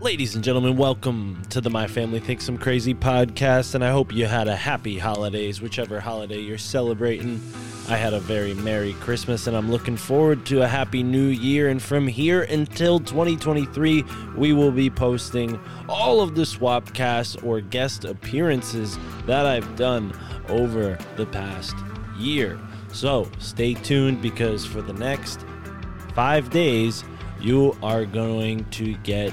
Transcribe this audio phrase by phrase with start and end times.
[0.00, 4.12] Ladies and gentlemen, welcome to the My Family Thinks I'm Crazy podcast, and I hope
[4.12, 7.42] you had a happy holidays, whichever holiday you're celebrating.
[7.88, 11.68] I had a very Merry Christmas, and I'm looking forward to a Happy New Year.
[11.68, 14.04] And from here until 2023,
[14.36, 15.58] we will be posting
[15.88, 18.96] all of the Swapcasts or guest appearances
[19.26, 20.16] that I've done
[20.48, 21.74] over the past
[22.16, 22.56] year.
[22.92, 25.44] So stay tuned because for the next
[26.14, 27.02] five days,
[27.40, 29.32] you are going to get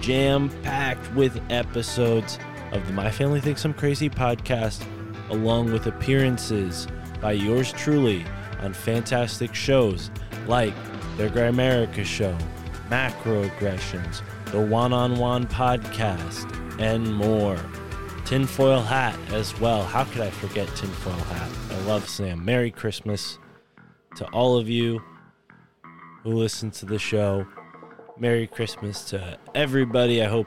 [0.00, 2.38] jam packed with episodes
[2.72, 4.84] of the My Family Thinks I'm Crazy podcast,
[5.28, 6.86] along with appearances
[7.20, 8.24] by yours truly
[8.60, 10.10] on fantastic shows
[10.46, 10.74] like
[11.16, 12.36] The Grimerica Show,
[12.88, 17.58] Macroaggressions, the One on One podcast, and more.
[18.24, 19.82] Tinfoil Hat as well.
[19.82, 21.50] How could I forget Tinfoil Hat?
[21.72, 22.44] I love Sam.
[22.44, 23.38] Merry Christmas
[24.16, 25.02] to all of you
[26.22, 27.46] who listen to the show.
[28.20, 30.22] Merry Christmas to everybody.
[30.22, 30.46] I hope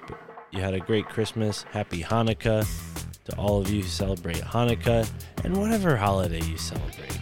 [0.52, 1.64] you had a great Christmas.
[1.64, 2.68] Happy Hanukkah
[3.26, 5.10] to all of you who celebrate Hanukkah
[5.44, 7.18] and whatever holiday you celebrate.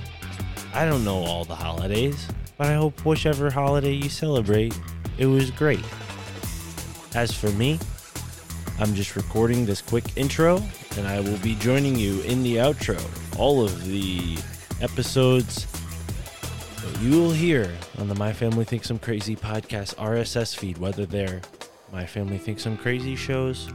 [0.73, 4.77] I don't know all the holidays, but I hope whichever holiday you celebrate,
[5.17, 5.85] it was great.
[7.15, 7.79] As for me,
[8.77, 10.61] I'm just recording this quick intro
[10.97, 12.99] and I will be joining you in the outro.
[13.39, 14.37] All of the
[14.81, 15.65] episodes
[16.99, 21.41] you will hear on the My Family Thinks I'm Crazy podcast RSS feed, whether they're
[21.91, 23.67] My Family Thinks I'm Crazy shows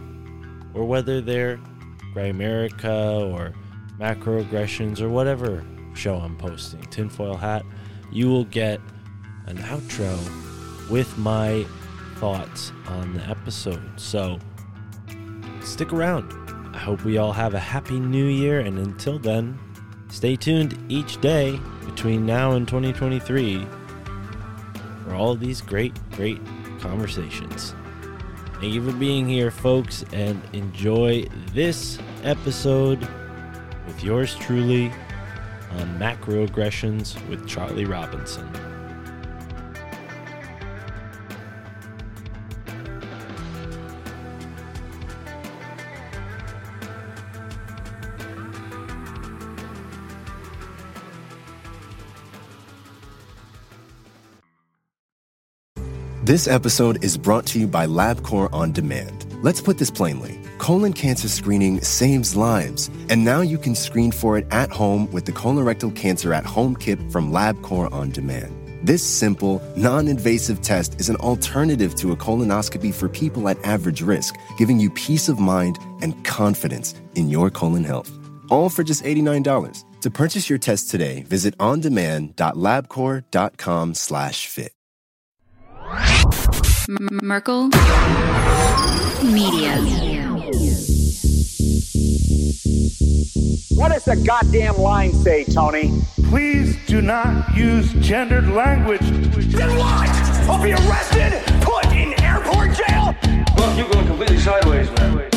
[0.75, 1.59] or whether they're
[2.15, 3.53] Grimerica or
[3.99, 7.65] Macroaggressions or whatever show I'm posting, Tinfoil Hat,
[8.13, 8.81] you will get
[9.47, 11.67] an outro with my
[12.17, 14.01] thoughts on the episode.
[14.01, 14.39] So
[15.63, 16.33] stick around.
[16.75, 19.59] I hope we all have a happy new year, and until then,
[20.17, 23.67] stay tuned each day between now and 2023
[25.05, 26.41] for all these great, great
[26.81, 27.75] conversations.
[28.55, 33.07] Thank you for being here, folks, and enjoy this episode
[33.87, 34.87] with yours truly
[35.73, 38.66] on Macroaggressions with Charlie Robinson.
[56.27, 59.25] This episode is brought to you by LabCorp On Demand.
[59.45, 64.37] Let's put this plainly colon cancer screening saves lives, and now you can screen for
[64.37, 68.53] it at home with the Colorectal Cancer at Home Kit from LabCorp On Demand.
[68.85, 74.03] This simple, non invasive test is an alternative to a colonoscopy for people at average
[74.03, 78.11] risk, giving you peace of mind and confidence in your colon health.
[78.51, 80.01] All for just $89.
[80.01, 84.76] To purchase your test today, visit ondemand.labcorp.com slash fit.
[86.89, 87.69] M- Merkel
[89.25, 89.77] Media.
[93.75, 95.93] What does the goddamn line say, Tony?
[96.29, 99.01] Please do not use gendered language.
[99.01, 100.09] Then what?
[100.49, 103.15] I'll be arrested, put in airport jail.
[103.57, 105.29] Look, you're going completely sideways, man.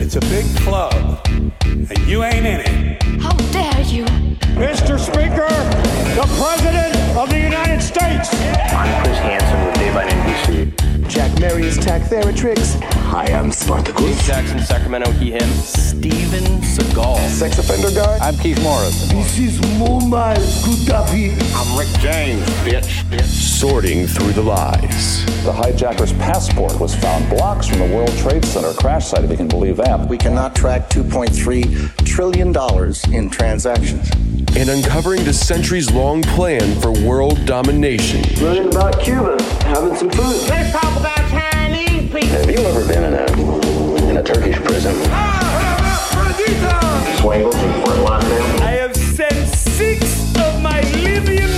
[0.00, 1.20] It's a big club,
[1.64, 3.02] and you ain't in it.
[3.20, 4.04] How dare you?
[4.56, 4.98] Mr.
[4.98, 5.48] Speaker,
[6.14, 8.30] the President of the United States.
[8.72, 10.83] I'm Chris Hansen with Dave on NBC.
[11.14, 12.82] Jack Marius Tack Theratrix.
[12.82, 14.26] Hi, I'm Spartacus.
[14.26, 15.48] Jackson, Sacramento, he, him.
[15.62, 17.28] Steven Seagal.
[17.28, 18.18] Sex offender guy.
[18.18, 19.08] I'm Keith Morris.
[19.12, 21.38] This is Muammar Gaddafi.
[21.54, 23.22] I'm Rick James, bitch.
[23.22, 25.24] Sorting through the lies.
[25.44, 29.36] The hijacker's passport was found blocks from the World Trade Center crash site, if you
[29.36, 30.08] can believe that.
[30.08, 34.08] We cannot track $2.3 trillion dollars in transactions.
[34.56, 38.22] And uncovering the centuries long plan for world domination.
[38.40, 40.48] Learning about Cuba, having some food.
[40.48, 42.28] Let's talk about Chinese people.
[42.28, 44.94] Have you ever been in a in a Turkish prison?
[45.06, 45.40] Ah,
[46.14, 46.30] ah,
[46.70, 48.62] ah, Swangles in Fort Lauderdale.
[48.62, 51.53] I have sent six of my Libyan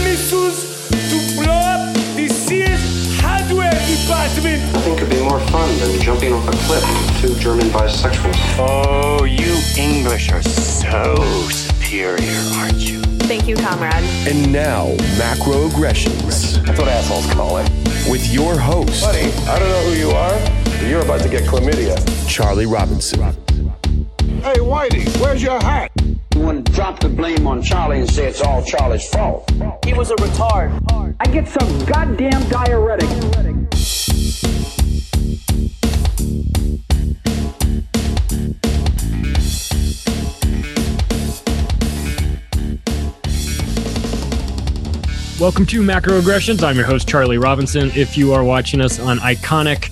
[4.35, 4.73] department.
[4.73, 8.57] Nothing could be more fun than jumping off a cliff with two German bisexuals.
[8.59, 11.15] Oh, you English are so
[11.51, 13.03] superior, aren't you?
[13.27, 13.93] Thank you, comrade.
[14.29, 14.89] And now,
[15.19, 16.65] macroaggressions.
[16.65, 17.69] That's what assholes call it.
[18.09, 21.43] With your host, Buddy, I don't know who you are, but you're about to get
[21.43, 21.97] chlamydia.
[22.29, 23.21] Charlie Robinson.
[24.43, 25.91] Hey, Whitey, where's your hat?
[26.35, 29.51] You want to drop the blame on Charlie and say it's all Charlie's fault.
[29.85, 31.17] He was a retard.
[31.19, 33.09] I get some goddamn diuretic.
[45.39, 46.63] Welcome to Macroaggressions.
[46.63, 47.91] I'm your host, Charlie Robinson.
[47.95, 49.91] If you are watching us on Iconic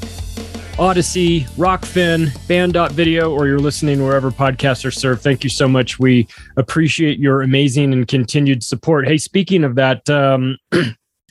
[0.78, 5.20] Odysee, Rokfin, Band.video, or you're listening wherever podcasts are served.
[5.20, 5.98] Thank you so much.
[5.98, 9.06] We appreciate your amazing and continued support.
[9.06, 10.56] Hey, speaking of that, um,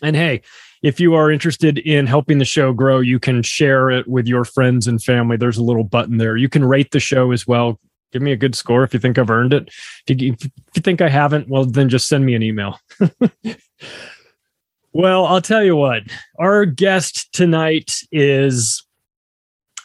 [0.04, 0.44] and hey,
[0.84, 4.46] if you are interested in helping the show grow, you can share it with your
[4.46, 5.38] friends and family.
[5.38, 6.38] There's a little button there.
[6.38, 7.80] You can rate the show as well.
[8.14, 9.70] Give me a good score if you think I've earned it.
[10.08, 10.44] If you, if
[10.76, 12.80] you think I haven't, well, then just send me an email.
[14.94, 16.04] well, I'll tell you what,
[16.40, 18.86] our guest tonight is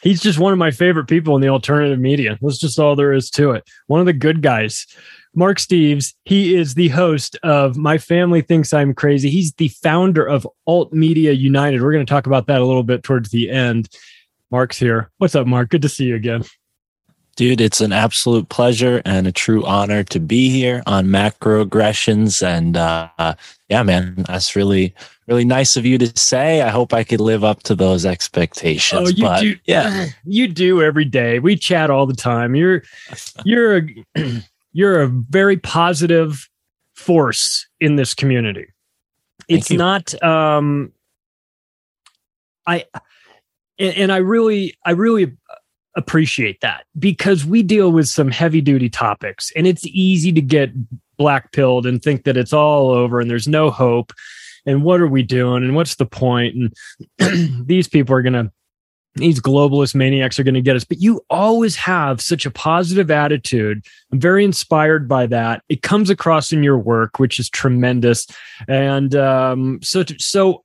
[0.03, 2.37] he's just one of my favorite people in the alternative media.
[2.39, 3.63] That's just all there is to it.
[3.87, 4.85] One of the good guys.
[5.35, 9.29] Mark Steves, he is the host of My Family Thinks I'm Crazy.
[9.29, 11.81] He's the founder of Alt Media United.
[11.81, 13.89] We're going to talk about that a little bit towards the end.
[14.51, 15.11] Mark's here.
[15.17, 15.69] What's up, Mark?
[15.69, 16.43] Good to see you again.
[17.39, 22.45] Dude, it's an absolute pleasure and a true honor to be here on macroaggressions.
[22.45, 23.07] And uh,
[23.69, 24.93] yeah, man, that's really,
[25.25, 26.61] really nice of you to say.
[26.61, 29.01] I hope I could live up to those expectations.
[29.01, 29.55] Oh, you but, do.
[29.63, 31.39] Yeah, you do every day.
[31.39, 32.55] We chat all the time.
[32.55, 32.83] You're,
[33.45, 33.81] you're, a,
[34.73, 36.49] you're a very positive
[36.93, 38.67] force in this community.
[39.47, 40.21] It's not.
[40.21, 40.91] um
[42.67, 42.83] I,
[43.79, 45.37] and I really, I really
[45.95, 50.71] appreciate that because we deal with some heavy duty topics and it's easy to get
[51.17, 54.13] black pilled and think that it's all over and there's no hope.
[54.65, 55.63] And what are we doing?
[55.63, 56.55] And what's the point?
[57.19, 58.51] And these people are going to
[59.15, 60.83] these globalist maniacs are going to get us.
[60.83, 63.83] But you always have such a positive attitude.
[64.11, 65.63] I'm very inspired by that.
[65.67, 68.27] It comes across in your work which is tremendous.
[68.67, 70.63] And um so so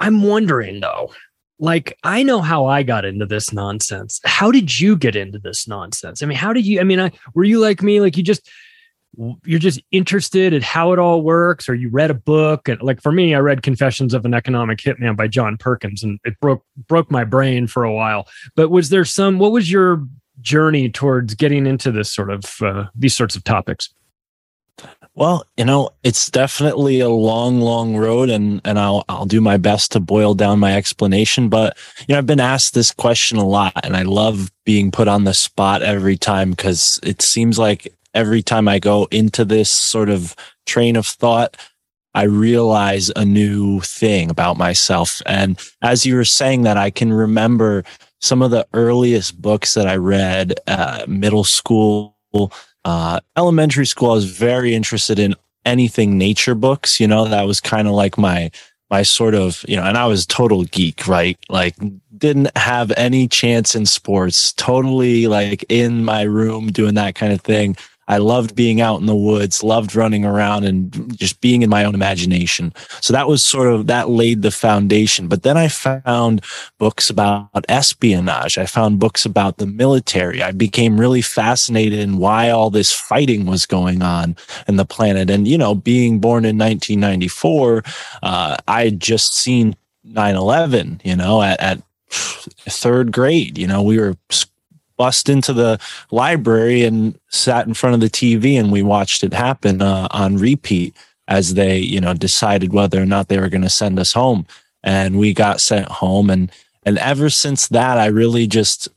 [0.00, 1.10] i'm wondering though
[1.58, 4.20] like I know how I got into this nonsense.
[4.24, 6.22] How did you get into this nonsense?
[6.22, 8.48] I mean, how did you I mean, I were you like me like you just
[9.44, 13.02] you're just interested in how it all works or you read a book and like
[13.02, 16.64] for me I read Confessions of an Economic Hitman by John Perkins and it broke
[16.86, 18.28] broke my brain for a while.
[18.54, 20.06] But was there some what was your
[20.40, 23.92] journey towards getting into this sort of uh, these sorts of topics?
[25.18, 29.56] Well, you know, it's definitely a long, long road and, and I'll, I'll do my
[29.56, 31.48] best to boil down my explanation.
[31.48, 31.76] But,
[32.06, 35.24] you know, I've been asked this question a lot and I love being put on
[35.24, 40.08] the spot every time because it seems like every time I go into this sort
[40.08, 40.36] of
[40.66, 41.56] train of thought,
[42.14, 45.20] I realize a new thing about myself.
[45.26, 47.82] And as you were saying that, I can remember
[48.20, 52.14] some of the earliest books that I read, uh, middle school,
[52.88, 55.34] uh, elementary school, I was very interested in
[55.66, 56.98] anything nature books.
[56.98, 58.50] You know, that was kind of like my
[58.88, 61.38] my sort of you know, and I was total geek, right?
[61.50, 61.76] Like
[62.16, 64.54] didn't have any chance in sports.
[64.54, 67.76] Totally like in my room doing that kind of thing.
[68.08, 71.84] I loved being out in the woods, loved running around and just being in my
[71.84, 72.72] own imagination.
[73.00, 75.28] So that was sort of, that laid the foundation.
[75.28, 76.42] But then I found
[76.78, 78.58] books about espionage.
[78.58, 80.42] I found books about the military.
[80.42, 85.28] I became really fascinated in why all this fighting was going on in the planet.
[85.28, 87.82] And, you know, being born in 1994,
[88.22, 93.58] uh, I had just seen 9 11, you know, at, at third grade.
[93.58, 94.16] You know, we were
[94.98, 95.80] bust into the
[96.10, 100.36] library and sat in front of the TV and we watched it happen uh, on
[100.36, 100.94] repeat
[101.28, 104.46] as they, you know, decided whether or not they were going to send us home.
[104.82, 106.30] And we got sent home.
[106.30, 106.50] And,
[106.84, 108.88] and ever since that, I really just,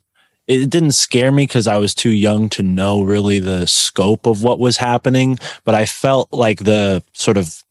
[0.47, 4.43] it didn't scare me because I was too young to know really the scope of
[4.43, 5.39] what was happening.
[5.65, 7.63] But I felt like the sort of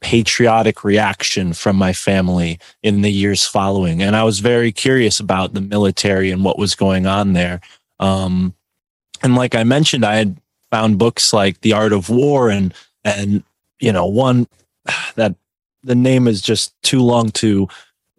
[0.00, 4.02] patriotic reaction from my family in the years following.
[4.02, 7.60] And I was very curious about the military and what was going on there.
[7.98, 8.54] Um,
[9.22, 10.40] and like I mentioned, I had
[10.70, 12.72] found books like The Art of War and,
[13.04, 13.42] and,
[13.78, 14.46] you know, one
[15.16, 15.34] that
[15.82, 17.68] the name is just too long to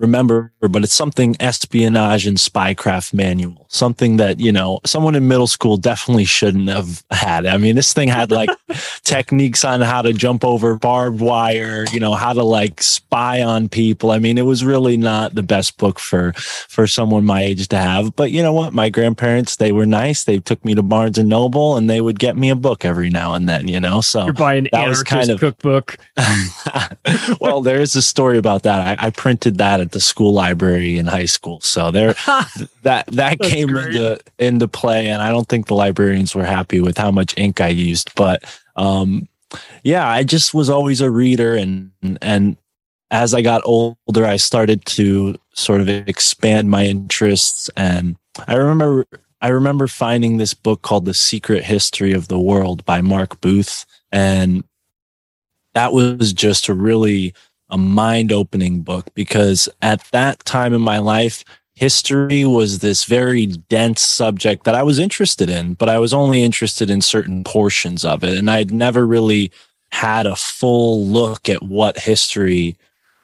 [0.01, 5.47] remember, but it's something espionage and spycraft manual, something that, you know, someone in middle
[5.47, 7.45] school definitely shouldn't have had.
[7.45, 8.49] I mean, this thing had like
[9.03, 13.69] techniques on how to jump over barbed wire, you know, how to like spy on
[13.69, 14.11] people.
[14.11, 17.77] I mean, it was really not the best book for, for someone my age to
[17.77, 18.15] have.
[18.15, 18.73] But you know what?
[18.73, 20.23] My grandparents, they were nice.
[20.23, 23.09] They took me to Barnes and Noble and they would get me a book every
[23.09, 25.97] now and then, you know, so you're buying that was kind of cookbook.
[27.39, 28.99] well, there is a story about that.
[28.99, 31.59] I, I printed that at the school library in high school.
[31.59, 32.13] So there,
[32.83, 33.87] that that came great.
[33.87, 37.59] into into play, and I don't think the librarians were happy with how much ink
[37.59, 38.15] I used.
[38.15, 38.43] But
[38.75, 39.27] um,
[39.83, 42.57] yeah, I just was always a reader, and and
[43.11, 47.69] as I got older, I started to sort of expand my interests.
[47.75, 48.15] And
[48.47, 49.05] I remember
[49.41, 53.85] I remember finding this book called The Secret History of the World by Mark Booth,
[54.11, 54.63] and
[55.73, 57.33] that was just a really
[57.71, 61.43] a mind opening book because at that time in my life,
[61.75, 66.43] history was this very dense subject that I was interested in, but I was only
[66.43, 68.37] interested in certain portions of it.
[68.37, 69.51] And I'd never really
[69.91, 72.77] had a full look at what history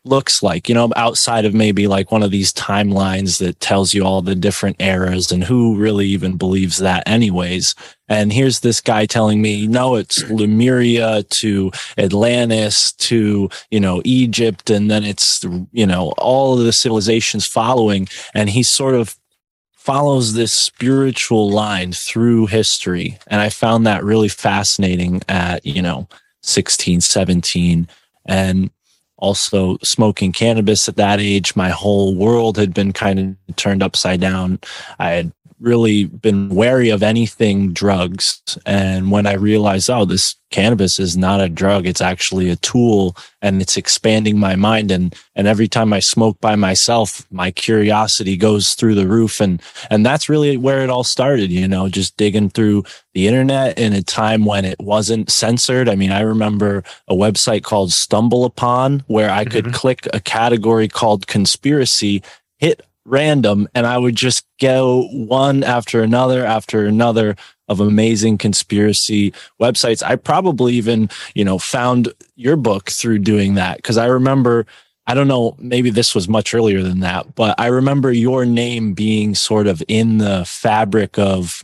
[0.07, 4.03] looks like, you know, outside of maybe like one of these timelines that tells you
[4.03, 7.75] all the different eras and who really even believes that anyways.
[8.07, 14.69] And here's this guy telling me, no, it's Lemuria to Atlantis to, you know, Egypt.
[14.69, 18.07] And then it's, you know, all of the civilizations following.
[18.33, 19.17] And he sort of
[19.73, 23.17] follows this spiritual line through history.
[23.27, 26.07] And I found that really fascinating at, you know,
[26.43, 27.87] 16, 17.
[28.25, 28.69] And
[29.17, 31.55] also smoking cannabis at that age.
[31.55, 34.59] My whole world had been kind of turned upside down.
[34.99, 38.41] I had really been wary of anything drugs.
[38.65, 43.15] And when I realized, oh, this cannabis is not a drug, it's actually a tool
[43.41, 44.91] and it's expanding my mind.
[44.91, 49.41] And, and every time I smoke by myself, my curiosity goes through the roof.
[49.41, 52.83] And, and that's really where it all started, you know, just digging through
[53.13, 55.89] the internet in a time when it wasn't censored.
[55.89, 59.73] I mean, I remember a website called Stumble Upon where I could mm-hmm.
[59.73, 62.23] click a category called conspiracy,
[62.59, 67.35] hit random and I would just go one after another after another
[67.67, 70.03] of amazing conspiracy websites.
[70.03, 74.65] I probably even, you know, found your book through doing that because I remember
[75.09, 78.93] I don't know, maybe this was much earlier than that, but I remember your name
[78.93, 81.63] being sort of in the fabric of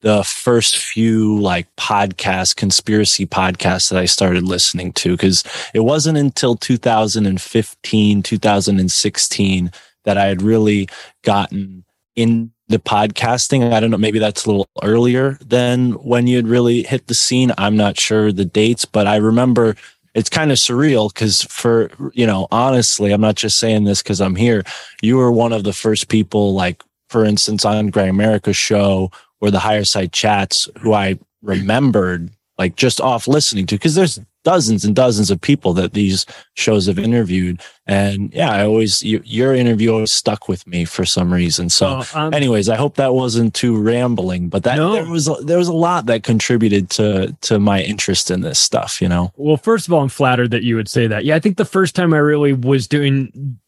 [0.00, 6.16] the first few like podcast conspiracy podcasts that I started listening to because it wasn't
[6.16, 9.70] until 2015, 2016
[10.04, 10.88] that I had really
[11.22, 11.84] gotten
[12.16, 13.72] in the podcasting.
[13.72, 17.14] I don't know, maybe that's a little earlier than when you had really hit the
[17.14, 17.52] scene.
[17.58, 19.76] I'm not sure the dates, but I remember
[20.14, 24.20] it's kind of surreal because for, you know, honestly, I'm not just saying this because
[24.20, 24.62] I'm here.
[25.00, 29.58] You were one of the first people, like, for instance, on Grimerica's show or the
[29.58, 34.94] higher side chats who I remembered like just off listening to because there's dozens and
[34.94, 37.60] dozens of people that these shows have interviewed.
[37.86, 41.68] And yeah i always you, your interview always stuck with me for some reason.
[41.68, 44.92] So oh, um, anyways i hope that wasn't too rambling but that no.
[44.92, 49.02] there was there was a lot that contributed to to my interest in this stuff
[49.02, 49.32] you know?
[49.36, 51.24] Well first of all i'm flattered that you would say that.
[51.24, 53.58] Yeah i think the first time i really was doing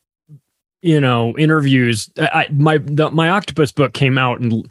[0.82, 4.62] you know interviews i my the, my octopus book came out in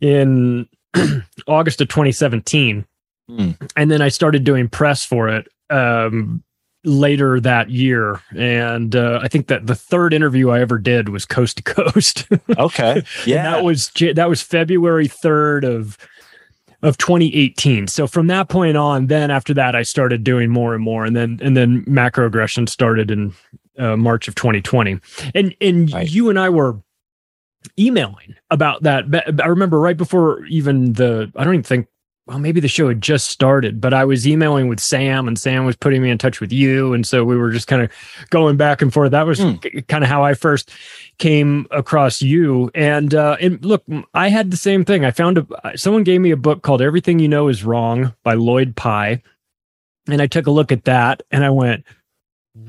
[0.00, 0.68] in
[1.46, 2.86] august of 2017
[3.30, 3.70] Mm.
[3.76, 6.42] And then I started doing press for it um,
[6.84, 8.20] later that year.
[8.36, 12.26] And uh, I think that the third interview I ever did was coast to coast.
[12.58, 13.02] okay.
[13.26, 13.42] Yeah.
[13.42, 15.98] that was that was February 3rd of
[16.82, 17.88] of 2018.
[17.88, 21.14] So from that point on, then after that, I started doing more and more, and
[21.14, 23.34] then and then macroaggression started in
[23.78, 24.98] uh, March of 2020.
[25.34, 26.08] And and right.
[26.08, 26.80] you and I were
[27.78, 29.04] emailing about that.
[29.42, 31.86] I remember right before even the I don't even think
[32.30, 35.64] well, maybe the show had just started, but I was emailing with Sam and Sam
[35.64, 36.92] was putting me in touch with you.
[36.92, 37.90] And so we were just kind of
[38.30, 39.10] going back and forth.
[39.10, 39.88] That was mm.
[39.88, 40.70] kind of how I first
[41.18, 42.70] came across you.
[42.72, 43.82] And, uh, and look,
[44.14, 45.04] I had the same thing.
[45.04, 48.34] I found a, someone gave me a book called Everything You Know Is Wrong by
[48.34, 49.20] Lloyd Pye.
[50.08, 51.84] And I took a look at that and I went,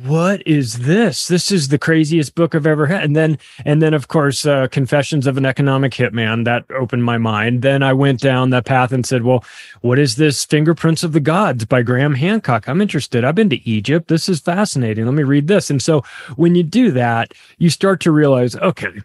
[0.03, 1.27] what is this?
[1.27, 3.03] This is the craziest book i've ever had.
[3.03, 7.17] And then and then of course uh, confessions of an economic hitman that opened my
[7.17, 7.62] mind.
[7.62, 9.43] Then i went down that path and said well
[9.81, 12.67] what is this fingerprints of the gods by graham hancock?
[12.67, 13.24] I'm interested.
[13.24, 14.07] I've been to egypt.
[14.07, 15.05] This is fascinating.
[15.05, 15.69] Let me read this.
[15.69, 16.03] And so
[16.36, 19.01] when you do that you start to realize okay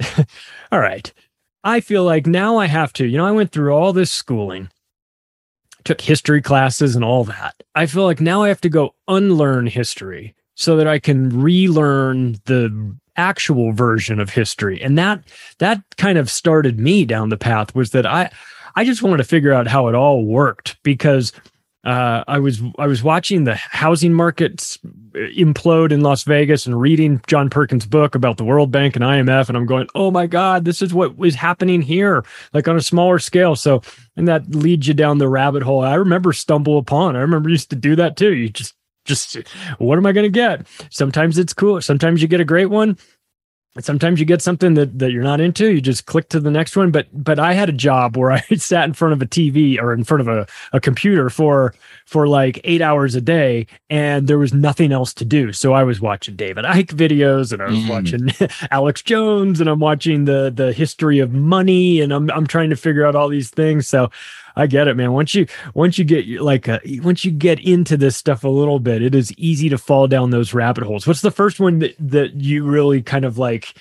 [0.72, 1.12] all right.
[1.64, 4.68] I feel like now i have to you know i went through all this schooling
[5.88, 7.54] took history classes and all that.
[7.74, 12.32] I feel like now I have to go unlearn history so that I can relearn
[12.44, 14.82] the actual version of history.
[14.82, 15.24] And that
[15.60, 18.30] that kind of started me down the path was that I
[18.76, 21.32] I just wanted to figure out how it all worked because
[21.88, 24.76] uh, I was I was watching the housing markets
[25.14, 29.48] implode in Las Vegas and reading John Perkins' book about the World Bank and IMF,
[29.48, 32.82] and I'm going, oh my God, this is what was happening here, like on a
[32.82, 33.56] smaller scale.
[33.56, 33.80] So,
[34.16, 35.80] and that leads you down the rabbit hole.
[35.80, 37.16] I remember stumble upon.
[37.16, 38.34] I remember used to do that too.
[38.34, 38.74] You just
[39.06, 39.38] just
[39.78, 40.66] what am I going to get?
[40.90, 41.80] Sometimes it's cool.
[41.80, 42.98] Sometimes you get a great one
[43.80, 46.76] sometimes you get something that, that you're not into you just click to the next
[46.76, 46.90] one.
[46.90, 49.92] But but i had a job where i sat in front of a tv or
[49.92, 51.74] in front of a, a computer for
[52.06, 55.52] for like eight hours a day and there was nothing else to do.
[55.52, 57.90] So i was watching david icke videos and i was mm.
[57.90, 62.70] watching alex jones and i'm watching the the history of money and i'm, I'm trying
[62.70, 63.86] to figure out all these things.
[63.86, 64.10] So
[64.58, 65.12] I get it, man.
[65.12, 68.80] Once you once you get like a, once you get into this stuff a little
[68.80, 71.06] bit, it is easy to fall down those rabbit holes.
[71.06, 73.72] What's the first one that that you really kind of like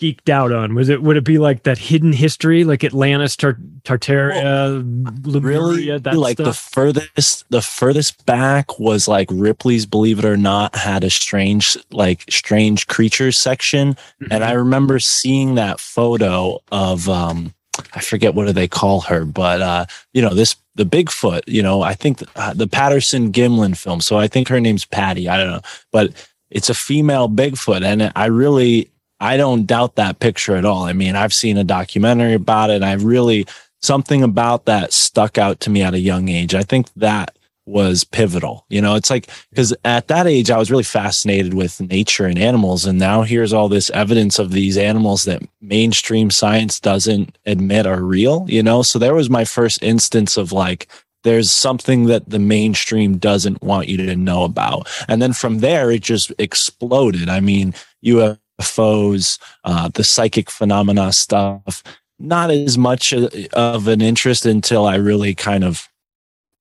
[0.00, 0.74] geeked out on?
[0.74, 4.82] Was it would it be like that hidden history, like Atlantis, Tar- Tartaria,
[5.26, 10.38] really Lemuria, that like the furthest the furthest back was like Ripley's Believe It or
[10.38, 13.98] Not had a strange like strange creatures section
[14.30, 17.52] and I remember seeing that photo of um
[17.94, 21.62] I forget what do they call her but uh you know this the Bigfoot you
[21.62, 25.36] know I think uh, the Patterson Gimlin film so I think her name's Patty I
[25.36, 26.12] don't know but
[26.50, 28.90] it's a female Bigfoot and I really
[29.20, 30.84] I don't doubt that picture at all.
[30.84, 32.76] I mean, I've seen a documentary about it.
[32.76, 33.46] and I really
[33.80, 36.54] something about that stuck out to me at a young age.
[36.54, 37.35] I think that
[37.66, 38.64] was pivotal.
[38.68, 42.38] You know, it's like because at that age I was really fascinated with nature and
[42.38, 47.86] animals, and now here's all this evidence of these animals that mainstream science doesn't admit
[47.86, 48.46] are real.
[48.48, 50.88] You know, so there was my first instance of like
[51.24, 54.88] there's something that the mainstream doesn't want you to know about.
[55.08, 57.28] And then from there, it just exploded.
[57.28, 61.82] I mean, UFOs, uh, the psychic phenomena stuff,
[62.20, 65.88] not as much of an interest until I really kind of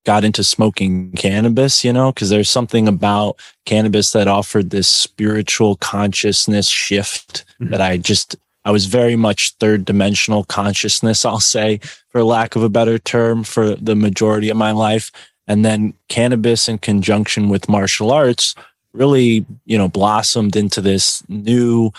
[0.05, 5.75] got into smoking cannabis, you know, because there's something about cannabis that offered this spiritual
[5.77, 7.71] consciousness shift mm-hmm.
[7.71, 12.63] that I just I was very much third dimensional consciousness, I'll say, for lack of
[12.63, 15.11] a better term, for the majority of my life.
[15.47, 18.55] And then cannabis in conjunction with martial arts
[18.93, 21.91] really, you know, blossomed into this new,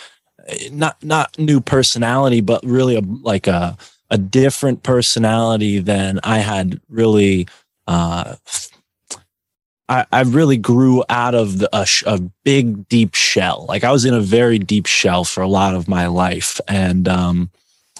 [0.72, 3.76] not, not new personality, but really a, like a,
[4.10, 7.46] a different personality than I had really,
[7.86, 8.36] uh,
[9.88, 13.66] I, I really grew out of the, a, a, big, deep shell.
[13.68, 17.06] Like I was in a very deep shell for a lot of my life, and
[17.06, 17.50] um,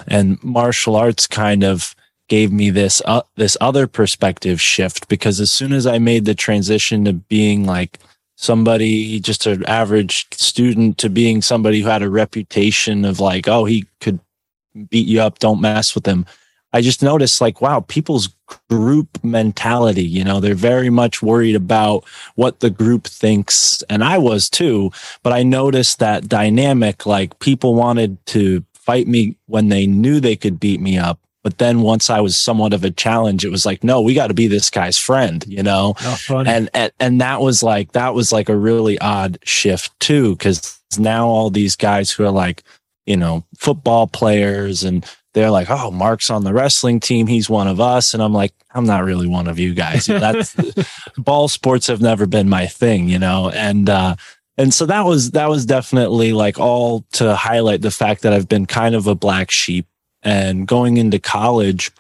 [0.09, 1.95] and martial arts kind of
[2.29, 6.35] gave me this uh, this other perspective shift because as soon as I made the
[6.35, 8.01] transition to being like
[8.37, 13.65] somebody just an average student to being somebody who had a reputation of like oh
[13.65, 14.21] he could
[14.91, 16.27] beat you up don't mess with him
[16.77, 18.29] I just noticed like, wow, people's
[18.69, 23.83] group mentality, you know, they're very much worried about what the group thinks.
[23.89, 24.91] And I was too,
[25.23, 30.37] but I noticed that dynamic, like people wanted to fight me when they knew they
[30.37, 31.19] could beat me up.
[31.43, 34.27] But then once I was somewhat of a challenge, it was like, no, we got
[34.27, 35.95] to be this guy's friend, you know?
[36.47, 40.37] And, and, and that was like, that was like a really odd shift too.
[40.37, 42.65] Cause now all these guys who are like,
[43.07, 47.27] you know, football players and they're like, "Oh, Mark's on the wrestling team.
[47.27, 50.07] He's one of us." And I'm like, "I'm not really one of you guys.
[50.07, 50.57] That's
[51.19, 54.17] ball sports have never been my thing, you know." And uh
[54.57, 58.49] and so that was that was definitely like all to highlight the fact that I've
[58.49, 59.87] been kind of a black sheep
[60.23, 61.93] and going into college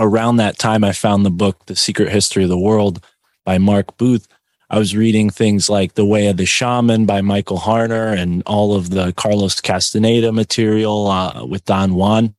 [0.00, 3.06] around that time I found the book The Secret History of the World
[3.44, 4.26] by Mark Booth.
[4.68, 8.74] I was reading things like The Way of the Shaman by Michael Harner and all
[8.74, 12.34] of the Carlos Castaneda material uh, with Don Juan.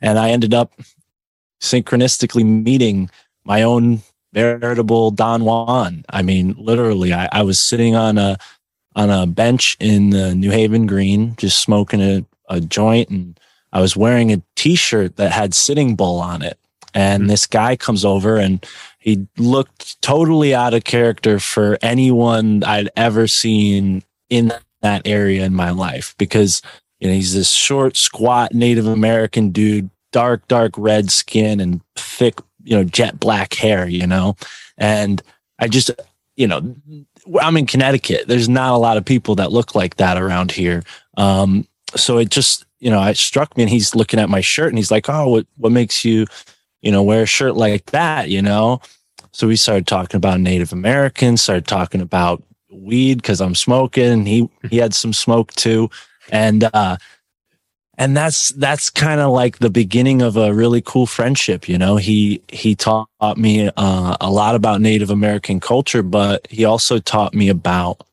[0.00, 0.72] And I ended up
[1.60, 3.10] synchronistically meeting
[3.44, 4.00] my own
[4.32, 6.04] veritable Don Juan.
[6.08, 8.36] I mean, literally, I, I was sitting on a
[8.96, 13.38] on a bench in the New Haven Green, just smoking a, a joint, and
[13.72, 16.58] I was wearing a T-shirt that had Sitting Bull on it.
[16.92, 17.28] And mm-hmm.
[17.28, 18.66] this guy comes over, and
[18.98, 24.52] he looked totally out of character for anyone I'd ever seen in
[24.82, 26.62] that area in my life because
[27.00, 32.38] you know, he's this short, squat Native American dude, dark, dark red skin and thick,
[32.62, 34.36] you know, jet black hair, you know.
[34.76, 35.22] And
[35.58, 35.90] I just,
[36.36, 36.76] you know,
[37.40, 38.28] I'm in Connecticut.
[38.28, 40.82] There's not a lot of people that look like that around here.
[41.16, 44.68] Um, so it just, you know, it struck me and he's looking at my shirt
[44.68, 46.26] and he's like, Oh, what, what makes you,
[46.82, 48.80] you know, wear a shirt like that, you know?
[49.32, 54.26] So we started talking about Native Americans, started talking about weed because I'm smoking.
[54.26, 55.88] He he had some smoke too
[56.30, 56.96] and uh
[57.98, 61.96] and that's that's kind of like the beginning of a really cool friendship you know?
[61.96, 67.34] He he taught me uh, a lot about native american culture but he also taught
[67.34, 68.06] me about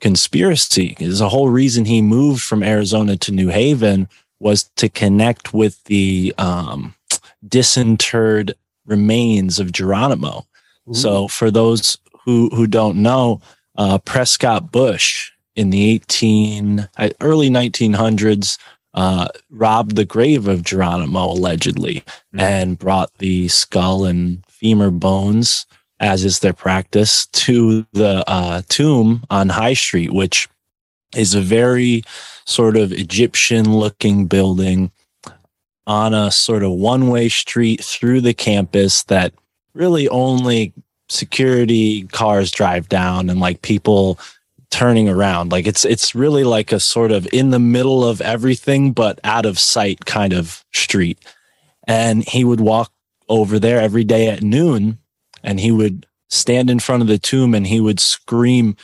[0.00, 0.96] conspiracy.
[0.98, 4.08] There's a whole reason he moved from arizona to new haven
[4.40, 6.94] was to connect with the um,
[7.46, 8.54] disinterred
[8.86, 10.46] remains of geronimo.
[10.88, 10.94] Ooh.
[10.94, 13.40] so for those who who don't know
[13.76, 18.58] uh, prescott bush in the 18 uh, early 1900s
[18.94, 22.40] uh, robbed the grave of Geronimo allegedly mm-hmm.
[22.40, 25.66] and brought the skull and femur bones,
[25.98, 30.48] as is their practice, to the uh, tomb on High Street, which
[31.16, 32.04] is a very
[32.46, 34.92] sort of Egyptian looking building
[35.88, 39.34] on a sort of one way street through the campus that
[39.74, 40.72] really only
[41.08, 44.18] security cars drive down and like people
[44.70, 45.52] turning around.
[45.52, 49.46] Like it's it's really like a sort of in the middle of everything, but out
[49.46, 51.18] of sight kind of street.
[51.86, 52.92] And he would walk
[53.28, 54.98] over there every day at noon,
[55.42, 58.76] and he would stand in front of the tomb and he would scream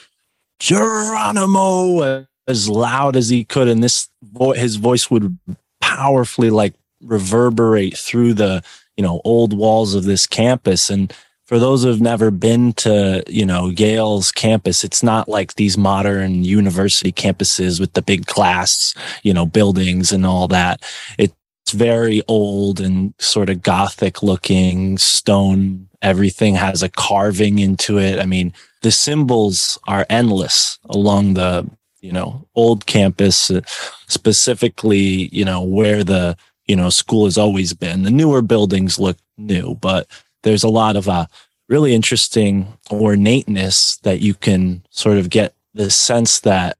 [0.59, 4.09] Geronimo as loud as he could, and this
[4.55, 5.39] his voice would
[5.81, 8.63] powerfully like reverberate through the
[8.97, 11.13] you know old walls of this campus and
[11.47, 16.43] for those who've never been to, you know, Yale's campus, it's not like these modern
[16.43, 20.83] university campuses with the big glass, you know, buildings and all that.
[21.19, 21.35] It's
[21.73, 25.89] very old and sort of gothic looking stone.
[26.01, 28.19] Everything has a carving into it.
[28.19, 28.53] I mean,
[28.83, 31.69] the symbols are endless along the,
[32.01, 33.63] you know, old campus, uh,
[34.09, 38.03] specifically, you know, where the, you know, school has always been.
[38.03, 40.07] The newer buildings look new, but
[40.45, 41.27] there's a lot of uh,
[41.69, 46.79] really interesting ornateness that you can sort of get the sense that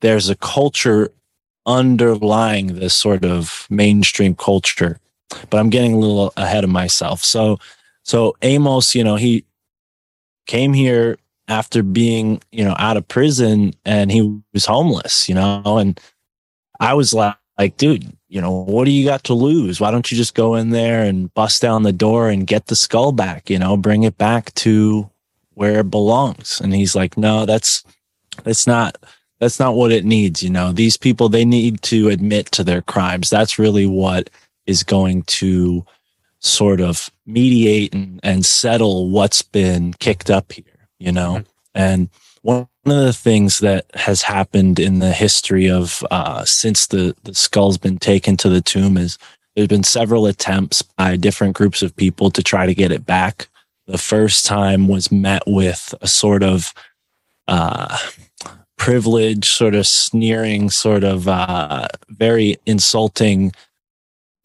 [0.00, 1.10] there's a culture
[1.66, 4.98] underlying this sort of mainstream culture.
[5.48, 7.22] But I'm getting a little ahead of myself.
[7.24, 7.58] So,
[8.02, 9.44] so Amos, you know, he
[10.46, 15.78] came here after being, you know, out of prison and he was homeless, you know,
[15.78, 16.00] and
[16.78, 19.80] I was like, like, dude, you know, what do you got to lose?
[19.80, 22.74] Why don't you just go in there and bust down the door and get the
[22.74, 25.10] skull back, you know, bring it back to
[25.52, 26.58] where it belongs?
[26.58, 27.84] And he's like, no, that's,
[28.44, 28.96] that's not,
[29.40, 30.42] that's not what it needs.
[30.42, 33.28] You know, these people, they need to admit to their crimes.
[33.28, 34.30] That's really what
[34.64, 35.84] is going to
[36.38, 41.34] sort of mediate and, and settle what's been kicked up here, you know?
[41.34, 41.42] Mm-hmm.
[41.74, 42.08] And
[42.42, 47.34] one of the things that has happened in the history of uh, since the, the
[47.34, 49.18] skull's been taken to the tomb is
[49.54, 53.48] there's been several attempts by different groups of people to try to get it back.
[53.86, 56.72] The first time was met with a sort of
[57.48, 57.98] uh,
[58.78, 63.52] privilege, sort of sneering, sort of uh, very insulting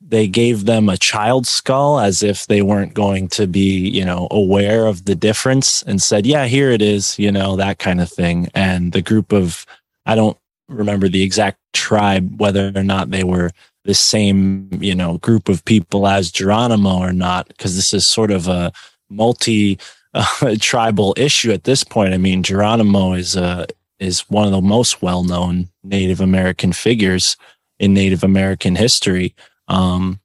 [0.08, 4.28] they gave them a child skull as if they weren't going to be, you know,
[4.30, 8.12] aware of the difference and said, yeah, here it is, you know, that kind of
[8.12, 8.48] thing.
[8.54, 9.66] And the group of,
[10.06, 10.38] I don't
[10.70, 13.50] remember the exact tribe, whether or not they were
[13.84, 18.30] the same, you know, group of people as Geronimo or not, because this is sort
[18.30, 18.72] of a
[19.10, 19.80] multi
[20.14, 22.14] uh, tribal issue at this point.
[22.14, 23.66] I mean, Geronimo is, uh,
[24.00, 27.38] is one of the most well known Native American figures
[27.80, 29.34] in Native American history.
[29.68, 30.20] Um,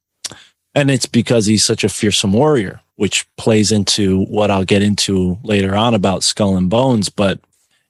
[0.74, 5.38] and it's because he's such a fearsome warrior, which plays into what I'll get into
[5.42, 7.09] later on about Skull and Bones.
[7.09, 7.40] But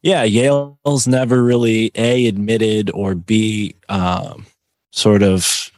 [0.03, 4.47] yeah, Yale's never really a admitted or b um,
[4.93, 5.71] sort of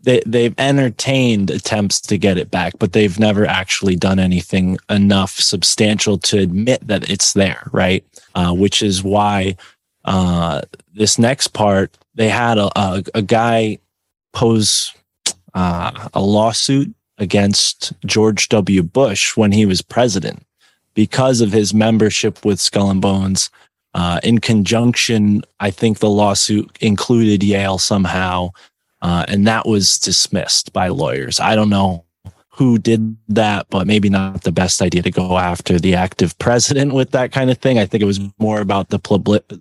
[0.00, 5.32] they they've entertained attempts to get it back, but they've never actually done anything enough
[5.32, 8.04] substantial to admit that it's there, right?
[8.34, 9.56] Uh, which is why
[10.04, 10.62] uh,
[10.92, 13.78] this next part they had a, a, a guy
[14.34, 14.92] pose
[15.54, 18.82] uh, a lawsuit against George W.
[18.82, 20.44] Bush when he was president
[20.94, 23.50] because of his membership with Skull and Bones.
[23.94, 28.50] Uh, in conjunction, I think the lawsuit included Yale somehow,
[29.02, 31.38] uh, and that was dismissed by lawyers.
[31.38, 32.04] I don't know
[32.48, 36.94] who did that, but maybe not the best idea to go after the active president
[36.94, 37.78] with that kind of thing.
[37.78, 38.98] I think it was more about the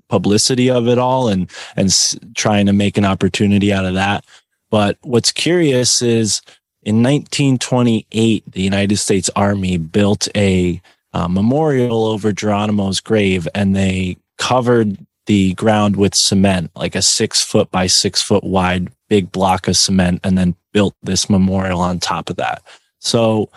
[0.10, 1.92] publicity of it all and and
[2.36, 4.26] trying to make an opportunity out of that.
[4.74, 6.42] But what's curious is
[6.82, 10.82] in 1928, the United States Army built a
[11.14, 17.40] uh, memorial over Geronimo's grave and they covered the ground with cement, like a six
[17.40, 22.00] foot by six foot wide big block of cement, and then built this memorial on
[22.00, 22.64] top of that.
[22.98, 23.52] So,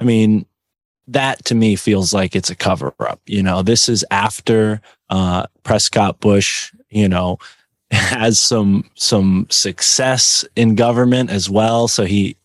[0.00, 0.46] I mean,
[1.06, 3.20] that to me feels like it's a cover up.
[3.24, 7.38] You know, this is after uh, Prescott Bush, you know,
[7.90, 12.36] has some some success in government as well, so he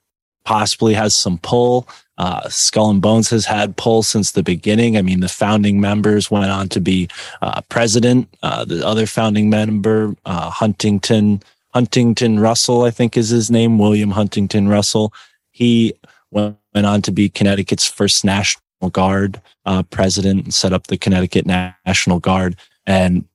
[0.44, 1.88] possibly has some pull.
[2.18, 4.96] Uh, Skull and Bones has had pull since the beginning.
[4.96, 7.08] I mean, the founding members went on to be
[7.42, 8.30] uh, president.
[8.44, 11.42] Uh, the other founding member, uh, Huntington
[11.74, 15.14] Huntington Russell, I think is his name, William Huntington Russell.
[15.52, 15.94] He
[16.30, 21.46] went on to be Connecticut's first National Guard uh, president and set up the Connecticut
[21.46, 22.56] National Guard.
[22.86, 23.26] And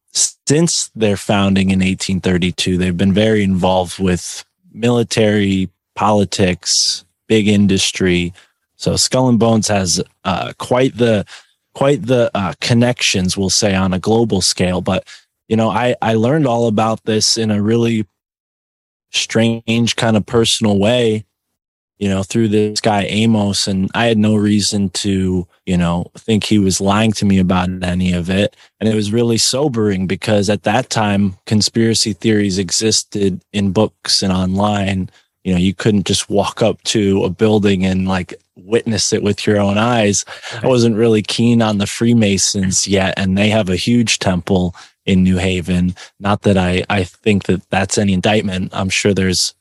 [0.46, 8.32] since their founding in 1832, they've been very involved with military, politics, big industry.
[8.76, 11.26] So Skull and Bones has uh, quite the
[11.74, 14.80] quite the uh, connections, we'll say, on a global scale.
[14.80, 15.06] But
[15.48, 18.06] you know, I I learned all about this in a really
[19.12, 21.25] strange kind of personal way
[21.98, 26.44] you know, through this guy Amos, and I had no reason to, you know, think
[26.44, 28.54] he was lying to me about any of it.
[28.80, 34.32] And it was really sobering because at that time, conspiracy theories existed in books and
[34.32, 35.08] online.
[35.42, 39.46] You know, you couldn't just walk up to a building and like witness it with
[39.46, 40.24] your own eyes.
[40.62, 44.74] I wasn't really keen on the Freemasons yet, and they have a huge temple
[45.06, 45.94] in New Haven.
[46.20, 48.72] Not that I, I think that that's any indictment.
[48.74, 49.54] I'm sure there's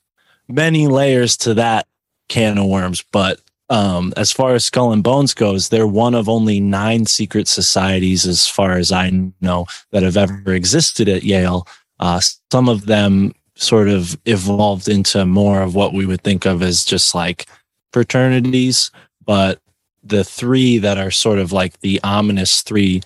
[0.47, 1.87] many layers to that
[2.29, 3.03] can of worms.
[3.11, 7.47] But um, as far as Skull and Bones goes, they're one of only nine secret
[7.47, 9.11] societies, as far as I
[9.41, 11.67] know, that have ever existed at Yale.
[11.99, 16.61] Uh, some of them sort of evolved into more of what we would think of
[16.61, 17.47] as just like
[17.93, 18.91] fraternities,
[19.25, 19.59] but
[20.03, 23.01] the three that are sort of like the ominous three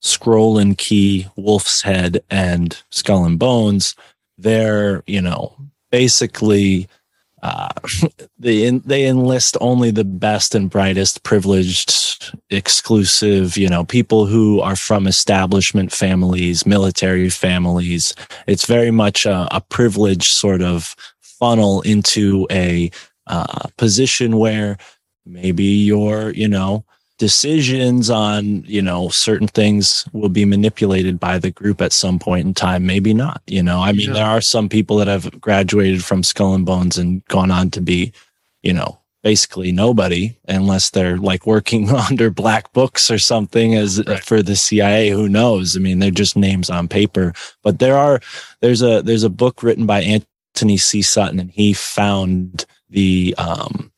[0.00, 3.94] scroll and key wolf's head and skull and bones
[4.36, 5.56] they're you know
[5.90, 6.88] basically
[7.42, 7.68] uh,
[8.38, 14.60] they in, they enlist only the best and brightest, privileged, exclusive, you know, people who
[14.60, 18.14] are from establishment families, military families.
[18.46, 22.90] It's very much a, a privileged sort of funnel into a
[23.26, 24.76] uh, position where
[25.26, 26.84] maybe you're, you know,
[27.22, 32.44] decisions on you know certain things will be manipulated by the group at some point
[32.44, 34.14] in time maybe not you know i mean yeah.
[34.14, 37.80] there are some people that have graduated from skull and bones and gone on to
[37.80, 38.12] be
[38.64, 44.24] you know basically nobody unless they're like working under black books or something as right.
[44.24, 47.32] for the cia who knows i mean they're just names on paper
[47.62, 48.20] but there are
[48.62, 53.91] there's a there's a book written by anthony c sutton and he found the um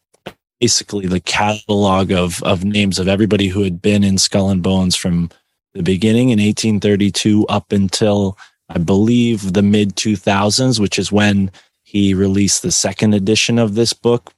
[0.60, 4.96] basically the catalog of of names of everybody who had been in Skull and Bones
[4.96, 5.30] from
[5.74, 8.38] the beginning in 1832 up until
[8.68, 11.50] I believe the mid 2000s, which is when
[11.82, 14.32] he released the second edition of this book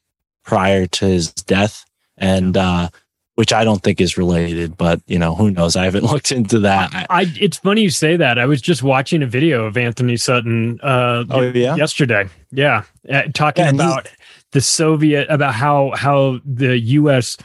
[0.45, 1.85] prior to his death,
[2.17, 2.89] and uh,
[3.37, 5.77] which I don't think is related, but you know who knows?
[5.77, 6.95] I haven't looked into that.
[6.95, 8.39] I, I it's funny you say that.
[8.39, 10.81] I was just watching a video of Anthony Sutton.
[10.83, 12.29] Uh, oh yeah, yesterday.
[12.51, 14.09] Yeah, uh, talking yeah, about
[14.53, 17.37] the Soviet about how how the U.S.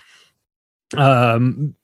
[0.95, 1.75] Um,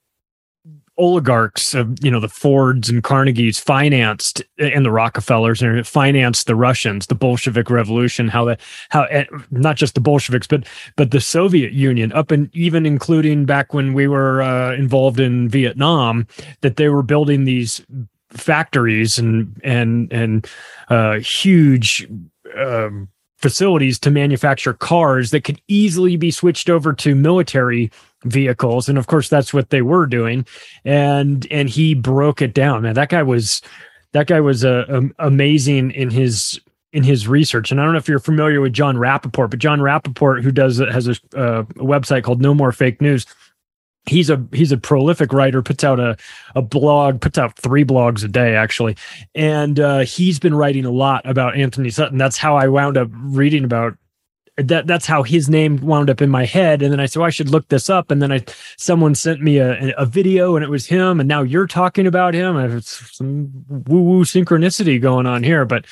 [0.98, 6.56] oligarchs of you know the Fords and Carnegies financed and the Rockefellers and financed the
[6.56, 8.28] Russians, the Bolshevik Revolution.
[8.28, 12.54] How that how eh, not just the Bolsheviks but but the Soviet Union up and
[12.56, 16.28] even including back when we were uh, involved in Vietnam,
[16.62, 17.82] that they were building these
[18.30, 20.48] factories and and and
[20.90, 22.08] uh, huge.
[22.58, 27.92] Um, facilities to manufacture cars that could easily be switched over to military
[28.24, 28.90] vehicles.
[28.90, 30.46] And of course that's what they were doing.
[30.84, 32.82] And and he broke it down.
[32.82, 33.62] Man that guy was
[34.14, 36.60] that guy was uh, um, amazing in his
[36.94, 37.72] in his research.
[37.72, 40.80] And i don't know if you're familiar with Jon rappoport but Jon rappoport who does
[40.80, 43.26] has a, uh, a website called no more fake news
[44.08, 46.18] he's a he's a prolific writer puts out a,
[46.56, 48.96] a blog puts out three blogs a day actually.
[49.36, 52.18] And uh, he's been writing a lot about anthony sutton.
[52.18, 53.98] That's how i wound up reading about
[54.58, 56.82] that that's how his name wound up in my head.
[56.82, 58.12] And then i said well, i should look this up.
[58.12, 58.44] And then i
[58.78, 61.20] someone sent me a, a video and it was him.
[61.20, 62.58] And now you're talking about him.
[62.58, 63.52] It's some
[63.88, 65.66] woo woo synchronicity going on here.
[65.66, 65.86] But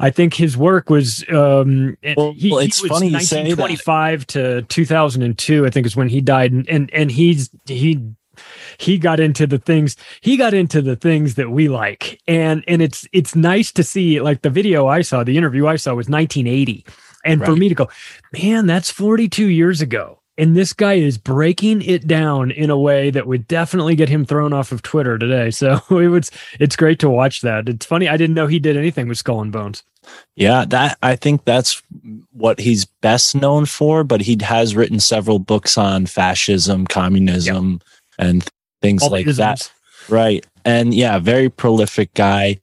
[0.00, 5.66] I think his work was um well, he, well, it's he funny 1925 to 2002
[5.66, 8.00] I think is when he died and and, and he's he
[8.78, 12.20] he got into the things he got into the things that we like.
[12.26, 15.76] And and it's it's nice to see like the video I saw the interview I
[15.76, 16.84] saw was 1980
[17.24, 17.46] and right.
[17.46, 17.88] for me to go
[18.32, 23.10] man that's 42 years ago and this guy is breaking it down in a way
[23.10, 25.50] that would definitely get him thrown off of Twitter today.
[25.58, 27.68] So it was it's great to watch that.
[27.68, 29.82] It's funny I didn't know he did anything with Skull and Bones.
[30.36, 31.82] Yeah, that I think that's
[32.32, 37.80] what he's best known for, but he has written several books on fascism, communism, yep.
[38.18, 38.48] and
[38.80, 39.70] things All like that.
[40.08, 40.46] Right.
[40.64, 42.60] And yeah, very prolific guy.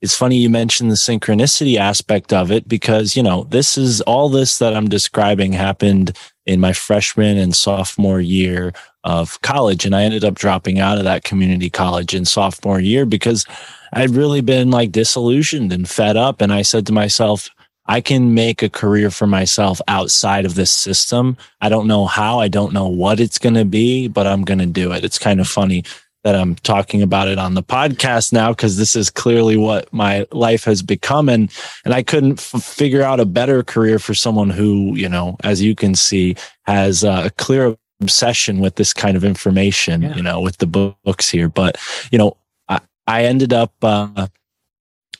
[0.00, 4.28] It's funny you mentioned the synchronicity aspect of it because, you know, this is all
[4.28, 6.16] this that I'm describing happened
[6.48, 8.72] in my freshman and sophomore year
[9.04, 9.84] of college.
[9.84, 13.44] And I ended up dropping out of that community college in sophomore year because
[13.92, 16.40] I'd really been like disillusioned and fed up.
[16.40, 17.50] And I said to myself,
[17.86, 21.36] I can make a career for myself outside of this system.
[21.60, 24.58] I don't know how, I don't know what it's going to be, but I'm going
[24.58, 25.04] to do it.
[25.04, 25.84] It's kind of funny
[26.24, 30.26] that I'm talking about it on the podcast now because this is clearly what my
[30.32, 31.50] life has become and
[31.84, 35.62] and I couldn't f- figure out a better career for someone who, you know, as
[35.62, 40.14] you can see has a clear obsession with this kind of information, yeah.
[40.14, 41.76] you know, with the books here, but
[42.10, 42.36] you know,
[42.68, 44.26] I, I ended up uh,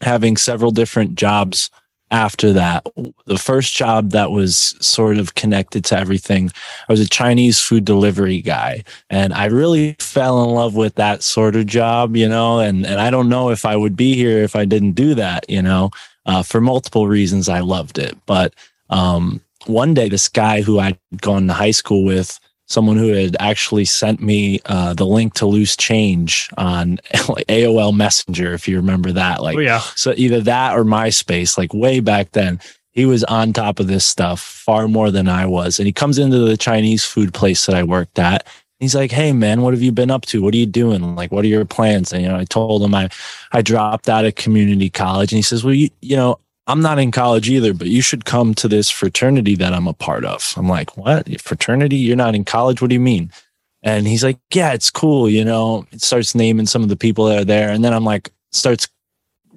[0.01, 1.71] having several different jobs
[2.11, 2.87] after that.
[3.27, 6.51] The first job that was sort of connected to everything,
[6.89, 8.85] I was a Chinese food delivery guy.
[9.11, 13.01] And I really fell in love with that sort of job, you know, and, and
[13.01, 15.91] I don't know if I would be here if I didn't do that, you know,
[16.27, 17.49] uh, for multiple reasons.
[17.49, 18.17] I loved it.
[18.27, 18.55] But
[18.91, 23.37] um, one day, this guy who I'd gone to high school with, someone who had
[23.41, 28.77] actually sent me uh, the link to loose change on like AOL Messenger, if you
[28.77, 29.43] remember that.
[29.43, 29.81] Like, oh, yeah.
[29.81, 32.61] so either that or MySpace, like way back then.
[32.93, 35.79] He was on top of this stuff far more than I was.
[35.79, 38.45] And he comes into the Chinese food place that I worked at.
[38.81, 40.43] He's like, "Hey man, what have you been up to?
[40.43, 41.15] What are you doing?
[41.15, 43.09] Like, what are your plans?" And you know, I told him I,
[43.53, 46.99] I dropped out of community college, and he says, "Well, you, you know, I'm not
[46.99, 50.53] in college either, but you should come to this fraternity that I'm a part of.
[50.57, 51.41] I'm like, what?
[51.41, 51.97] Fraternity?
[51.97, 52.83] You're not in college?
[52.83, 53.33] What do you mean?
[53.83, 55.31] And he's like, yeah, it's cool.
[55.31, 57.71] You know, it starts naming some of the people that are there.
[57.71, 58.87] And then I'm like, starts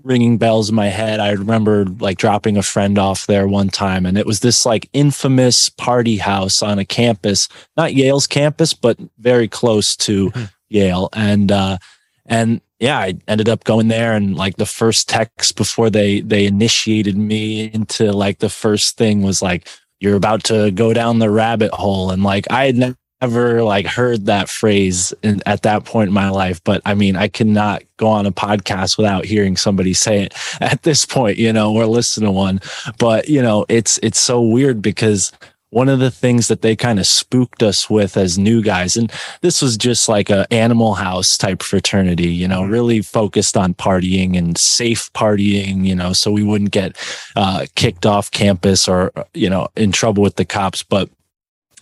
[0.04, 1.20] ringing bells in my head.
[1.20, 4.90] I remember like dropping a friend off there one time and it was this like
[4.94, 10.46] infamous party house on a campus, not Yale's campus, but very close to mm-hmm.
[10.70, 11.10] Yale.
[11.14, 11.78] And, uh,
[12.26, 16.48] and yeah, I ended up going there and like the first text before they they
[16.48, 19.68] initiated me into like the first thing was like
[20.00, 22.10] you're about to go down the rabbit hole.
[22.10, 26.32] And like I had never like heard that phrase in, at that point in my
[26.32, 30.34] life but I mean I cannot go on a podcast without hearing somebody say it
[30.60, 32.62] at this point you know or listen to one.
[32.98, 35.32] But you know it's it's so weird because
[35.72, 39.12] one of the things that they kind of spooked us with as new guys and
[39.42, 42.72] this was just like a animal house type fraternity you know mm-hmm.
[42.72, 46.96] really focused on partying and safe partying you know so we wouldn't get
[47.36, 51.10] uh, kicked off campus or you know in trouble with the cops but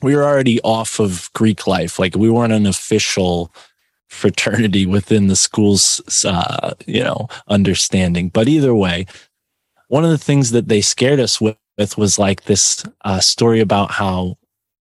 [0.02, 3.52] we were already off of greek life like we weren't an official
[4.08, 9.06] fraternity within the school's uh, you know understanding but either way
[9.88, 13.62] one of the things that they scared us with with was like this uh, story
[13.62, 14.38] about how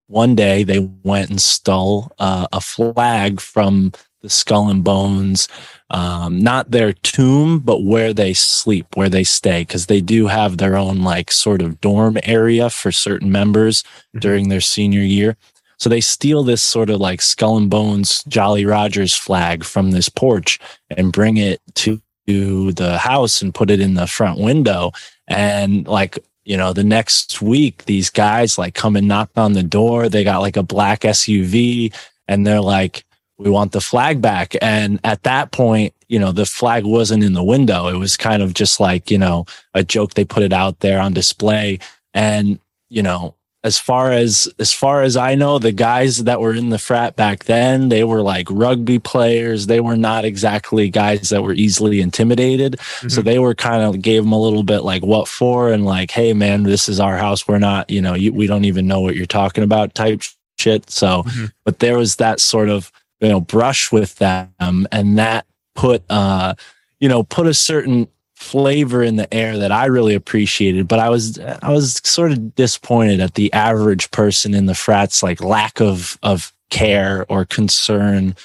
[0.09, 5.47] one day they went and stole uh, a flag from the skull and bones
[5.91, 10.59] um, not their tomb but where they sleep where they stay because they do have
[10.59, 14.19] their own like sort of dorm area for certain members mm-hmm.
[14.19, 15.37] during their senior year
[15.79, 20.09] so they steal this sort of like skull and bones jolly rogers flag from this
[20.09, 20.59] porch
[20.91, 24.93] and bring it to the house and put it in the front window
[25.29, 29.63] and like you know, the next week, these guys like come and knock on the
[29.63, 30.09] door.
[30.09, 31.95] They got like a black SUV
[32.27, 33.05] and they're like,
[33.37, 34.57] we want the flag back.
[34.63, 37.89] And at that point, you know, the flag wasn't in the window.
[37.89, 40.15] It was kind of just like, you know, a joke.
[40.15, 41.81] They put it out there on display.
[42.15, 42.59] And,
[42.89, 46.71] you know, as far as as far as I know, the guys that were in
[46.71, 49.66] the frat back then, they were like rugby players.
[49.66, 52.75] They were not exactly guys that were easily intimidated.
[52.75, 53.09] Mm-hmm.
[53.09, 56.12] So they were kind of gave them a little bit like what for and like,
[56.12, 57.49] hey man, this is our house.
[57.49, 60.23] We're not, you know, you, we don't even know what you're talking about type
[60.59, 60.88] shit.
[60.88, 61.47] So, mm-hmm.
[61.64, 66.55] but there was that sort of you know brush with them, and that put uh
[67.01, 71.11] you know put a certain flavor in the air that I really appreciated, but I
[71.11, 75.81] was I was sort of disappointed at the average person in the frats like lack
[75.81, 78.37] of of care or concern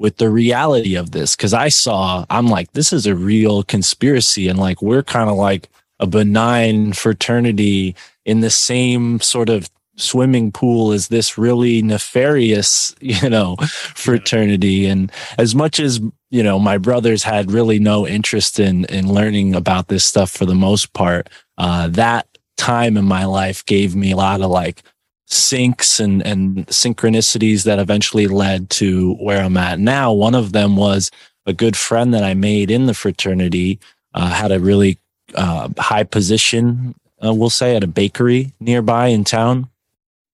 [0.00, 4.48] with the reality of this cuz I saw I'm like this is a real conspiracy
[4.48, 5.68] and like we're kind of like
[6.00, 13.28] a benign fraternity in the same sort of swimming pool is this really nefarious, you
[13.28, 14.86] know, fraternity.
[14.86, 19.54] And as much as, you know, my brothers had really no interest in, in learning
[19.54, 24.12] about this stuff for the most part, uh, that time in my life gave me
[24.12, 24.82] a lot of like
[25.28, 30.12] syncs and, and synchronicities that eventually led to where I'm at now.
[30.12, 31.10] One of them was
[31.46, 33.78] a good friend that I made in the fraternity,
[34.14, 34.98] uh, had a really
[35.34, 39.68] uh, high position, uh, we'll say, at a bakery nearby in town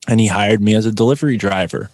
[0.06, 1.90] and he hired me as a delivery driver.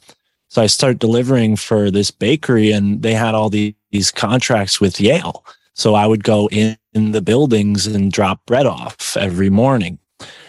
[0.49, 3.75] So I started delivering for this bakery and they had all these
[4.11, 5.45] contracts with Yale.
[5.75, 9.99] So I would go in, in the buildings and drop bread off every morning.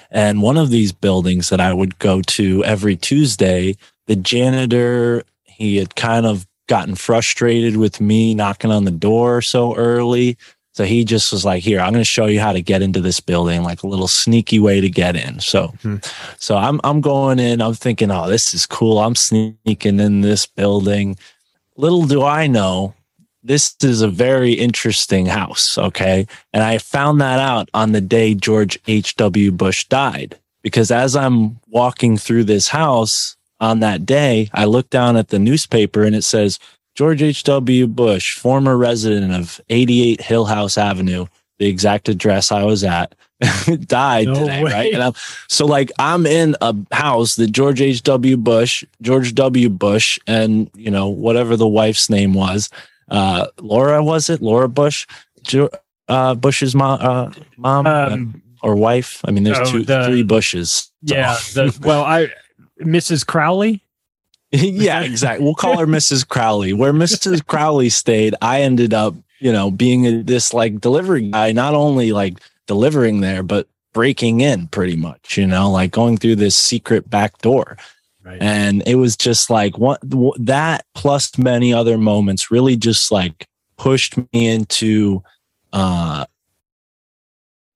[0.10, 3.76] And one of these buildings that I would go to every Tuesday,
[4.08, 9.76] the janitor, he had kind of gotten frustrated with me knocking on the door so
[9.76, 10.38] early.
[10.74, 13.02] So he just was like, here, I'm going to show you how to get into
[13.02, 15.40] this building, like a little sneaky way to get in.
[15.40, 15.98] So, mm-hmm.
[16.40, 19.00] so I'm, I'm going in, I'm thinking, oh, this is cool.
[19.00, 21.18] I'm sneaking in this building.
[21.76, 22.94] Little do I know,
[23.44, 25.78] this is a very interesting house.
[25.78, 26.28] Okay.
[26.54, 29.52] And I found that out on the day George H.W.
[29.52, 35.18] Bush died, because as I'm walking through this house on that day, I look down
[35.18, 36.60] at the newspaper and it says,
[36.96, 37.88] George H.W.
[37.88, 41.26] Bush, former resident of 88 Hillhouse Avenue,
[41.58, 43.16] the exact address I was at,
[43.86, 44.72] died No today, way.
[44.72, 44.94] right?
[44.94, 45.14] And I'm,
[45.48, 48.04] so like I'm in a house that George H.
[48.04, 48.38] W.
[48.38, 49.70] Bush, George W.
[49.70, 52.70] Bush, and you know whatever the wife's name was,
[53.12, 54.42] uh, Laura was it?
[54.42, 55.06] Laura Bush,
[56.08, 59.22] uh, Bush's mom, uh, mom Um, or wife.
[59.26, 60.92] I mean, there's oh, two, the- three Bushes.
[61.06, 61.38] So- Yeah.
[61.54, 62.30] The, well, I
[62.82, 63.26] Mrs.
[63.26, 63.84] Crowley.
[64.52, 65.46] yeah, exactly.
[65.46, 66.28] We'll call her Mrs.
[66.28, 66.74] Crowley.
[66.74, 67.46] Where Mrs.
[67.52, 72.12] Crowley stayed, I ended up, you know, being a, this like delivery guy, not only
[72.12, 77.10] like delivering there, but breaking in pretty much, you know, like going through this secret
[77.10, 77.78] back door.
[78.24, 78.42] Right.
[78.42, 80.00] And it was just like what
[80.40, 83.48] that plus many other moments really just like
[83.78, 85.24] pushed me into
[85.74, 86.26] uh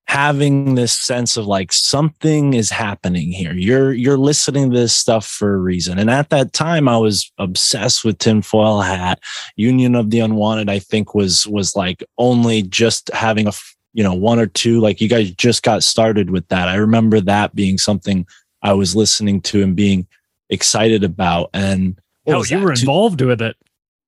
[0.07, 3.53] having this sense of like something is happening here.
[3.53, 5.97] You're you're listening to this stuff for a reason.
[5.97, 9.19] And at that time I was obsessed with tinfoil hat.
[9.55, 13.51] Union of the Unwanted, I think was was like only just having a
[13.93, 16.69] you know one or two like you guys just got started with that.
[16.69, 18.27] I remember that being something
[18.61, 20.07] I was listening to and being
[20.49, 21.49] excited about.
[21.53, 23.55] And was you were Two- involved with it.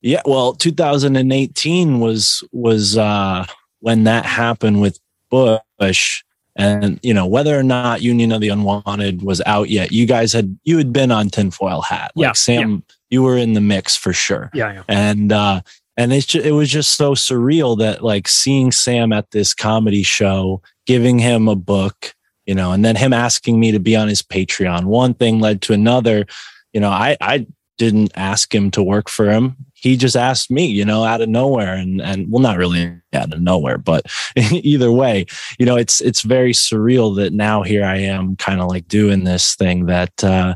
[0.02, 3.46] yeah, well, 2018 was was uh
[3.80, 6.24] when that happened with Bush
[6.56, 9.92] and you know whether or not Union of the Unwanted was out yet.
[9.92, 12.12] You guys had you had been on tinfoil hat.
[12.16, 14.50] Like Yeah, Sam, you were in the mix for sure.
[14.54, 14.84] Yeah, yeah.
[14.88, 15.62] And uh
[15.98, 20.04] and it's ju- it was just so surreal that like seeing Sam at this comedy
[20.04, 22.14] show, giving him a book,
[22.48, 24.86] you know, and then him asking me to be on his Patreon.
[24.86, 26.26] One thing led to another.
[26.74, 27.46] You know, I I
[27.78, 29.56] didn't ask him to work for him.
[29.74, 33.34] He just asked me, you know, out of nowhere and and well not really out
[33.34, 35.26] of nowhere, but either way,
[35.60, 39.24] you know, it's it's very surreal that now here I am kind of like doing
[39.24, 40.56] this thing that uh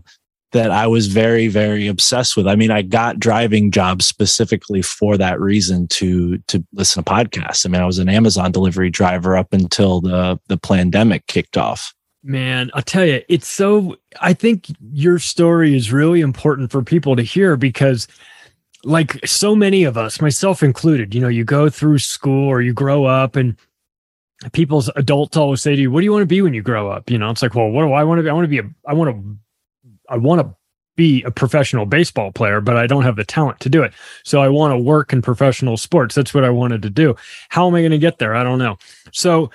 [0.51, 2.47] that I was very very obsessed with.
[2.47, 7.65] I mean, I got driving jobs specifically for that reason to to listen to podcasts.
[7.65, 11.93] I mean, I was an Amazon delivery driver up until the the pandemic kicked off.
[12.23, 13.95] Man, I'll tell you, it's so.
[14.19, 18.07] I think your story is really important for people to hear because,
[18.83, 22.73] like so many of us, myself included, you know, you go through school or you
[22.73, 23.55] grow up and
[24.51, 26.89] people's adults always say to you, What do you want to be when you grow
[26.89, 27.09] up?
[27.09, 28.29] You know, it's like, Well, what do I want to be?
[28.29, 29.37] I want to be a, I want to,
[30.11, 30.55] I want to
[30.95, 33.93] be a professional baseball player, but I don't have the talent to do it.
[34.23, 36.13] So I want to work in professional sports.
[36.13, 37.15] That's what I wanted to do.
[37.49, 38.35] How am I going to get there?
[38.35, 38.77] I don't know.
[39.11, 39.49] So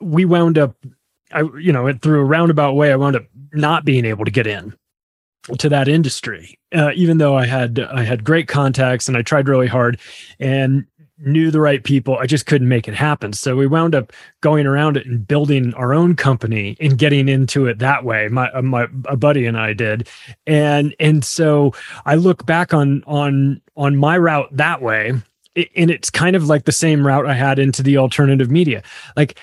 [0.00, 0.76] we wound up
[1.32, 4.30] I, you know, it through a roundabout way, I wound up not being able to
[4.30, 4.72] get in
[5.58, 9.48] to that industry, uh, even though I had I had great contacts and I tried
[9.48, 10.00] really hard
[10.38, 10.86] and
[11.18, 12.16] knew the right people.
[12.18, 13.32] I just couldn't make it happen.
[13.32, 17.66] So we wound up going around it and building our own company and getting into
[17.66, 18.28] it that way.
[18.28, 20.08] My uh, my a buddy and I did,
[20.46, 21.72] and and so
[22.04, 25.12] I look back on on on my route that way.
[25.76, 28.82] And it's kind of like the same route I had into the alternative media.
[29.16, 29.38] Like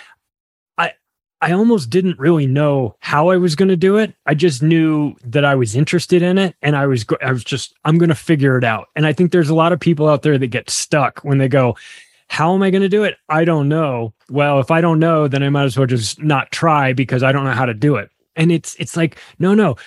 [1.42, 4.14] I almost didn't really know how I was going to do it.
[4.28, 7.44] I just knew that I was interested in it and I was go- I was
[7.44, 8.90] just I'm going to figure it out.
[8.96, 11.48] And I think there's a lot of people out there that get stuck when they
[11.48, 11.76] go,
[12.28, 13.18] "How am I going to do it?
[13.28, 16.52] I don't know." Well, if I don't know, then I might as well just not
[16.52, 18.12] try because I don't know how to do it.
[18.36, 19.78] And it's it's like, "No, no.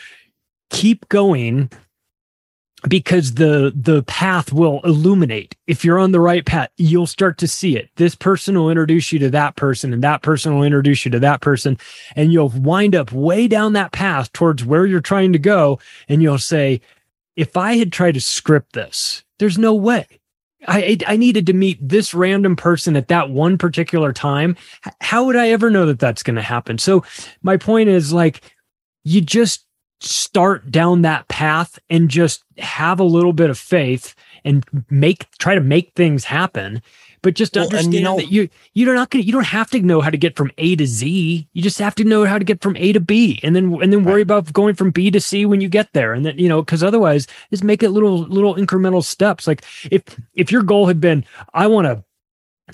[0.71, 1.71] Keep going
[2.89, 7.49] because the the path will illuminate if you're on the right path you'll start to
[7.49, 11.05] see it this person will introduce you to that person and that person will introduce
[11.05, 11.79] you to that person
[12.15, 15.79] and you'll wind up way down that path towards where you're trying to go
[16.09, 16.81] and you'll say
[17.37, 20.07] if i had tried to script this there's no way
[20.67, 24.57] I, I needed to meet this random person at that one particular time.
[25.03, 26.79] How would I ever know that that's going to happen?
[26.79, 27.05] So
[27.43, 28.41] my point is like,
[29.05, 29.67] you just
[30.01, 34.15] start down that path and just have a little bit of faith
[34.45, 36.83] and make try to make things happen.
[37.23, 39.71] But just Well, and you understand know- that you you're not gonna you don't have
[39.71, 41.49] to know how to get from a to z.
[41.55, 43.91] You just have to know how to get from a to b and then and
[43.91, 46.13] then worry about going from b to c when you get there.
[46.13, 49.47] And then you know because otherwise just make it little little incremental steps.
[49.47, 50.03] Like if
[50.35, 51.25] if your goal had been
[51.55, 52.05] i want to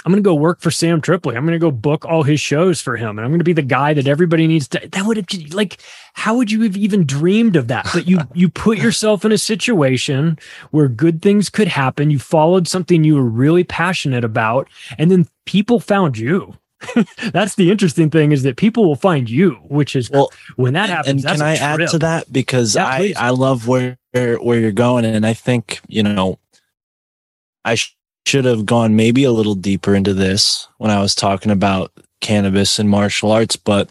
[0.04, 1.36] I'm going to go work for Sam Tripoli.
[1.36, 3.18] I'm going to go book all his shows for him.
[3.18, 5.78] And I'm going to be the guy that everybody needs to, that would have like,
[6.14, 7.88] how would you have even dreamed of that?
[7.92, 10.38] But you, you put yourself in a situation
[10.70, 12.10] where good things could happen.
[12.10, 16.54] You followed something you were really passionate about and then people found you.
[17.32, 20.88] that's the interesting thing is that people will find you, which is Well, when that
[20.88, 21.24] happens.
[21.26, 23.16] and can I add to that because Yeah, I please.
[23.16, 26.38] I love where where you're going, and I think you know
[27.66, 27.94] I sh-
[28.26, 32.78] should have gone maybe a little deeper into this when I was talking about cannabis
[32.78, 33.90] and martial arts, but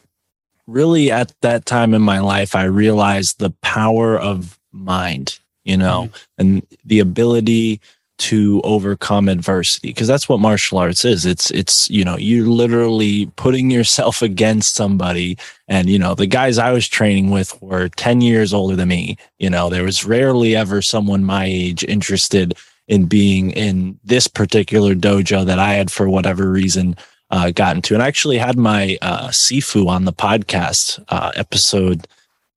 [0.68, 6.04] really at that time in my life, I realized the power of mind, you know,
[6.04, 6.18] mm-hmm.
[6.38, 7.82] and the ability
[8.20, 11.26] to overcome adversity because that's what martial arts is.
[11.26, 16.58] It's it's you know you're literally putting yourself against somebody and you know the guys
[16.58, 19.18] i was training with were 10 years older than me.
[19.40, 22.58] You know there was rarely ever someone my age interested
[22.90, 26.96] in being in this particular dojo that i had for whatever reason
[27.32, 27.94] uh, gotten to.
[27.94, 32.08] And i actually had my uh, sifu on the podcast uh, episode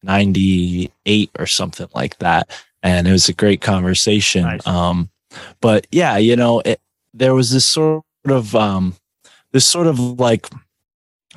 [0.02, 2.50] 98 or something like that.
[2.82, 4.42] And it was a great conversation.
[4.42, 4.66] Nice.
[4.66, 5.10] um
[5.60, 6.80] but yeah, you know, it,
[7.14, 8.94] there was this sort of um,
[9.52, 10.48] this sort of like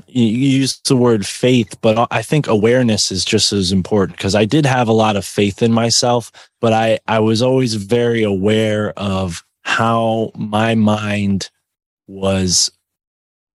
[0.07, 4.45] you use the word faith, but I think awareness is just as important because I
[4.45, 6.31] did have a lot of faith in myself,
[6.61, 11.49] but I I was always very aware of how my mind
[12.07, 12.71] was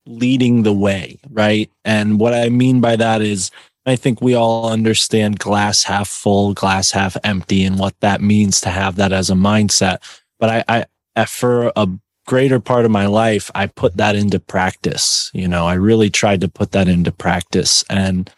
[0.07, 1.71] leading the way, right?
[1.85, 3.51] And what I mean by that is
[3.87, 8.61] I think we all understand glass half full, glass half empty, and what that means
[8.63, 9.99] to have that as a mindset
[10.41, 11.87] but I, I for a
[12.27, 15.31] greater part of my life, I put that into practice.
[15.35, 18.31] You know, I really tried to put that into practice and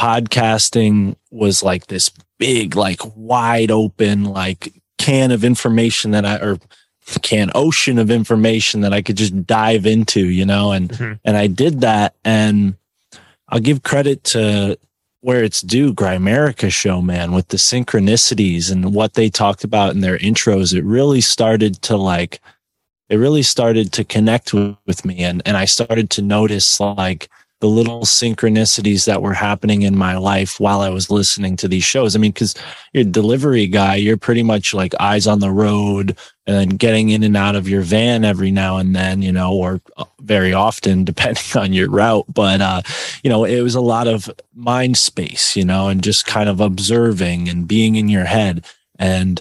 [0.00, 6.58] podcasting was like this big, like wide open, like can of information that I, or
[7.22, 11.12] can ocean of information that I could just dive into, you know, and, mm-hmm.
[11.24, 12.14] and I did that.
[12.24, 12.76] And
[13.48, 14.78] I'll give credit to
[15.20, 20.00] where it's due Grimerica show, man, with the synchronicities and what they talked about in
[20.00, 20.74] their intros.
[20.74, 22.40] It really started to like,
[23.08, 25.22] it really started to connect with, me.
[25.22, 27.28] And, and I started to notice like
[27.60, 31.84] the little synchronicities that were happening in my life while I was listening to these
[31.84, 32.14] shows.
[32.14, 32.54] I mean, because
[32.92, 37.22] you're a delivery guy, you're pretty much like eyes on the road and getting in
[37.22, 41.04] and out of your van every now and then, you know, or uh, very often,
[41.04, 42.26] depending on your route.
[42.32, 42.82] But, uh,
[43.22, 46.60] you know, it was a lot of mind space, you know, and just kind of
[46.60, 48.66] observing and being in your head.
[48.98, 49.40] And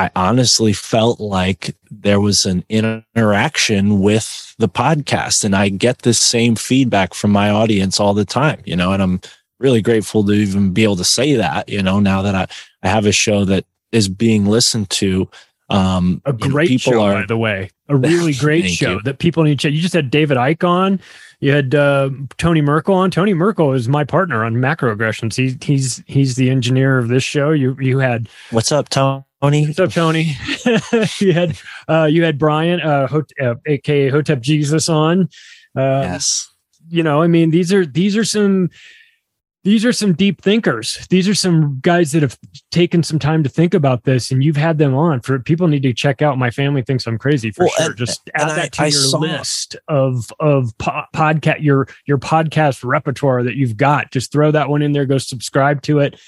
[0.00, 6.18] I honestly felt like there was an interaction with the podcast and I get this
[6.18, 9.20] same feedback from my audience all the time, you know, and I'm
[9.58, 12.46] really grateful to even be able to say that, you know, now that I,
[12.82, 15.28] I have a show that is being listened to.
[15.68, 19.02] Um, a great know, show, are, by the way, a really great show you.
[19.02, 19.74] that people need to check.
[19.74, 20.98] You just had David Icke on.
[21.40, 23.10] You had uh, Tony Merkel on.
[23.10, 25.36] Tony Merkel is my partner on macroaggressions.
[25.36, 27.50] He, he's he's the engineer of this show.
[27.50, 29.24] You you had what's up, Tony?
[29.42, 29.66] Tony.
[29.66, 30.36] What's up, Tony?
[31.18, 35.22] you had uh, you had Brian, uh, Hot- uh, aka Hotep Jesus, on.
[35.76, 36.52] Uh, yes.
[36.88, 38.68] You know, I mean, these are these are some
[39.64, 41.06] these are some deep thinkers.
[41.08, 42.38] These are some guys that have
[42.70, 45.20] taken some time to think about this, and you've had them on.
[45.20, 46.36] For people need to check out.
[46.36, 47.86] My family thinks I'm crazy for well, sure.
[47.86, 51.88] And, Just add that I, to I your saw, list of of po- podcast your
[52.06, 54.10] your podcast repertoire that you've got.
[54.10, 55.06] Just throw that one in there.
[55.06, 56.20] Go subscribe to it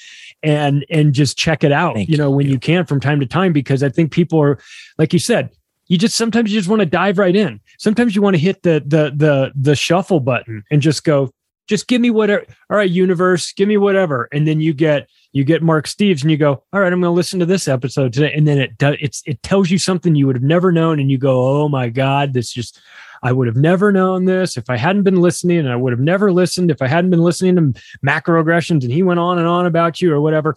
[0.42, 2.52] and and just check it out Thank you know when you.
[2.52, 4.58] you can from time to time because i think people are
[4.98, 5.50] like you said
[5.92, 7.60] you just sometimes you just want to dive right in.
[7.78, 11.30] Sometimes you want to hit the the the the shuffle button and just go
[11.68, 14.26] just give me whatever all right universe give me whatever.
[14.32, 17.10] And then you get you get mark steves and you go all right i'm going
[17.10, 18.32] to listen to this episode today.
[18.32, 21.10] And then it does it's it tells you something you would have never known and
[21.10, 22.80] you go oh my god this just
[23.22, 26.00] I would have never known this if I hadn't been listening, and I would have
[26.00, 28.82] never listened if I hadn't been listening to macroaggressions.
[28.82, 30.56] And he went on and on about you or whatever.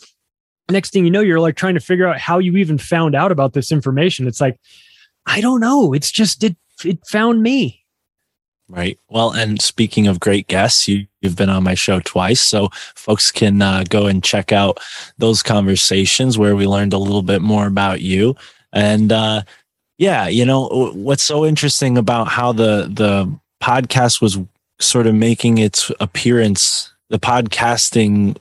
[0.69, 3.31] Next thing you know, you're like trying to figure out how you even found out
[3.31, 4.27] about this information.
[4.27, 4.59] It's like,
[5.27, 5.93] I don't know.
[5.93, 7.85] It's just it it found me.
[8.67, 8.99] Right.
[9.09, 12.41] Well, and speaking of great guests, you, you've been on my show twice.
[12.41, 14.79] So folks can uh, go and check out
[15.19, 18.35] those conversations where we learned a little bit more about you.
[18.73, 19.43] And uh,
[19.97, 23.31] yeah, you know what's so interesting about how the the
[23.63, 24.37] podcast was
[24.79, 28.37] sort of making its appearance, the podcasting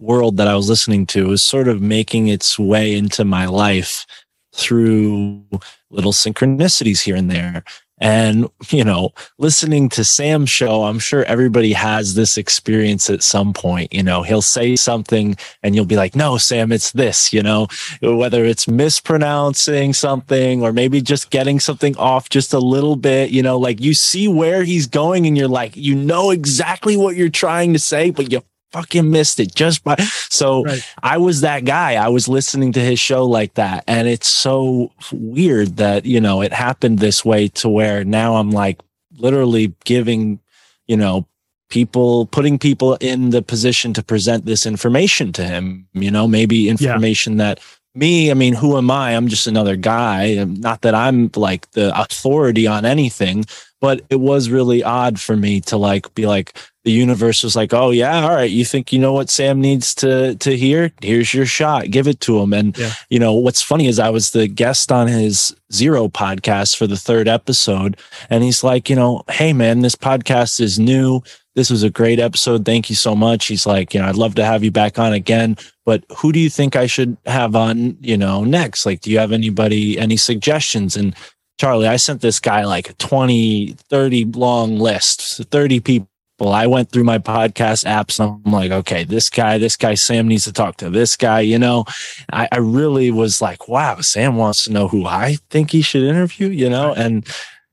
[0.00, 4.06] world that I was listening to was sort of making its way into my life
[4.54, 5.42] through
[5.90, 7.64] little synchronicities here and there.
[8.04, 13.54] And, you know, listening to Sam's show, I'm sure everybody has this experience at some
[13.54, 13.94] point.
[13.94, 17.66] You know, he'll say something and you'll be like, no, Sam, it's this, you know,
[18.02, 23.42] whether it's mispronouncing something or maybe just getting something off just a little bit, you
[23.42, 27.30] know, like you see where he's going and you're like, you know exactly what you're
[27.30, 28.42] trying to say, but you
[28.74, 29.94] fucking missed it just by
[30.30, 30.84] so right.
[31.00, 31.94] I was that guy.
[31.94, 33.84] I was listening to his show like that.
[33.86, 38.50] And it's so weird that, you know, it happened this way to where now I'm
[38.50, 38.80] like
[39.16, 40.40] literally giving,
[40.88, 41.28] you know,
[41.70, 46.68] people putting people in the position to present this information to him, you know, maybe
[46.68, 47.54] information yeah.
[47.54, 47.60] that
[47.94, 49.16] me, I mean, who am I?
[49.16, 50.44] I'm just another guy.
[50.44, 53.44] Not that I'm like the authority on anything,
[53.80, 57.72] but it was really odd for me to like be like, the universe was like,
[57.72, 60.92] "Oh yeah, all right, you think you know what Sam needs to to hear?
[61.00, 61.90] Here's your shot.
[61.90, 62.92] Give it to him." And yeah.
[63.08, 66.96] you know, what's funny is I was the guest on his Zero podcast for the
[66.96, 71.22] third episode, and he's like, "You know, hey man, this podcast is new.
[71.54, 72.64] This was a great episode.
[72.64, 75.12] Thank you so much." He's like, "You know, I'd love to have you back on
[75.12, 78.86] again, but who do you think I should have on, you know, next?
[78.86, 81.14] Like, do you have anybody any suggestions?" And
[81.58, 86.08] Charlie, I sent this guy like a 20, 30 long list, 30 people
[86.40, 90.26] I went through my podcast apps and I'm like, okay, this guy, this guy, Sam
[90.26, 91.40] needs to talk to this guy.
[91.40, 91.84] You know,
[92.32, 96.02] I, I really was like, wow, Sam wants to know who I think he should
[96.02, 97.26] interview, you know, and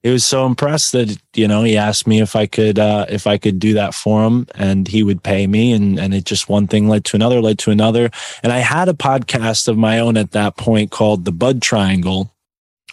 [0.04, 3.28] he was so impressed that, you know, he asked me if I could, uh, if
[3.28, 5.74] I could do that for him and he would pay me.
[5.74, 8.10] And, and it just one thing led to another, led to another.
[8.41, 12.34] And I had a podcast of my own at that point called the Bud Triangle.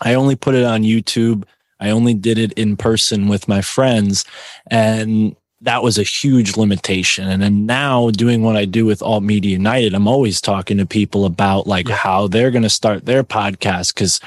[0.02, 1.44] I only put it on YouTube.
[1.80, 4.26] I only did it in person with my friends.
[4.70, 7.26] And that was a huge limitation.
[7.26, 10.86] And then now doing what I do with Alt Media United, I'm always talking to
[10.86, 11.96] people about like yeah.
[11.96, 14.20] how they're going to start their podcast because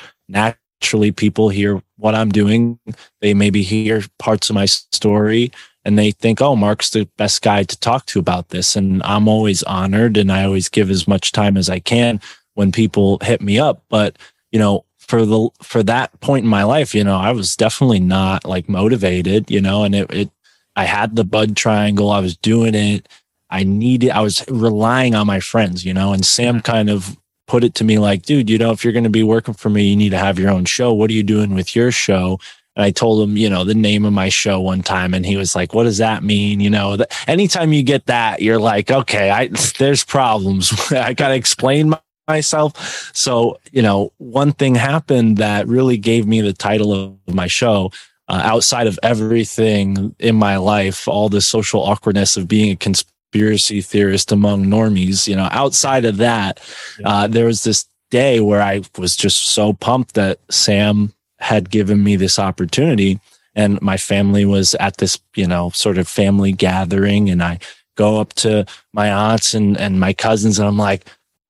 [0.82, 2.80] naturally people hear what I'm doing.
[3.22, 5.52] They maybe hear parts of my story
[5.86, 8.76] and they think, oh, Mark's the best guy to talk to about this.
[8.76, 12.20] And I'm always honored and I always give as much time as I can
[12.56, 13.84] when people hit me up.
[13.90, 14.18] But,
[14.52, 18.00] you know, for the for that point in my life, you know, I was definitely
[18.00, 20.32] not like motivated, you know, and it, it
[20.76, 22.10] I had the bud triangle.
[22.10, 23.08] I was doing it.
[23.50, 26.72] I needed, I was relying on my friends, you know, and Sam mm-hmm.
[26.72, 27.18] kind of
[27.52, 29.70] put it to me like, dude, you know, if you're going to be working for
[29.70, 30.94] me, you need to have your own show.
[30.94, 32.40] What are you doing with your show?
[32.78, 35.14] And I told him, you know, the name of my show one time.
[35.14, 36.62] And he was like, what does that mean?
[36.62, 39.48] You know, the, anytime you get that, you're like, okay, I,
[39.78, 40.72] there's problems.
[40.92, 43.12] I got to explain my, myself.
[43.14, 47.92] So, you know, one thing happened that really gave me the title of my show
[48.30, 53.12] uh, outside of everything in my life, all the social awkwardness of being a conspiracy
[53.32, 56.60] theorist among normies, you know, outside of that,
[57.04, 62.04] uh, there was this day where I was just so pumped that Sam had given
[62.04, 63.20] me this opportunity
[63.56, 67.60] and my family was at this, you know, sort of family gathering and I
[67.96, 71.06] go up to my aunts and, and my cousins and I'm like,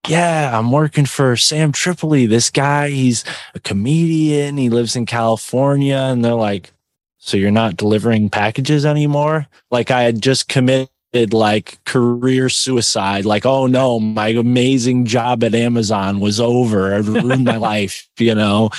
[0.08, 2.26] yeah, I'm working for Sam Tripoli.
[2.26, 3.24] This guy, he's
[3.54, 4.58] a comedian.
[4.58, 5.96] He lives in California.
[5.96, 6.72] And they're like,
[7.18, 9.48] so you're not delivering packages anymore?
[9.70, 13.26] Like I had just committed like career suicide.
[13.26, 16.94] Like, oh no, my amazing job at Amazon was over.
[16.94, 18.70] i ruined my life, you know?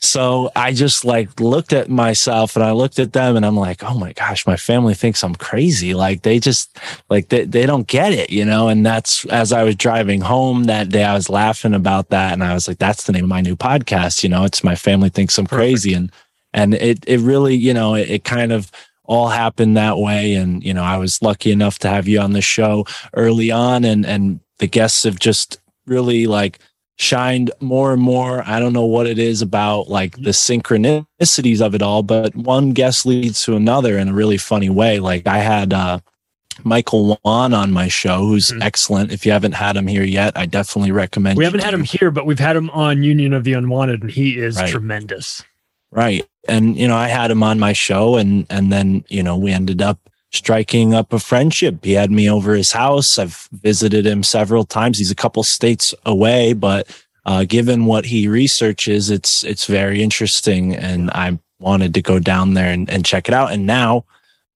[0.00, 3.82] So I just like looked at myself and I looked at them and I'm like,
[3.82, 5.94] oh my gosh, my family thinks I'm crazy.
[5.94, 6.78] Like they just
[7.08, 8.68] like they, they don't get it, you know?
[8.68, 12.34] And that's as I was driving home that day, I was laughing about that.
[12.34, 14.22] And I was like, that's the name of my new podcast.
[14.22, 15.94] You know, it's my family thinks I'm crazy.
[15.94, 16.12] And
[16.52, 18.70] and it it really, you know, it, it kind of
[19.10, 20.34] all happened that way.
[20.34, 23.84] And, you know, I was lucky enough to have you on the show early on
[23.84, 26.60] and and the guests have just really like
[26.96, 28.44] shined more and more.
[28.46, 32.70] I don't know what it is about like the synchronicities of it all, but one
[32.70, 35.00] guest leads to another in a really funny way.
[35.00, 35.98] Like I had uh,
[36.62, 38.62] Michael Wan on my show, who's mm-hmm.
[38.62, 39.10] excellent.
[39.10, 41.36] If you haven't had him here yet, I definitely recommend.
[41.36, 44.10] We haven't had him here, but we've had him on Union of the Unwanted, and
[44.10, 44.68] he is right.
[44.68, 45.42] tremendous.
[45.90, 49.36] Right, and you know, I had him on my show, and and then you know,
[49.36, 49.98] we ended up
[50.32, 51.84] striking up a friendship.
[51.84, 53.18] He had me over his house.
[53.18, 54.98] I've visited him several times.
[54.98, 56.88] He's a couple states away, but
[57.26, 62.54] uh, given what he researches, it's it's very interesting, and I wanted to go down
[62.54, 63.52] there and, and check it out.
[63.52, 64.06] And now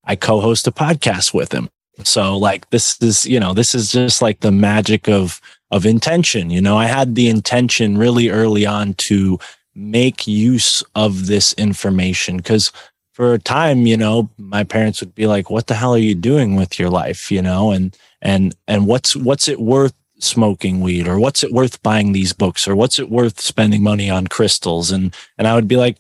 [0.05, 1.69] I co-host a podcast with him.
[2.03, 6.51] So like this is you know this is just like the magic of of intention.
[6.51, 9.39] You know, I had the intention really early on to
[9.75, 12.71] make use of this information because
[13.13, 16.15] for a time, you know, my parents would be like, "What the hell are you
[16.15, 21.07] doing with your life?" You know, and and and what's what's it worth smoking weed,
[21.07, 24.91] or what's it worth buying these books, or what's it worth spending money on crystals?
[24.91, 25.99] And and I would be like,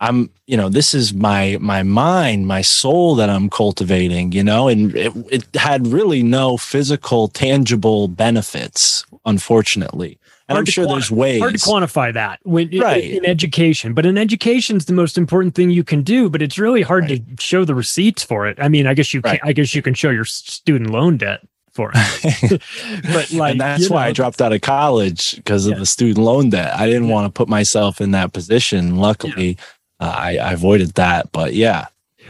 [0.00, 4.66] I'm, you know, this is my my mind, my soul that I'm cultivating, you know,
[4.66, 10.18] and it, it had really no physical, tangible benefits, unfortunately.
[10.52, 13.02] And I'm sure there's ways hard to quantify that when right.
[13.02, 13.94] in, in education.
[13.94, 16.30] But in education is the most important thing you can do.
[16.30, 17.36] But it's really hard right.
[17.36, 18.58] to show the receipts for it.
[18.60, 19.40] I mean, I guess you right.
[19.40, 19.48] can.
[19.48, 21.40] I guess you can show your student loan debt
[21.72, 22.62] for it.
[23.12, 24.08] but like, and that's why know.
[24.08, 26.74] I dropped out of college because of the student loan debt.
[26.78, 27.12] I didn't yeah.
[27.12, 28.96] want to put myself in that position.
[28.96, 29.58] Luckily,
[30.00, 30.06] yeah.
[30.06, 31.32] uh, I, I avoided that.
[31.32, 31.86] But yeah,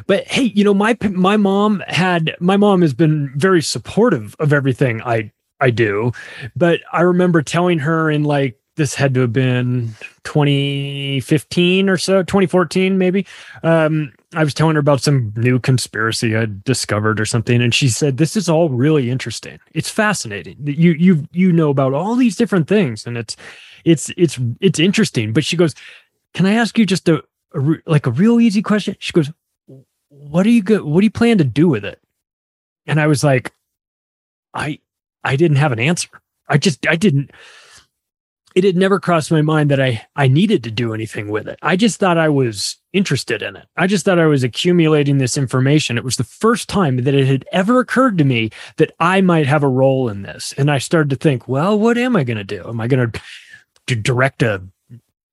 [0.06, 4.52] but hey, you know, my my mom had my mom has been very supportive of
[4.52, 5.32] everything I
[5.62, 6.12] I do.
[6.56, 9.94] But I remember telling her in like this had to have been
[10.24, 13.26] 2015 or so, 2014 maybe.
[13.62, 17.88] Um, I was telling her about some new conspiracy I'd discovered or something, and she
[17.88, 19.58] said, "This is all really interesting.
[19.72, 20.56] It's fascinating.
[20.64, 23.36] You you you know about all these different things, and it's
[23.84, 25.74] it's it's it's interesting." But she goes,
[26.32, 27.22] "Can I ask you just a,
[27.54, 29.30] a like a real easy question?" She goes,
[30.08, 32.00] "What are you go- What do you plan to do with it?"
[32.86, 33.52] And I was like,
[34.54, 34.78] "I
[35.24, 36.08] I didn't have an answer.
[36.48, 37.30] I just I didn't."
[38.54, 41.58] it had never crossed my mind that I I needed to do anything with it.
[41.62, 43.66] I just thought I was interested in it.
[43.76, 45.96] I just thought I was accumulating this information.
[45.96, 49.46] It was the first time that it had ever occurred to me that I might
[49.46, 50.54] have a role in this.
[50.58, 52.64] And I started to think, well, what am I going to do?
[52.68, 53.12] Am I going
[53.86, 54.62] to direct a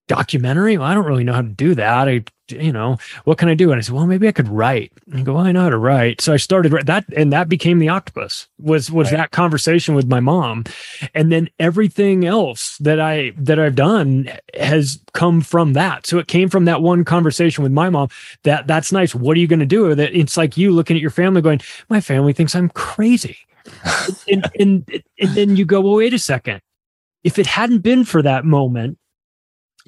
[0.09, 0.77] documentary?
[0.77, 2.09] Well, I don't really know how to do that.
[2.09, 3.71] I you know, what can I do?
[3.71, 4.91] And I said, well, maybe I could write.
[5.07, 6.21] And I go, well, I know how to write.
[6.21, 8.47] So I started that, and that became the octopus.
[8.59, 9.17] Was was right.
[9.17, 10.65] that conversation with my mom,
[11.13, 16.05] and then everything else that I that I've done has come from that.
[16.05, 18.09] So it came from that one conversation with my mom.
[18.43, 19.13] That that's nice.
[19.13, 20.15] What are you going to do with it?
[20.15, 23.37] It's like you looking at your family, going, my family thinks I'm crazy,
[24.27, 26.61] and, and and then you go, well, wait a second.
[27.23, 28.97] If it hadn't been for that moment,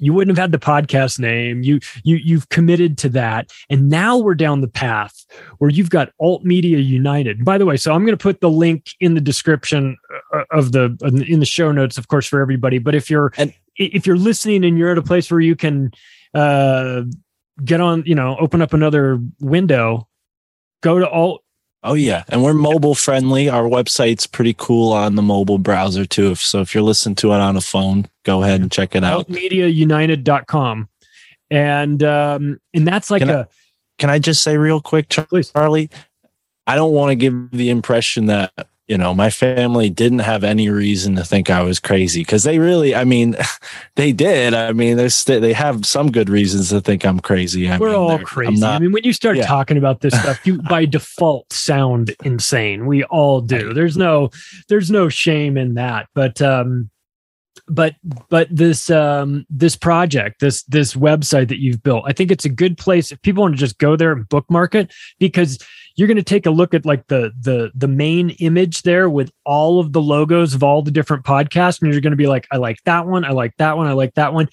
[0.02, 1.62] you wouldn't have had the podcast name.
[1.62, 3.52] You you you've committed to that.
[3.70, 5.24] And now we're down the path
[5.58, 7.44] where you've got alt media united.
[7.44, 9.96] By the way so i'm going to put the link in the description
[10.34, 10.96] uh, of the
[11.28, 12.78] in the show notes of course for everybody.
[12.78, 15.92] But if you're and if you're listening and you're at a place where you can
[16.34, 17.02] uh
[17.64, 20.08] get on you know open up another window
[20.80, 21.41] go to alt
[21.84, 23.48] Oh yeah, and we're mobile friendly.
[23.48, 26.36] Our website's pretty cool on the mobile browser too.
[26.36, 29.28] So if you're listening to it on a phone, go ahead and check it out.
[29.28, 30.88] Mediaunited.com.
[31.50, 33.46] And um and that's like can a I,
[33.98, 35.44] Can I just say real quick, Charlie?
[35.44, 35.90] Charlie?
[36.66, 38.52] I don't want to give the impression that
[38.88, 42.58] you know my family didn't have any reason to think i was crazy because they
[42.58, 43.36] really i mean
[43.96, 44.54] they did.
[44.54, 47.70] I mean there's st- they have some good reasons to think i'm crazy.
[47.70, 48.60] I we're mean, all crazy.
[48.60, 49.46] not, i mean when you start yeah.
[49.46, 52.86] talking about this stuff you by default sound insane.
[52.86, 53.72] We all do.
[53.72, 54.30] There's no
[54.68, 56.08] there's no shame in that.
[56.14, 56.90] But um
[57.68, 57.94] but
[58.28, 62.48] but this um this project this this website that you've built i think it's a
[62.48, 65.58] good place if people want to just go there and bookmark it because
[65.96, 69.30] you're going to take a look at like the the the main image there with
[69.44, 72.46] all of the logos of all the different podcasts and you're going to be like
[72.50, 74.48] i like that one i like that one i like that one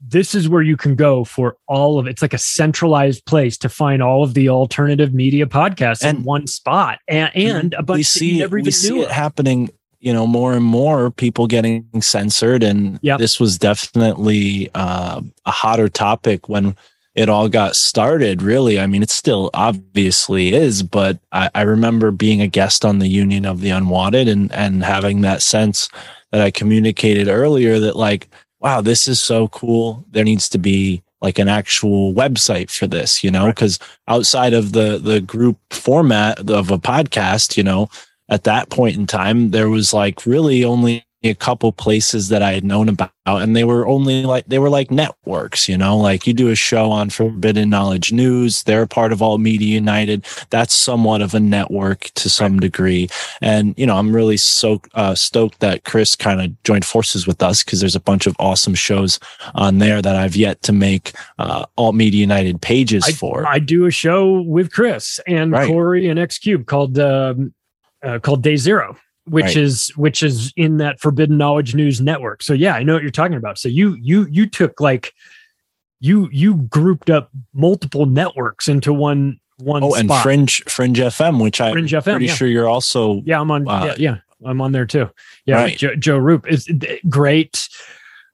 [0.00, 3.68] this is where you can go for all of it's like a centralized place to
[3.68, 7.98] find all of the alternative media podcasts and, in one spot and, and a bunch
[7.98, 9.70] we see, it, we see it happening
[10.00, 13.18] you know more and more people getting censored and yep.
[13.18, 16.76] this was definitely uh, a hotter topic when
[17.18, 18.78] it all got started really.
[18.78, 23.08] I mean it still obviously is but I, I, remember being a guest on the
[23.08, 25.88] union of the unwanted and and having that sense
[26.30, 28.28] that i communicated earlier that like
[28.60, 30.04] wow this is so cool.
[30.10, 34.70] There needs to be like an actual website for this you know because outside of
[34.70, 37.88] the the group format of a podcast you know
[38.28, 42.52] at that point in time there was like really only a couple places that I
[42.52, 46.28] had known about, and they were only like they were like networks, you know, like
[46.28, 50.24] you do a show on Forbidden Knowledge News, they're part of Alt Media United.
[50.50, 53.08] That's somewhat of a network to some degree,
[53.42, 57.42] and you know, I'm really so uh, stoked that Chris kind of joined forces with
[57.42, 59.18] us because there's a bunch of awesome shows
[59.56, 63.44] on there that I've yet to make uh, Alt Media United pages I, for.
[63.46, 65.66] I do a show with Chris and right.
[65.66, 67.52] Corey and X Cube called um,
[68.04, 68.96] uh, called Day Zero
[69.30, 69.56] which right.
[69.56, 73.10] is which is in that forbidden knowledge news network so yeah i know what you're
[73.10, 75.12] talking about so you you you took like
[76.00, 80.00] you you grouped up multiple networks into one one oh spot.
[80.00, 82.34] And fringe fringe fm which i'm fringe FM, pretty yeah.
[82.34, 85.10] sure you're also yeah i'm on uh, yeah, yeah i'm on there too
[85.46, 85.78] yeah right.
[85.78, 86.68] joe, joe roop is
[87.08, 87.68] great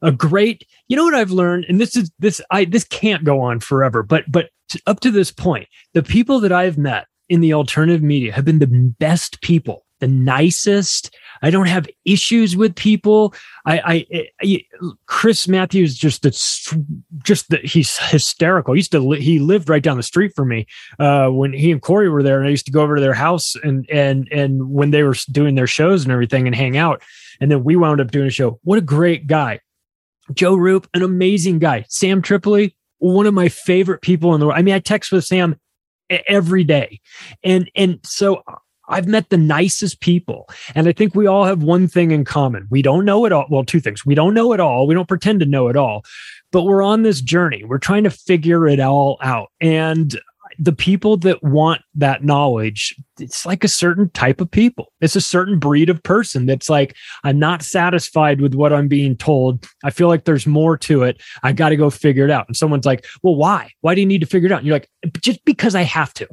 [0.02, 3.40] a great you know what i've learned and this is this i this can't go
[3.40, 4.50] on forever but but
[4.86, 8.58] up to this point the people that i've met in the alternative media have been
[8.58, 8.66] the
[8.98, 11.14] best people the nicest.
[11.42, 13.34] I don't have issues with people.
[13.66, 14.64] I, I, I
[15.06, 16.74] Chris Matthews just it's
[17.22, 18.74] just that he's hysterical.
[18.74, 20.66] He used to he lived right down the street from me
[20.98, 23.14] uh, when he and Corey were there, and I used to go over to their
[23.14, 27.02] house and and and when they were doing their shows and everything and hang out.
[27.40, 28.60] And then we wound up doing a show.
[28.62, 29.60] What a great guy,
[30.32, 31.84] Joe Roop, an amazing guy.
[31.88, 34.58] Sam Tripoli, one of my favorite people in the world.
[34.58, 35.56] I mean, I text with Sam
[36.10, 37.00] every day,
[37.42, 38.42] and and so
[38.88, 40.48] I've met the nicest people.
[40.74, 42.66] And I think we all have one thing in common.
[42.70, 43.46] We don't know it all.
[43.50, 44.04] Well, two things.
[44.04, 44.86] We don't know it all.
[44.86, 46.04] We don't pretend to know it all,
[46.52, 47.64] but we're on this journey.
[47.64, 49.50] We're trying to figure it all out.
[49.60, 50.18] And
[50.58, 54.92] the people that want that knowledge, it's like a certain type of people.
[55.00, 59.16] It's a certain breed of person that's like, I'm not satisfied with what I'm being
[59.16, 59.66] told.
[59.82, 61.20] I feel like there's more to it.
[61.42, 62.46] I got to go figure it out.
[62.46, 63.70] And someone's like, Well, why?
[63.80, 64.58] Why do you need to figure it out?
[64.58, 64.88] And you're like,
[65.20, 66.28] Just because I have to.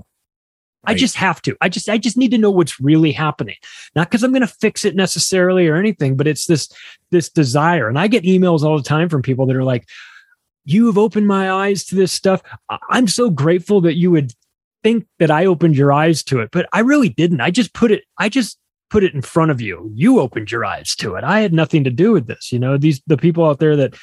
[0.83, 1.55] I just have to.
[1.61, 3.55] I just I just need to know what's really happening.
[3.95, 6.69] Not because I'm going to fix it necessarily or anything, but it's this
[7.11, 7.87] this desire.
[7.87, 9.87] And I get emails all the time from people that are like,
[10.65, 12.41] "You have opened my eyes to this stuff.
[12.89, 14.33] I'm so grateful that you would
[14.83, 17.41] think that I opened your eyes to it, but I really didn't.
[17.41, 18.57] I just put it I just
[18.89, 19.91] put it in front of you.
[19.95, 21.23] You opened your eyes to it.
[21.23, 22.51] I had nothing to do with this.
[22.51, 23.95] You know, these the people out there that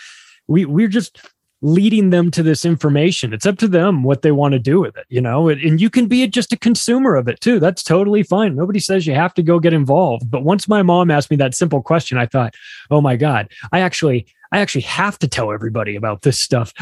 [0.46, 1.20] we we're just
[1.60, 3.32] leading them to this information.
[3.32, 5.90] It's up to them what they want to do with it, you know, and you
[5.90, 7.58] can be just a consumer of it too.
[7.58, 8.54] That's totally fine.
[8.54, 10.30] Nobody says you have to go get involved.
[10.30, 12.54] But once my mom asked me that simple question, I thought,
[12.90, 16.72] oh my God, I actually, I actually have to tell everybody about this stuff.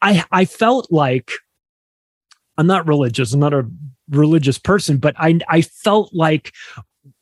[0.00, 1.30] I, I felt like
[2.56, 3.34] I'm not religious.
[3.34, 3.68] I'm not a
[4.08, 6.52] religious person, but I, I felt like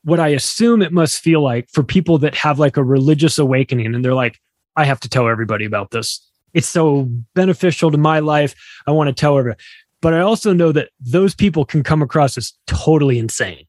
[0.05, 3.93] what I assume it must feel like for people that have like a religious awakening
[3.93, 4.39] and they're like,
[4.77, 6.21] I have to tell everybody about this
[6.57, 8.55] it's so beneficial to my life.
[8.87, 9.57] I want to tell her.
[10.01, 13.67] But I also know that those people can come across as totally insane.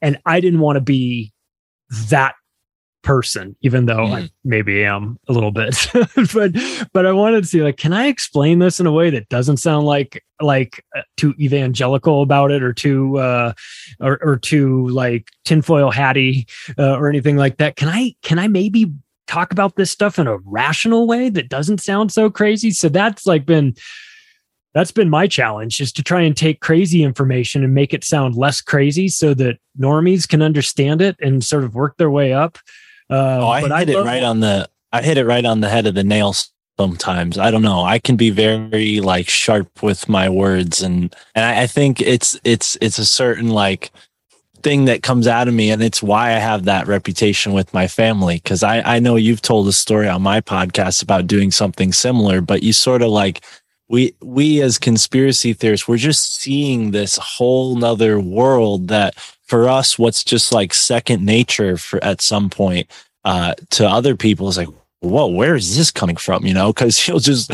[0.00, 1.32] And I didn't want to be
[2.08, 2.34] that
[3.02, 4.24] person, even though mm.
[4.24, 5.86] I maybe am a little bit.
[6.34, 6.52] but
[6.94, 9.58] but I wanted to see like, can I explain this in a way that doesn't
[9.58, 13.52] sound like like uh, too evangelical about it or too uh
[14.00, 16.46] or, or too like tinfoil hatty
[16.78, 17.76] uh, or anything like that?
[17.76, 18.92] Can I can I maybe
[19.30, 22.72] talk about this stuff in a rational way that doesn't sound so crazy.
[22.72, 23.76] So that's like been
[24.74, 28.34] that's been my challenge is to try and take crazy information and make it sound
[28.34, 32.58] less crazy so that normies can understand it and sort of work their way up.
[33.08, 35.68] Uh, oh, I hit I it right on the I hit it right on the
[35.68, 36.34] head of the nail
[36.78, 37.38] sometimes.
[37.38, 37.82] I don't know.
[37.82, 42.38] I can be very like sharp with my words and and I, I think it's
[42.42, 43.90] it's it's a certain like
[44.62, 47.86] thing that comes out of me and it's why I have that reputation with my
[47.86, 51.92] family because I, I know you've told a story on my podcast about doing something
[51.92, 53.44] similar but you sort of like
[53.88, 59.98] we we as conspiracy theorists we're just seeing this whole nother world that for us
[59.98, 62.90] what's just like second nature for at some point
[63.24, 64.68] uh to other people is like
[65.00, 66.46] whoa where is this coming from?
[66.46, 67.50] You know because he'll just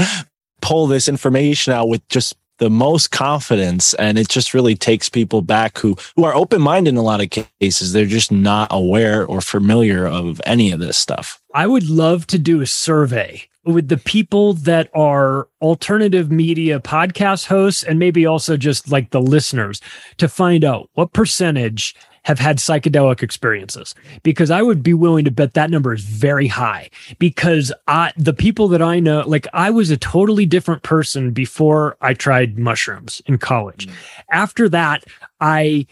[0.61, 5.43] pull this information out with just the most confidence and it just really takes people
[5.43, 7.93] back who who are open-minded in a lot of cases.
[7.93, 11.41] They're just not aware or familiar of any of this stuff.
[11.55, 17.47] I would love to do a survey with the people that are alternative media podcast
[17.47, 19.81] hosts and maybe also just like the listeners
[20.19, 21.95] to find out what percentage
[22.27, 26.49] have had psychedelic experiences because I would be willing to bet that number is very
[26.49, 31.31] high because I, the people that I know, like I was a totally different person
[31.31, 33.87] before I tried mushrooms in college.
[33.87, 33.93] Mm.
[34.33, 35.05] After that,
[35.41, 35.87] I,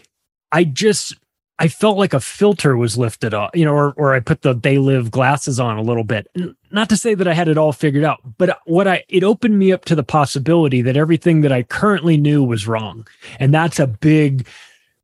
[0.51, 1.15] I just,
[1.57, 4.53] I felt like a filter was lifted off, you know, or, or I put the
[4.53, 6.27] they live glasses on a little bit.
[6.69, 9.57] Not to say that I had it all figured out, but what I, it opened
[9.57, 13.07] me up to the possibility that everything that I currently knew was wrong.
[13.39, 14.45] And that's a big,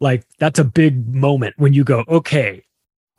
[0.02, 2.64] like that's a big moment when you go okay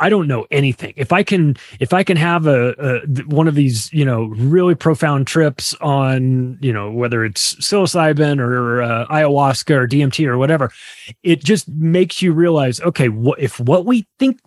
[0.02, 0.94] I don't know anything.
[0.96, 4.74] If I can, if I can have a, a, one of these, you know, really
[4.74, 10.72] profound trips on, you know, whether it's psilocybin or uh, ayahuasca or DMT or whatever,
[11.22, 14.40] it just makes you realize, okay, what if what we think,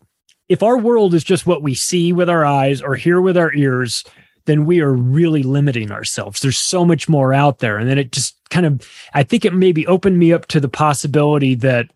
[0.49, 3.53] if our world is just what we see with our eyes or hear with our
[3.53, 4.03] ears,
[4.43, 6.41] then we are really limiting ourselves.
[6.41, 9.53] There's so much more out there, and then it just kind of, I think it
[9.53, 11.89] maybe opened me up to the possibility that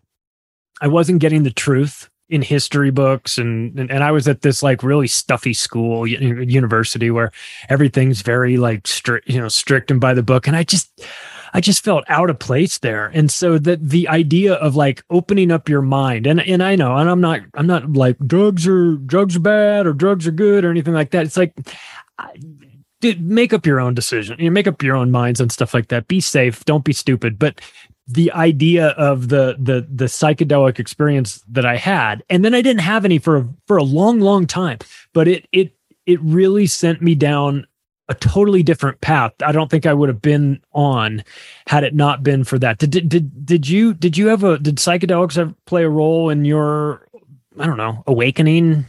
[0.80, 4.62] I wasn't getting the truth in history books and, and, and I was at this
[4.62, 7.32] like really stuffy school university where
[7.68, 10.46] everything's very like strict you know strict and by the book.
[10.46, 11.02] And I just
[11.52, 13.08] I just felt out of place there.
[13.08, 16.96] And so that the idea of like opening up your mind and and I know
[16.96, 20.64] and I'm not I'm not like drugs are drugs are bad or drugs are good
[20.64, 21.26] or anything like that.
[21.26, 21.52] It's like
[23.00, 25.74] dude, make up your own decision you know, make up your own minds and stuff
[25.74, 26.06] like that.
[26.06, 26.64] Be safe.
[26.64, 27.40] Don't be stupid.
[27.40, 27.60] But
[28.12, 32.82] the idea of the the the psychedelic experience that I had, and then I didn't
[32.82, 34.78] have any for for a long, long time.
[35.12, 35.72] But it it
[36.06, 37.66] it really sent me down
[38.08, 39.32] a totally different path.
[39.44, 41.22] I don't think I would have been on
[41.68, 42.78] had it not been for that.
[42.78, 46.44] Did did did you did you have a did psychedelics ever play a role in
[46.44, 47.06] your
[47.58, 48.86] I don't know awakening?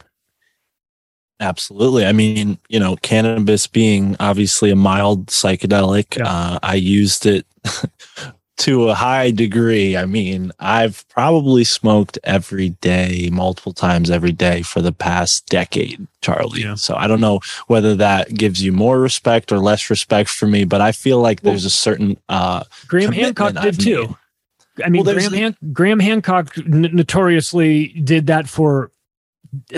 [1.40, 2.06] Absolutely.
[2.06, 6.28] I mean, you know, cannabis being obviously a mild psychedelic, yeah.
[6.28, 7.48] uh, I used it
[8.62, 9.98] to a high degree.
[9.98, 16.06] I mean, I've probably smoked every day, multiple times every day for the past decade,
[16.22, 16.62] Charlie.
[16.62, 16.76] Yeah.
[16.76, 20.64] So I don't know whether that gives you more respect or less respect for me,
[20.64, 24.08] but I feel like there's a certain uh Graham Hancock did I've too.
[24.08, 24.86] Made.
[24.86, 28.92] I mean, Well, Graham, Han- Graham Hancock n- notoriously did that for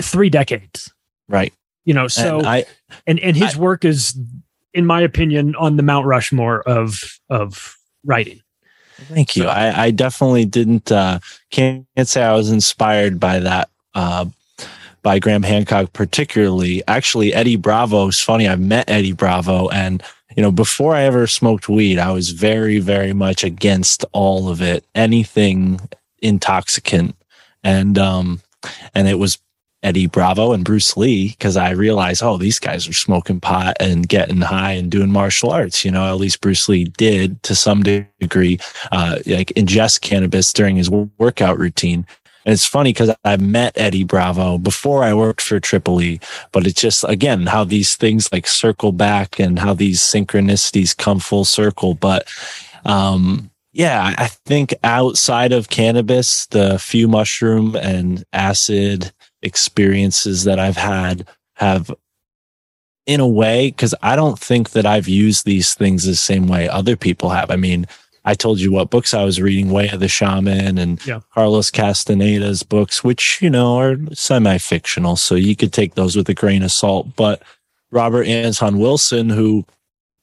[0.00, 0.92] three decades.
[1.28, 1.52] Right.
[1.84, 2.64] You know, so And I
[3.06, 4.16] and and his work is,
[4.72, 8.40] in my opinion, on the Mount Rushmore of of writing.
[8.96, 9.46] Thank you.
[9.46, 11.18] I, I definitely didn't uh
[11.50, 14.26] can't say I was inspired by that uh
[15.02, 16.82] by Graham Hancock particularly.
[16.88, 18.48] Actually, Eddie Bravo is funny.
[18.48, 20.02] I met Eddie Bravo and
[20.36, 24.60] you know, before I ever smoked weed, I was very, very much against all of
[24.60, 25.80] it, anything
[26.22, 27.16] intoxicant.
[27.62, 28.40] And um
[28.94, 29.38] and it was
[29.84, 34.08] Eddie Bravo and Bruce Lee because I realized, oh, these guys are smoking pot and
[34.08, 35.84] getting high and doing martial arts.
[35.84, 38.58] You know, at least Bruce Lee did to some degree,
[38.90, 42.06] uh, like ingest cannabis during his workout routine.
[42.46, 46.20] And it's funny because I met Eddie Bravo before I worked for Triple E,
[46.52, 51.20] but it's just again how these things like circle back and how these synchronicities come
[51.20, 51.94] full circle.
[51.94, 52.28] But
[52.84, 59.12] um, yeah, I think outside of cannabis, the few mushroom and acid
[59.44, 61.90] experiences that I've had have
[63.06, 66.68] in a way because I don't think that I've used these things the same way
[66.68, 67.50] other people have.
[67.50, 67.86] I mean,
[68.24, 71.20] I told you what books I was reading, Way of the Shaman and Yeah.
[71.34, 75.16] Carlos Castaneda's books, which, you know, are semi fictional.
[75.16, 77.14] So you could take those with a grain of salt.
[77.16, 77.42] But
[77.90, 79.66] Robert Anton Wilson, who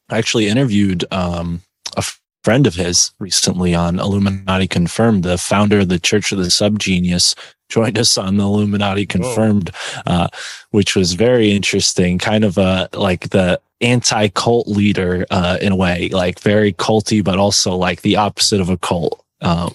[0.09, 1.61] actually interviewed um,
[1.95, 2.03] a
[2.43, 7.35] friend of his recently on Illuminati Confirmed, the founder of the Church of the Subgenius,
[7.69, 9.71] joined us on the Illuminati Confirmed,
[10.05, 10.27] uh,
[10.71, 12.17] which was very interesting.
[12.17, 17.23] Kind of uh, like the anti cult leader uh, in a way, like very culty,
[17.23, 19.23] but also like the opposite of a cult.
[19.41, 19.73] Um,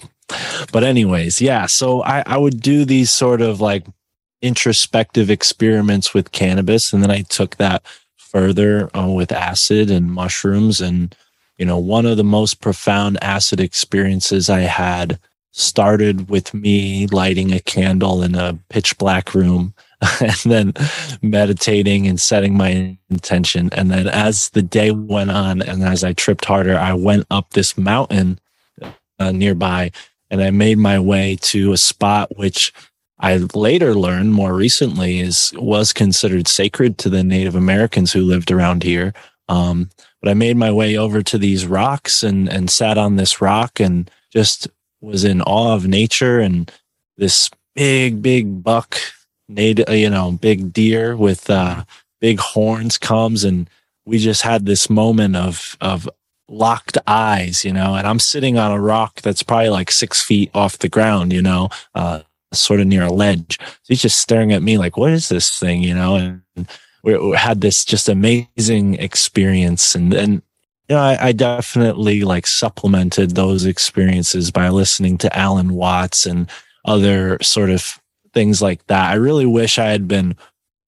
[0.71, 1.65] but anyways, yeah.
[1.65, 3.85] So I, I would do these sort of like
[4.41, 7.83] introspective experiments with cannabis, and then I took that
[8.17, 10.81] further uh, with acid and mushrooms.
[10.81, 11.15] And
[11.57, 15.19] you know, one of the most profound acid experiences I had
[15.51, 19.73] started with me lighting a candle in a pitch black room
[20.21, 20.73] and then
[21.21, 23.69] meditating and setting my intention.
[23.71, 27.51] And then as the day went on and as I tripped harder, I went up
[27.51, 28.39] this mountain
[29.19, 29.91] uh, nearby
[30.29, 32.71] and I made my way to a spot which
[33.19, 38.51] I later learned more recently is was considered sacred to the Native Americans who lived
[38.51, 39.13] around here.
[39.49, 39.89] Um,
[40.27, 43.79] but I made my way over to these rocks and and sat on this rock
[43.79, 44.67] and just
[44.99, 46.69] was in awe of nature and
[47.15, 48.97] this big big buck
[49.47, 51.85] native you know big deer with uh
[52.19, 53.69] big horns comes and
[54.05, 56.09] we just had this moment of of
[56.49, 60.51] locked eyes you know and i'm sitting on a rock that's probably like six feet
[60.53, 62.19] off the ground you know uh
[62.53, 63.57] sort of near a ledge.
[63.59, 65.83] So he's just staring at me like what is this thing?
[65.83, 66.67] You know and
[67.15, 70.41] we, had this just amazing experience and and
[70.89, 76.49] you know, I, I definitely like supplemented those experiences by listening to Alan Watts and
[76.85, 77.99] other sort of
[78.33, 79.11] things like that.
[79.11, 80.37] I really wish I had been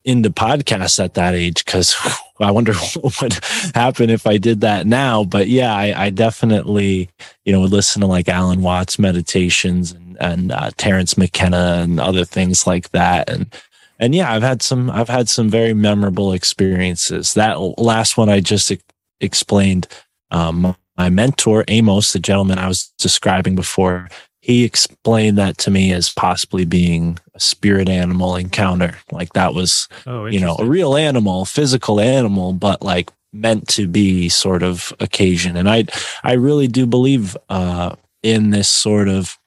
[0.05, 1.95] into podcasts at that age because
[2.39, 3.33] I wonder what would
[3.75, 5.25] happen if I did that now.
[5.25, 7.09] But yeah, I, I definitely,
[7.43, 11.99] you know, would listen to like Alan Watts meditations and, and uh, Terence McKenna and
[11.99, 13.29] other things like that.
[13.29, 13.53] And
[13.99, 17.33] and yeah, I've had some I've had some very memorable experiences.
[17.33, 18.83] That last one I just ex-
[19.19, 19.87] explained,
[20.31, 24.09] um, my mentor Amos, the gentleman I was describing before,
[24.41, 28.97] he explained that to me as possibly being a spirit animal encounter.
[29.11, 33.87] Like that was, Oh, you know, a real animal, physical animal, but like meant to
[33.87, 35.55] be sort of occasion.
[35.55, 35.85] And I,
[36.23, 39.38] I really do believe uh, in this sort of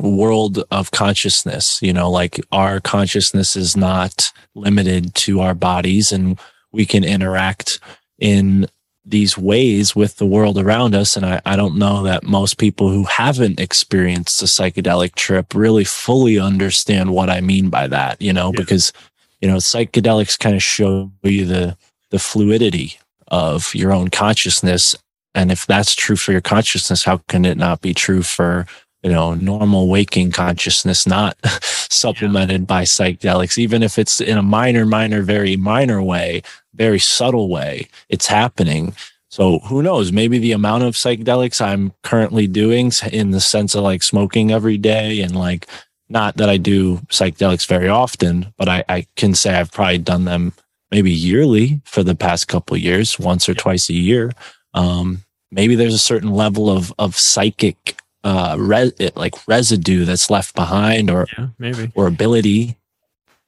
[0.00, 1.80] world of consciousness.
[1.82, 6.38] You know, like our consciousness is not limited to our bodies, and
[6.72, 7.80] we can interact
[8.18, 8.66] in
[9.06, 11.14] these ways with the world around us.
[11.14, 15.84] And I, I don't know that most people who haven't experienced a psychedelic trip really
[15.84, 18.94] fully understand what I mean by that, you know, because,
[19.42, 21.76] you know, psychedelics kind of show you the,
[22.10, 24.96] the fluidity of your own consciousness.
[25.34, 28.66] And if that's true for your consciousness, how can it not be true for,
[29.04, 34.86] you know, normal waking consciousness, not supplemented by psychedelics, even if it's in a minor,
[34.86, 36.42] minor, very minor way,
[36.74, 38.94] very subtle way, it's happening.
[39.28, 40.10] So who knows?
[40.10, 44.78] Maybe the amount of psychedelics I'm currently doing in the sense of like smoking every
[44.78, 45.68] day and like
[46.08, 50.24] not that I do psychedelics very often, but I, I can say I've probably done
[50.24, 50.54] them
[50.90, 54.32] maybe yearly for the past couple of years, once or twice a year.
[54.72, 60.54] Um, maybe there's a certain level of of psychic uh re- like residue that's left
[60.54, 62.76] behind or yeah, maybe or ability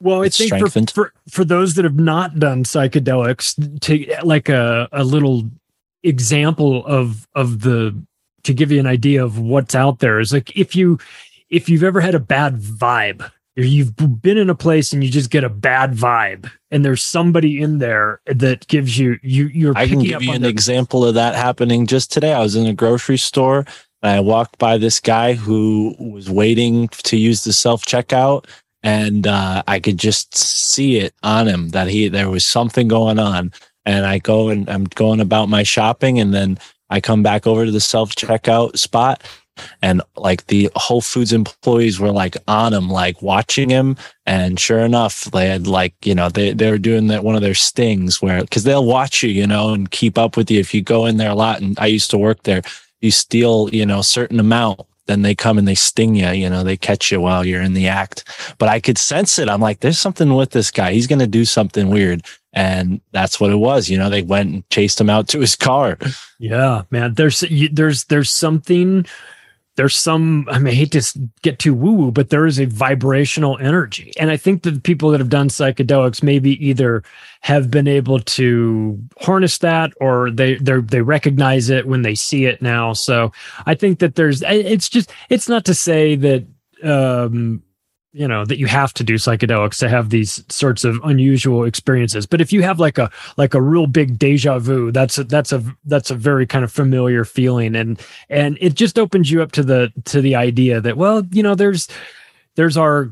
[0.01, 4.89] well i think for, for for those that have not done psychedelics to like a,
[4.93, 5.45] a little
[6.03, 7.97] example of of the
[8.45, 10.99] to give you an idea of what's out there is like if you
[11.51, 15.11] if you've ever had a bad vibe or you've been in a place and you
[15.11, 19.77] just get a bad vibe and there's somebody in there that gives you you you're
[19.77, 22.33] I can give you an the- example of that happening just today.
[22.33, 23.64] I was in a grocery store
[24.03, 28.47] I walked by this guy who was waiting to use the self checkout
[28.83, 33.19] and uh, I could just see it on him that he there was something going
[33.19, 33.53] on
[33.85, 36.59] and I go and I'm going about my shopping and then
[36.91, 39.23] I come back over to the self checkout spot
[39.83, 43.97] and like the Whole Foods employees were like on him, like watching him.
[44.27, 47.43] And sure enough, they had like, you know, they, they were doing that one of
[47.43, 50.61] their stings where, cause they'll watch you, you know, and keep up with you.
[50.61, 52.63] If you go in there a lot, and I used to work there,
[53.01, 56.51] you steal, you know, a certain amount, then they come and they sting you, you
[56.51, 58.25] know, they catch you while you're in the act.
[58.59, 59.49] But I could sense it.
[59.49, 60.93] I'm like, there's something with this guy.
[60.93, 62.25] He's going to do something weird.
[62.53, 63.89] And that's what it was.
[63.89, 65.99] You know, they went and chased him out to his car.
[66.39, 67.15] Yeah, man.
[67.15, 69.07] There's, there's, there's something
[69.77, 72.64] there's some I mean, I hate to get too woo woo, but there is a
[72.64, 74.12] vibrational energy.
[74.18, 77.03] And I think that people that have done psychedelics maybe either
[77.43, 82.62] have been able to harness that or they they recognize it when they see it
[82.62, 82.93] now.
[82.95, 83.33] So
[83.66, 86.47] I think that there's it's just it's not to say that
[86.83, 87.62] um
[88.17, 92.25] you know that you have to do psychedelics to have these sorts of unusual experiences.
[92.27, 95.53] But if you have like a like a real big deja vu that's a that's
[95.53, 97.77] a that's a very kind of familiar feeling.
[97.77, 98.01] And
[98.31, 101.55] and it just opens you up to the to the idea that well you know
[101.55, 101.89] there's
[102.55, 103.11] there's our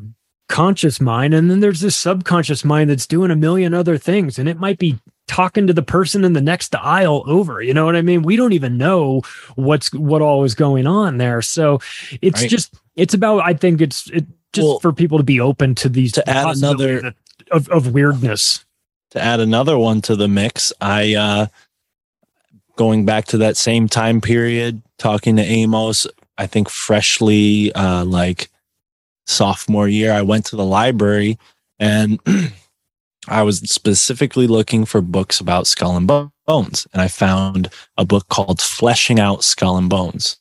[0.48, 4.38] conscious mind and then there's this subconscious mind that's doing a million other things.
[4.38, 7.84] And it might be talking to the person in the next aisle over you know
[7.84, 8.22] what i mean?
[8.22, 9.22] We don't even know
[9.54, 11.42] what's what all is going on there.
[11.42, 11.80] So
[12.20, 12.50] it's right.
[12.50, 15.88] just it's about i think it's it just well, for people to be open to
[15.88, 17.14] these to add another
[17.50, 18.64] of, of weirdness.
[19.10, 21.46] To add another one to the mix i uh
[22.76, 26.06] going back to that same time period talking to amos
[26.36, 28.50] i think freshly uh like
[29.26, 31.38] sophomore year i went to the library
[31.78, 32.18] and
[33.28, 38.28] i was specifically looking for books about skull and bones and i found a book
[38.28, 40.38] called fleshing out skull and bones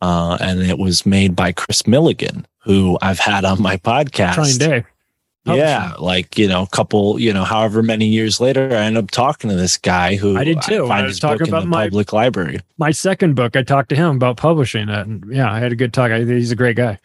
[0.00, 4.34] uh, and it was made by chris millegan who I've had on my podcast.
[4.34, 4.84] TrineDay.
[5.46, 9.10] Yeah, like you know, a couple, you know, however many years later, I end up
[9.10, 10.88] talking to this guy who I did too.
[10.88, 12.60] I, I was talking about my public library.
[12.76, 15.76] My second book, I talked to him about publishing it, and yeah, I had a
[15.76, 16.10] good talk.
[16.10, 16.98] I, he's a great guy,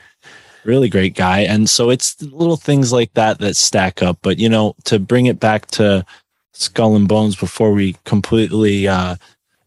[0.66, 1.41] really great guy.
[1.41, 4.20] And so it's little things like that that stack up.
[4.22, 6.05] But you know, to bring it back to
[6.53, 9.16] Skull and Bones before we completely uh,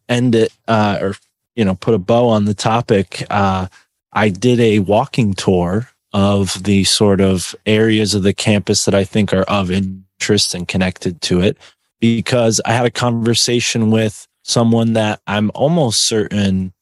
[0.09, 1.17] end it, uh, or
[1.55, 3.25] you know, put a bow on the topic.
[3.31, 3.67] Uh,
[4.13, 9.05] I did a walking tour of the sort of areas of the campus that I
[9.05, 11.59] think are of interest and connected to it
[12.01, 16.73] because I had a conversation with someone that I'm almost certain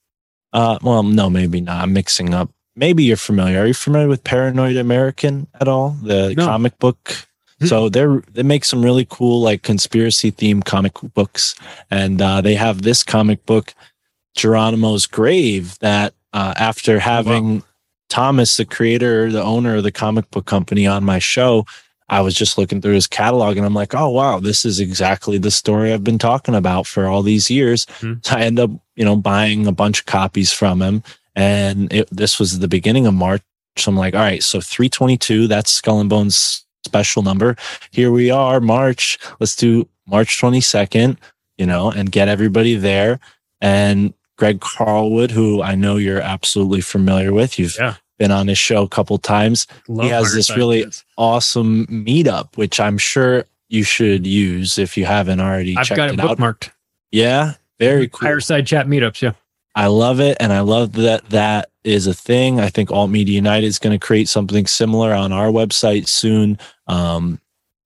[0.53, 4.25] uh well no maybe not I'm mixing up maybe you're familiar are you familiar with
[4.25, 6.45] Paranoid American at all the no.
[6.45, 7.27] comic book
[7.61, 7.67] hmm.
[7.67, 11.55] so they're they make some really cool like conspiracy themed comic books
[11.91, 13.75] and uh, they have this comic book
[14.37, 17.65] Geronimo's grave that uh, after having wow.
[18.09, 21.67] Thomas, the creator, the owner of the comic book company, on my show.
[22.09, 25.39] I was just looking through his catalog and I'm like, oh wow, this is exactly
[25.39, 27.87] the story I've been talking about for all these years.
[27.87, 28.21] Mm-hmm.
[28.23, 31.03] So I end up, you know, buying a bunch of copies from him.
[31.37, 33.43] And it, this was the beginning of March.
[33.77, 37.57] So I'm like, all right, so 322, that's Skull and Bones special number.
[37.91, 39.19] Here we are, March.
[39.41, 41.17] Let's do March 22nd,
[41.59, 43.19] you know, and get everybody there.
[43.61, 47.59] And Greg Carlwood, who I know you're absolutely familiar with.
[47.59, 47.97] You've yeah.
[48.19, 49.67] been on his show a couple times.
[49.89, 55.05] Love he has this really awesome meetup, which I'm sure you should use if you
[55.05, 56.69] haven't already I've checked got it, it bookmarked.
[56.69, 56.75] Out.
[57.11, 58.29] Yeah, very cool.
[58.29, 59.23] Higherside chat meetups.
[59.23, 59.33] Yeah.
[59.75, 60.37] I love it.
[60.41, 62.61] And I love that that is a thing.
[62.61, 66.59] I think Alt Media United is going to create something similar on our website soon.
[66.87, 67.41] Um,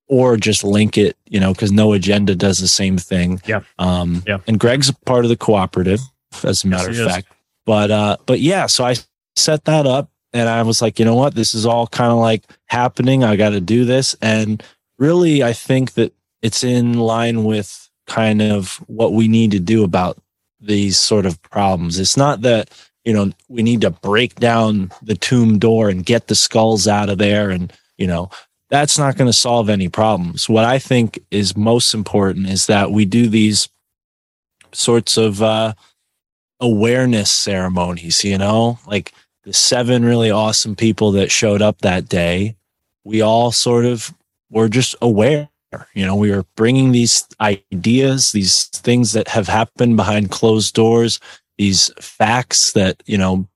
[0.08, 3.40] or just link it, you know, because no agenda does the same thing.
[3.46, 3.60] Yeah.
[3.78, 4.38] Um, yeah.
[4.46, 6.00] And Greg's a part of the cooperative
[6.42, 7.28] as a matter yes, of fact.
[7.28, 7.36] Is.
[7.66, 8.94] But uh, but yeah, so I
[9.36, 12.18] set that up and I was like, you know what, this is all kind of
[12.18, 13.22] like happening.
[13.22, 14.62] I got to do this, and
[14.98, 19.84] really, I think that it's in line with kind of what we need to do
[19.84, 20.18] about
[20.60, 21.98] these sort of problems.
[21.98, 22.70] It's not that
[23.04, 27.08] you know we need to break down the tomb door and get the skulls out
[27.08, 28.30] of there, and you know
[28.70, 30.48] that's not going to solve any problems.
[30.48, 33.68] What I think is most important is that we do these
[34.72, 35.74] sorts of uh,
[36.60, 39.12] awareness ceremonies, you know, like
[39.44, 42.56] the seven really awesome people that showed up that day.
[43.04, 44.12] We all sort of
[44.50, 45.48] were just aware.
[45.94, 51.20] You know, we are bringing these ideas, these things that have happened behind closed doors
[51.58, 53.46] these facts that you know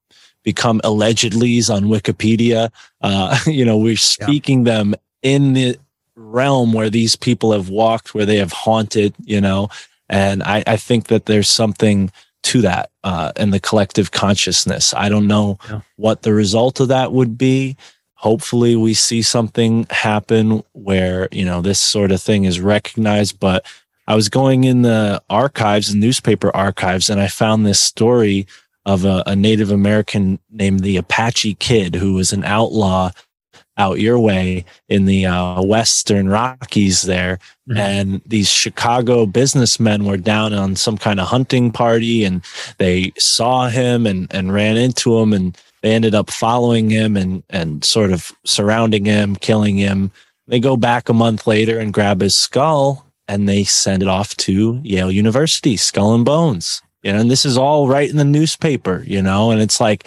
[0.43, 2.71] become allegedlys on Wikipedia.
[3.01, 4.75] Uh, you know, we're speaking yeah.
[4.75, 5.79] them in the
[6.17, 9.15] realm where these people have walked, where they have haunted.
[9.25, 9.69] You know,
[10.11, 12.11] and I, I think that there's something
[12.43, 14.93] to that uh, in the collective consciousness.
[14.93, 15.81] I don't know yeah.
[15.97, 17.77] what the result of that would be.
[18.23, 23.41] Hopefully, we see something happen where you know this sort of thing is recognized.
[23.41, 23.67] But
[24.07, 28.47] I was going in the archives, the newspaper archives, and I found this story
[28.87, 33.11] of a, a Native American named the Apache Kid, who was an outlaw
[33.77, 37.39] out your way in the uh, Western Rockies there.
[37.69, 37.79] Mm-hmm.
[37.79, 42.43] And these Chicago businessmen were down on some kind of hunting party and
[42.79, 47.43] they saw him and, and ran into him and they ended up following him and,
[47.51, 50.11] and sort of surrounding him, killing him.
[50.47, 54.37] They go back a month later and grab his skull and they send it off
[54.37, 56.83] to Yale University, Skull and Bones.
[57.03, 60.07] You know, and this is all right in the newspaper, you know, and it's like,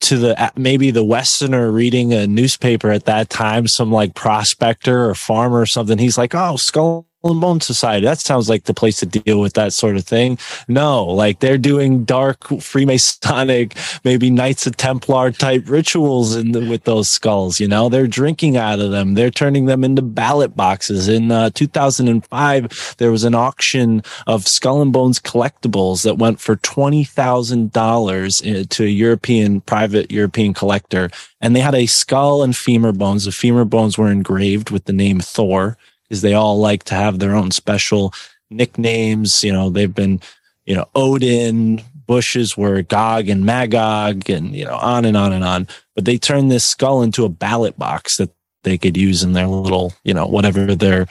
[0.00, 5.14] to the maybe the westerner reading a newspaper at that time some like prospector or
[5.14, 8.04] farmer or something he's like oh skull and Bone Society.
[8.04, 10.38] That sounds like the place to deal with that sort of thing.
[10.68, 16.84] No, like they're doing dark Freemasonic, maybe Knights of Templar type rituals in the, with
[16.84, 17.60] those skulls.
[17.60, 19.14] You know, they're drinking out of them.
[19.14, 21.08] They're turning them into ballot boxes.
[21.08, 26.56] In uh, 2005, there was an auction of Skull and Bones collectibles that went for
[26.56, 31.10] twenty thousand dollars uh, to a European private European collector,
[31.40, 33.24] and they had a skull and femur bones.
[33.24, 35.76] The femur bones were engraved with the name Thor
[36.14, 38.14] is they all like to have their own special
[38.50, 39.42] nicknames.
[39.44, 40.20] You know, they've been,
[40.64, 45.44] you know, Odin, Bushes were Gog and Magog, and, you know, on and on and
[45.44, 45.66] on.
[45.94, 48.30] But they turned this skull into a ballot box that
[48.62, 51.06] they could use in their little, you know, whatever their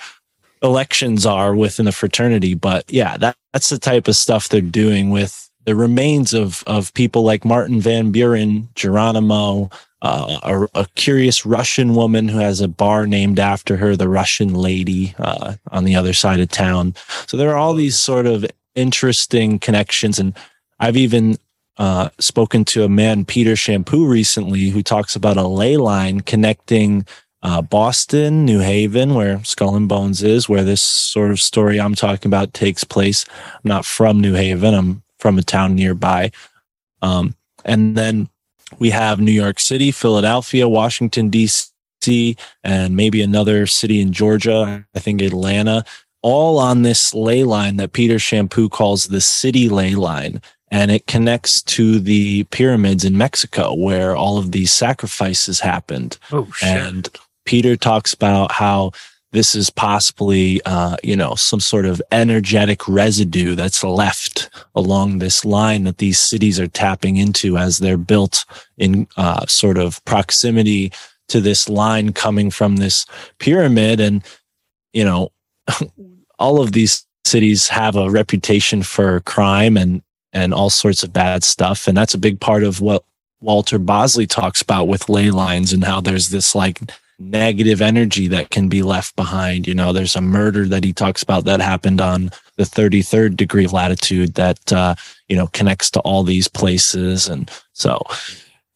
[0.62, 2.54] elections are within the fraternity.
[2.54, 6.94] But yeah, that, that's the type of stuff they're doing with the remains of, of
[6.94, 9.70] people like Martin Van Buren, Geronimo,
[10.04, 14.54] uh, a, a, curious Russian woman who has a bar named after her, the Russian
[14.54, 16.94] lady, uh, on the other side of town.
[17.26, 20.20] So there are all these sort of interesting connections.
[20.20, 20.38] And
[20.78, 21.38] I've even
[21.78, 27.06] uh, spoken to a man, Peter Champoux, recently, who talks about a ley line connecting
[27.42, 31.96] uh, Boston, New Haven, where Skull and Bones is, where this sort of story I'm
[31.96, 33.26] talking about takes place.
[33.46, 36.32] I'm not from New Haven, I'm from a town nearby.
[37.02, 38.30] Um, and then
[38.80, 45.00] we have New York City, Philadelphia, Washington, D.C., and maybe another city in Georgia, I
[45.00, 45.86] think Atlanta,
[46.22, 50.42] all on this ley line that Peter Champoux calls the city ley line.
[50.70, 56.18] And it connects to the pyramids in Mexico where all of these sacrifices happened.
[56.32, 56.68] Oh, shit.
[56.68, 57.10] And
[57.46, 58.92] Peter talks about how
[59.34, 65.44] this is possibly, uh, you know, some sort of energetic residue that's left along this
[65.44, 68.46] line that these cities are tapping into as they're built
[68.78, 70.94] in uh, sort of proximity
[71.30, 73.08] to this line coming from this
[73.40, 74.00] pyramid.
[74.00, 74.24] And,
[74.94, 75.32] you know,
[76.40, 81.44] all of these cities have a reputation for crime and, and all sorts of bad
[81.44, 81.88] stuff.
[81.88, 83.04] And that's a big part of what
[83.42, 86.80] Walter Bosley talks about with ley lines and how there's this like
[87.20, 89.68] negative energy that can be left behind.
[89.68, 93.66] You know, there's a murder that he talks about that happened on the 33rd degree
[93.66, 94.96] of latitude that, uh,
[95.28, 97.28] you know, connects to all these places.
[97.28, 98.02] And so,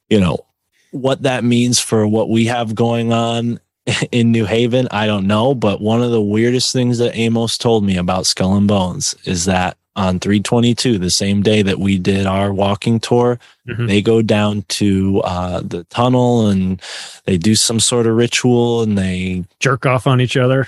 [0.09, 0.45] you know,
[0.91, 3.59] what that means for what we have going on
[4.11, 5.53] in New Haven, I don't know.
[5.55, 9.45] But one of the weirdest things that Amos told me about Skull and Bones is
[9.45, 13.87] that on 322, the same day that we did our walking tour, mm-hmm.
[13.87, 16.81] they go down to uh, the tunnel and
[17.25, 20.67] they do some sort of ritual and they jerk off on each other.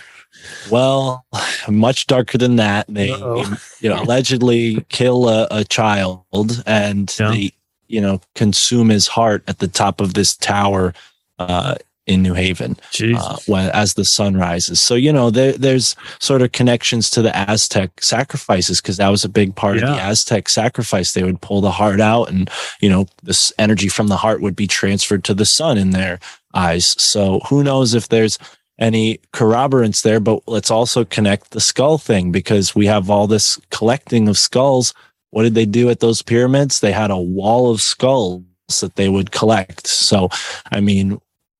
[0.72, 1.26] Well,
[1.70, 2.88] much darker than that.
[2.90, 6.26] They, you know, allegedly kill a, a child
[6.66, 7.30] and yeah.
[7.30, 7.52] they,
[7.88, 10.94] you know, consume his heart at the top of this tower
[11.38, 11.76] uh,
[12.10, 12.76] in New Haven
[13.16, 14.82] uh, when, as the sun rises.
[14.82, 19.24] So, you know, there, there's sort of connections to the Aztec sacrifices because that was
[19.24, 19.84] a big part yeah.
[19.84, 21.14] of the Aztec sacrifice.
[21.14, 22.50] They would pull the heart out and,
[22.82, 26.20] you know, this energy from the heart would be transferred to the sun in their
[26.56, 27.00] eyes.
[27.02, 28.40] So who knows if there's
[28.80, 33.60] any corroborance there, but let's also connect the skull thing because we have all this
[33.70, 34.96] collecting of skulls.
[35.30, 36.80] What did they do at those pyramids?
[36.80, 38.44] They had a wall of skulls
[38.82, 39.86] that they would collect.
[39.86, 40.30] So,
[40.72, 41.20] I mean,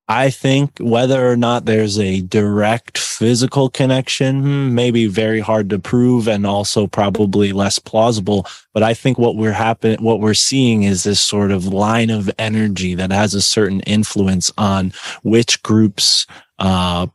[0.10, 5.78] I think whether or not there's a direct physical connection, hmm, maybe very hard to
[5.78, 8.48] prove and also probably less plausible.
[8.74, 12.28] But I think what we're happen, what we're seeing is this sort of line of
[12.40, 16.26] energy that has a certain influence on which groups,
[16.58, 17.06] uh,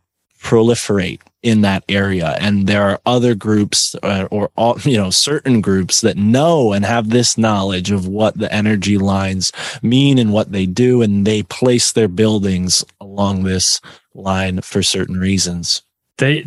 [0.41, 2.37] proliferate in that area.
[2.41, 6.85] And there are other groups uh, or all you know certain groups that know and
[6.85, 9.53] have this knowledge of what the energy lines
[9.83, 13.81] mean and what they do and they place their buildings along this
[14.15, 15.83] line for certain reasons.
[16.19, 16.47] They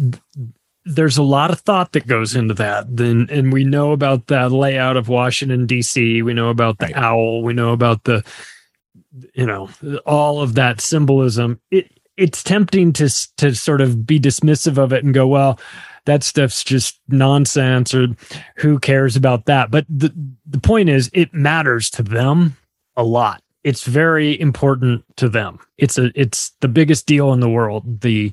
[0.84, 2.98] there's a lot of thought that goes into that.
[2.98, 6.96] Then and we know about the layout of washington d.c we know about the right.
[6.98, 7.44] owl.
[7.44, 8.26] We know about the
[9.34, 9.70] you know
[10.08, 11.60] all of that symbolism.
[11.70, 15.60] It it's tempting to to sort of be dismissive of it and go, well,
[16.06, 18.08] that stuff's just nonsense or
[18.56, 19.72] who cares about that.
[19.72, 20.14] But the
[20.46, 22.58] the point is it matters to them
[22.96, 23.44] a lot.
[23.64, 25.60] It's very important to them.
[25.78, 28.02] It's a it's the biggest deal in the world.
[28.02, 28.32] The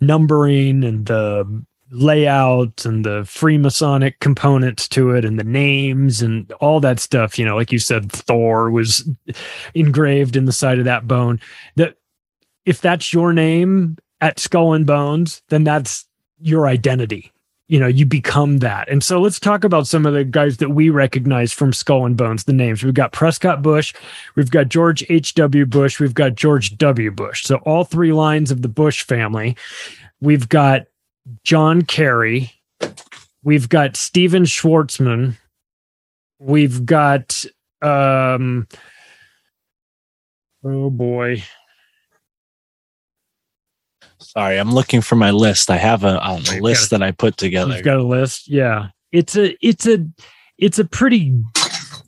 [0.00, 6.80] numbering and the layout and the Freemasonic components to it and the names and all
[6.80, 7.38] that stuff.
[7.38, 9.08] You know, like you said, Thor was
[9.74, 11.40] engraved in the side of that bone.
[11.76, 11.96] That
[12.66, 16.06] if that's your name at Skull and Bones, then that's
[16.38, 17.30] your identity.
[17.66, 18.88] You know, you become that.
[18.90, 22.16] And so let's talk about some of the guys that we recognize from Skull and
[22.16, 22.82] Bones, the names.
[22.82, 23.94] We've got Prescott Bush,
[24.34, 25.66] we've got George H.W.
[25.66, 27.10] Bush, we've got George W.
[27.10, 27.44] Bush.
[27.44, 29.56] So all three lines of the Bush family.
[30.20, 30.82] We've got
[31.42, 32.52] John Kerry,
[33.42, 35.36] we've got Stephen Schwarzman,
[36.38, 37.44] we've got
[37.80, 38.66] um
[40.64, 41.42] oh boy
[44.36, 45.70] Sorry, I'm looking for my list.
[45.70, 47.74] I have a, a list that I put together.
[47.74, 48.88] You've got a list, yeah.
[49.12, 50.04] It's a it's a
[50.58, 51.40] it's a pretty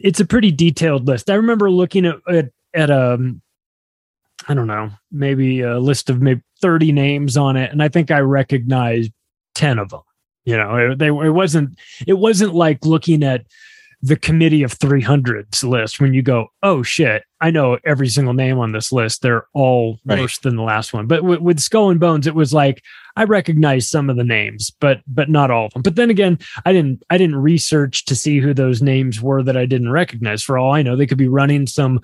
[0.01, 1.31] it's a pretty detailed list.
[1.31, 3.43] I remember looking at at, at a um,
[4.48, 8.11] I don't know, maybe a list of maybe 30 names on it, and I think
[8.11, 9.12] I recognized
[9.55, 10.03] 10 of them.
[10.44, 13.47] You know, it, they it wasn't it wasn't like looking at
[14.02, 18.59] the committee of 300s list when you go, oh shit, I know every single name
[18.59, 19.23] on this list.
[19.23, 20.20] They're all right.
[20.20, 21.06] worse than the last one.
[21.06, 22.82] But w- with Skull and Bones, it was like
[23.16, 25.82] I recognized some of the names, but but not all of them.
[25.82, 29.56] But then again, I didn't I didn't research to see who those names were that
[29.56, 30.43] I didn't recognize.
[30.43, 32.01] For all I know, they could be running some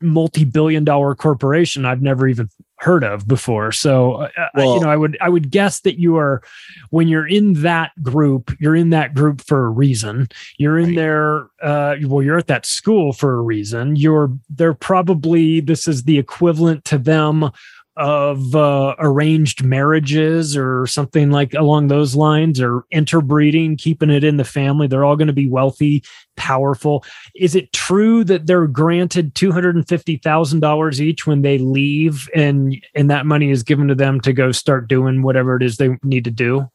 [0.00, 2.48] multi-billion dollar corporation I've never even
[2.78, 3.72] heard of before.
[3.72, 6.42] So, uh, well, you know, I would I would guess that you are
[6.90, 10.28] when you're in that group, you're in that group for a reason.
[10.58, 10.96] You're in right.
[10.96, 11.48] there.
[11.62, 13.96] Uh, well, you're at that school for a reason.
[13.96, 17.50] You're they're probably this is the equivalent to them
[17.96, 24.36] of uh, arranged marriages or something like along those lines or interbreeding keeping it in
[24.36, 26.02] the family they're all going to be wealthy
[26.36, 27.04] powerful.
[27.34, 33.50] Is it true that they're granted $250,000 each when they leave and and that money
[33.50, 36.68] is given to them to go start doing whatever it is they need to do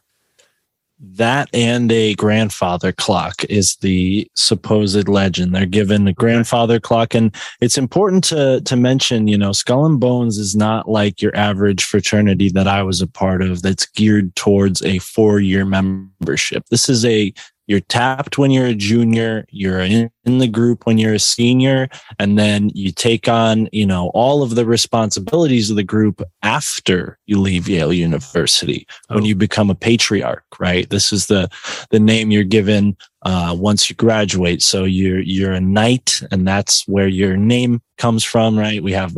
[0.99, 5.55] that and a grandfather clock is the supposed legend.
[5.55, 7.15] They're given a grandfather clock.
[7.15, 11.35] And it's important to, to mention, you know, Skull and Bones is not like your
[11.35, 16.65] average fraternity that I was a part of that's geared towards a four year membership.
[16.69, 17.33] This is a
[17.69, 21.89] you're tapped when you're a junior you're in, the group when you're a senior
[22.19, 27.17] and then you take on you know all of the responsibilities of the group after
[27.25, 29.15] you leave yale university oh.
[29.15, 30.89] when you become a patriarch right?
[30.89, 31.49] This is the
[31.89, 34.61] the name you're given uh, once you graduate.
[34.61, 38.83] So you're you're a knight and that's where your name comes from right?
[38.83, 39.17] We have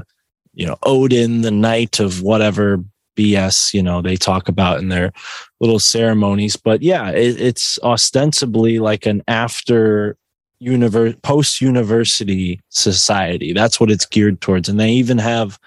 [0.53, 2.83] you know odin the knight of whatever
[3.15, 5.11] BS, you know, they talk about in their
[5.59, 6.55] little ceremonies.
[6.55, 10.17] But yeah, it, it's ostensibly like an after
[10.59, 13.53] universe post university society.
[13.53, 14.69] That's what it's geared towards.
[14.69, 15.59] And they even have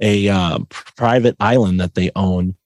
[0.00, 2.56] a uh, private island that they own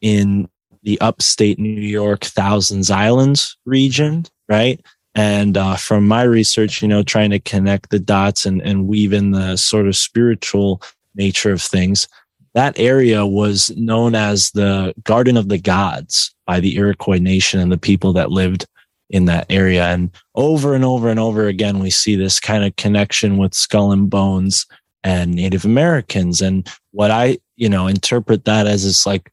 [0.00, 0.48] in
[0.82, 4.80] the upstate New York Thousands Islands region, right?
[5.14, 9.12] And uh, from my research, you know, trying to connect the dots and, and weave
[9.12, 10.82] in the sort of spiritual
[11.14, 12.08] nature of things,
[12.54, 17.70] that area was known as the Garden of the Gods by the Iroquois Nation and
[17.70, 18.66] the people that lived
[19.08, 19.86] in that area.
[19.86, 23.92] And over and over and over again, we see this kind of connection with skull
[23.92, 24.66] and bones
[25.02, 26.40] and Native Americans.
[26.40, 29.32] And what I, you know, interpret that as is like,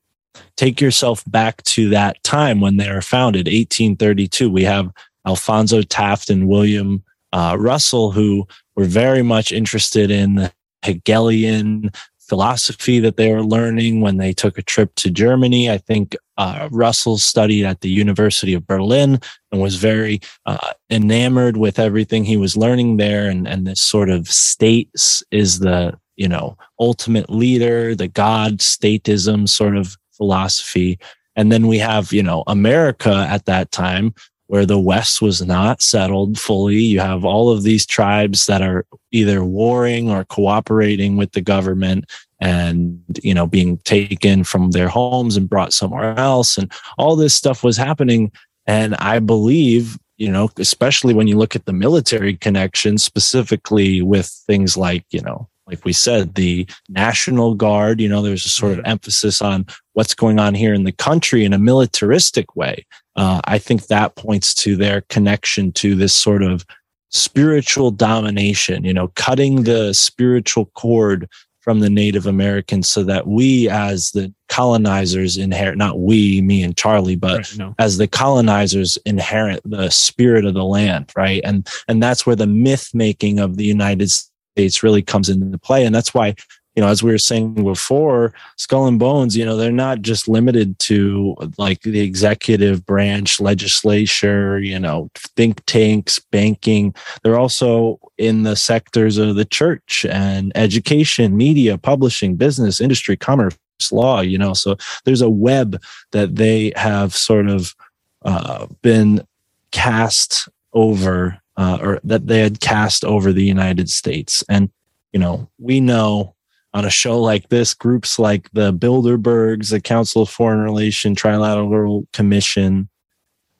[0.55, 4.49] take yourself back to that time when they were founded, 1832.
[4.49, 4.91] We have
[5.25, 7.03] Alphonso Taft and William
[7.33, 10.51] uh, Russell, who were very much interested in the
[10.83, 11.91] Hegelian
[12.27, 15.69] philosophy that they were learning when they took a trip to Germany.
[15.69, 19.19] I think uh, Russell studied at the University of Berlin
[19.51, 23.29] and was very uh, enamored with everything he was learning there.
[23.29, 24.89] And, and this sort of state
[25.31, 30.99] is the, you know, ultimate leader, the God statism sort of philosophy.
[31.35, 34.13] And then we have, you know, America at that time
[34.47, 36.77] where the West was not settled fully.
[36.77, 42.05] You have all of these tribes that are either warring or cooperating with the government.
[42.39, 47.33] and you know being taken from their homes and brought somewhere else and all this
[47.33, 48.31] stuff was happening
[48.67, 54.27] and i believe you know especially when you look at the military connection specifically with
[54.45, 58.73] things like you know like we said the national guard you know there's a sort
[58.73, 58.91] of mm-hmm.
[58.91, 62.85] emphasis on what's going on here in the country in a militaristic way
[63.17, 66.65] uh, i think that points to their connection to this sort of
[67.09, 71.27] spiritual domination you know cutting the spiritual cord
[71.67, 76.77] from the Native Americans so that we, as the colonizers, inherit not we, me and
[76.77, 77.75] Charlie, but right, no.
[77.77, 81.41] as the colonizers inherit the spirit of the land, right?
[81.43, 85.85] And and that's where the myth making of the United States really comes into play.
[85.85, 86.35] And that's why
[86.77, 90.27] you know, as we were saying before, Skull and Bones, you know, they're not just
[90.27, 96.93] limited to like the executive branch, legislature, you know, think tanks, banking.
[97.23, 103.57] They're also in the sectors of the church and education, media, publishing, business, industry, commerce,
[103.91, 104.53] law, you know.
[104.53, 105.81] So there's a web
[106.11, 107.75] that they have sort of
[108.21, 109.25] uh, been
[109.71, 114.43] cast over, uh, or that they had cast over the United States.
[114.47, 114.69] And,
[115.11, 116.35] you know, we know
[116.77, 122.05] on a show like this, groups like the Bilderbergs, the Council of Foreign Relations, Trilateral
[122.13, 122.87] Commission,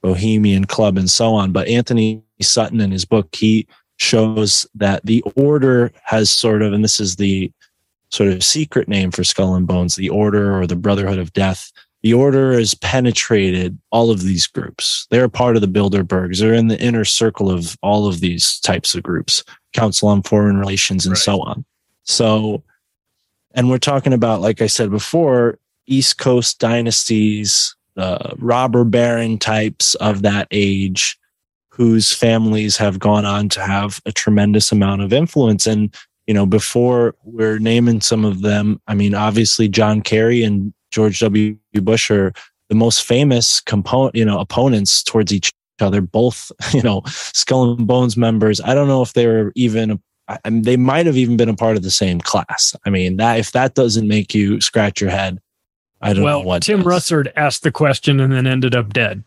[0.02, 1.50] Bohemian Club, and so on.
[1.50, 3.66] But Antony Sutton in his book, he
[3.96, 7.50] shows that the order has sort of, and this is the
[8.10, 11.72] sort of secret name for Skull and Bones, the order or the Brotherhood of Death.
[12.02, 15.08] The order has penetrated all of these groups.
[15.10, 16.38] They're part of the Bilderbergs.
[16.38, 19.42] They're in the inner circle of all of these types of groups,
[19.72, 21.18] Council on Foreign Relations, and right.
[21.18, 21.64] so on.
[22.04, 22.62] So
[23.58, 25.58] and we're talking about, like I said before,
[25.88, 31.18] East Coast dynasties, uh, robber baron types of that age
[31.68, 35.66] whose families have gone on to have a tremendous amount of influence.
[35.66, 35.92] And,
[36.28, 41.18] you know, before we're naming some of them, I mean, obviously John Kerry and George
[41.18, 41.56] W.
[41.82, 42.32] Bush are
[42.68, 47.88] the most famous component, you know, opponents towards each other, both, you know, Skull and
[47.88, 48.60] Bones members.
[48.60, 51.48] I don't know if they were even I, I mean, they might have even been
[51.48, 52.76] a part of the same class.
[52.84, 55.40] I mean, that if that doesn't make you scratch your head,
[56.00, 56.62] I don't well, know what.
[56.62, 56.86] Tim does.
[56.86, 59.24] Russert asked the question and then ended up dead.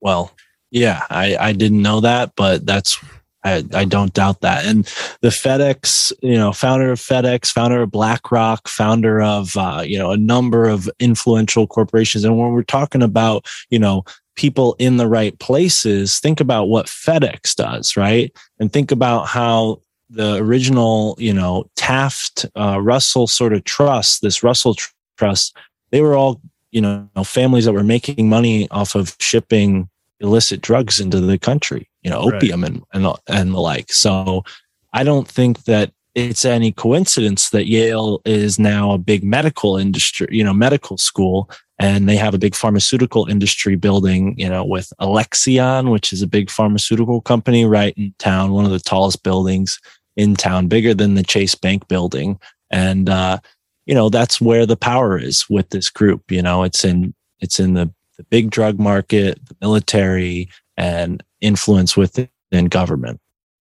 [0.00, 0.32] Well,
[0.70, 2.98] yeah, I, I didn't know that, but that's
[3.42, 4.66] I, I don't doubt that.
[4.66, 4.84] And
[5.22, 10.10] the FedEx, you know, founder of FedEx, founder of BlackRock, founder of, uh, you know,
[10.10, 12.24] a number of influential corporations.
[12.24, 14.04] And when we're talking about, you know,
[14.36, 18.30] people in the right places, think about what FedEx does, right?
[18.58, 19.80] And think about how
[20.10, 25.56] the original, you know, Taft uh, Russell sort of trust, this Russell tr- trust,
[25.90, 26.40] they were all,
[26.72, 29.88] you know, families that were making money off of shipping
[30.20, 32.72] illicit drugs into the country, you know, opium right.
[32.72, 33.92] and, and and the like.
[33.92, 34.44] So
[34.92, 40.26] I don't think that it's any coincidence that Yale is now a big medical industry,
[40.30, 44.92] you know, medical school, and they have a big pharmaceutical industry building, you know, with
[44.98, 49.78] Alexion, which is a big pharmaceutical company right in town, one of the tallest buildings
[50.20, 52.38] in town, bigger than the Chase Bank building.
[52.70, 53.38] And, uh,
[53.86, 56.30] you know, that's where the power is with this group.
[56.30, 61.96] You know, it's in, it's in the, the big drug market, the military and influence
[61.96, 62.28] within
[62.68, 63.18] government.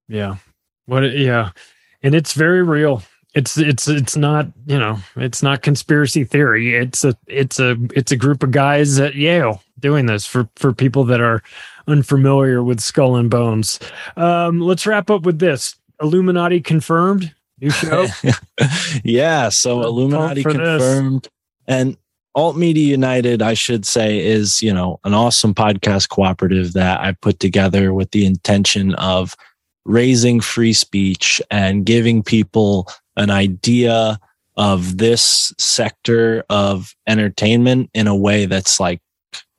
[0.09, 0.35] Yeah.
[0.85, 1.51] What, yeah.
[2.03, 3.03] And it's very real.
[3.35, 6.75] It's, it's, it's not, you know, it's not conspiracy theory.
[6.75, 10.73] It's a, it's a, it's a group of guys at Yale doing this for, for
[10.73, 11.41] people that are
[11.87, 13.79] unfamiliar with skull and bones.
[14.17, 15.75] Um, let's wrap up with this.
[16.01, 17.33] Illuminati confirmed.
[17.61, 18.07] New show.
[19.03, 19.49] yeah.
[19.49, 21.23] So Illuminati confirmed.
[21.23, 21.31] This.
[21.67, 21.97] And
[22.35, 27.11] Alt Media United, I should say, is, you know, an awesome podcast cooperative that I
[27.13, 29.35] put together with the intention of
[29.85, 34.19] raising free speech and giving people an idea
[34.55, 39.01] of this sector of entertainment in a way that's like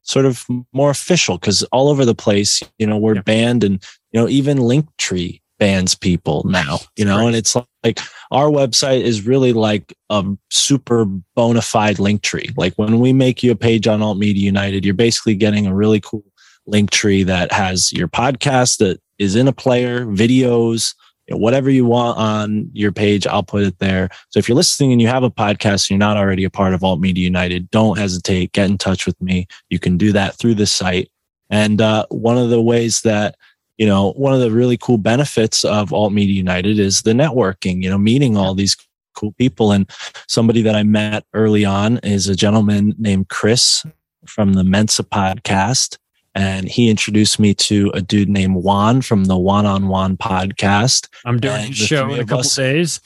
[0.03, 4.21] sort of more official because all over the place, you know, we're banned and, you
[4.21, 7.27] know, even Linktree bans people now, you know, right.
[7.27, 7.55] and it's
[7.85, 8.01] like
[8.32, 11.05] our website is really like a super
[11.37, 12.49] bona fide link tree.
[12.57, 15.74] Like when we make you a page on Alt Media United, you're basically getting a
[15.74, 16.24] really cool
[16.66, 20.95] link tree that has your podcast that is in a player, videos,
[21.28, 24.09] you know, whatever you want on your page, I'll put it there.
[24.31, 26.73] So if you're listening and you have a podcast and you're not already a part
[26.73, 29.47] of Alt Media United, don't hesitate, get in touch with me.
[29.69, 31.11] You can do that through the site.
[31.51, 33.37] And uh, one of the ways that
[33.81, 37.82] you know, one of the really cool benefits of Alt Media United is the networking,
[37.82, 38.77] you know, meeting all these
[39.15, 39.73] cool people.
[39.73, 39.90] And
[40.28, 43.86] somebody that I met early on is a gentleman named Chris
[44.27, 45.97] from the Mensa podcast.
[46.35, 51.09] And he introduced me to a dude named Juan from the One on One podcast.
[51.24, 53.01] I'm doing a show in a couple us, days.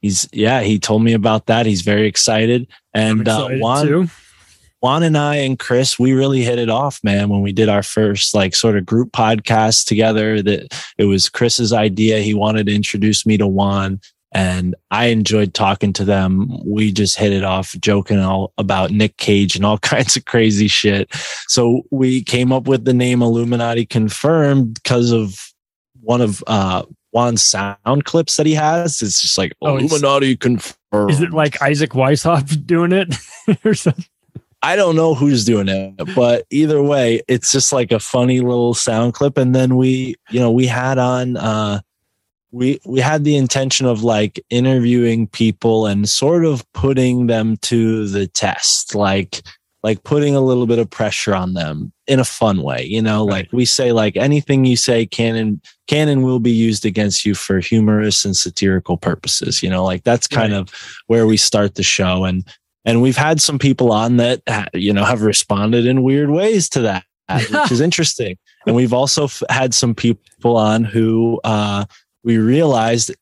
[0.00, 1.66] he's yeah, he told me about that.
[1.66, 2.68] He's very excited.
[2.94, 4.08] And uh, Juan, too.
[4.84, 7.82] Juan and I and Chris, we really hit it off, man, when we did our
[7.82, 10.42] first like sort of group podcast together.
[10.42, 12.18] That it was Chris's idea.
[12.18, 13.98] He wanted to introduce me to Juan
[14.32, 16.50] and I enjoyed talking to them.
[16.66, 20.68] We just hit it off, joking all about Nick Cage and all kinds of crazy
[20.68, 21.08] shit.
[21.48, 25.38] So we came up with the name Illuminati Confirmed because of
[26.02, 26.82] one of uh
[27.12, 29.00] Juan's sound clips that he has.
[29.00, 31.10] It's just like oh, Illuminati Confirmed.
[31.10, 33.16] Is it like Isaac Weishaupt doing it
[33.64, 34.04] or something?
[34.64, 38.72] I don't know who's doing it, but either way, it's just like a funny little
[38.72, 39.36] sound clip.
[39.36, 41.80] And then we, you know, we had on uh
[42.50, 48.08] we we had the intention of like interviewing people and sort of putting them to
[48.08, 49.42] the test like
[49.82, 53.26] like putting a little bit of pressure on them in a fun way you know
[53.26, 53.32] right.
[53.32, 57.26] like we say like anything you say can and can and will be used against
[57.26, 60.60] you for humorous and satirical purposes you know like that's kind right.
[60.60, 60.72] of
[61.08, 62.48] where we start the show and
[62.84, 64.42] and we've had some people on that
[64.74, 67.04] you know have responded in weird ways to that
[67.50, 68.36] which is interesting
[68.66, 71.84] and we've also f- had some people on who uh
[72.22, 73.14] we realized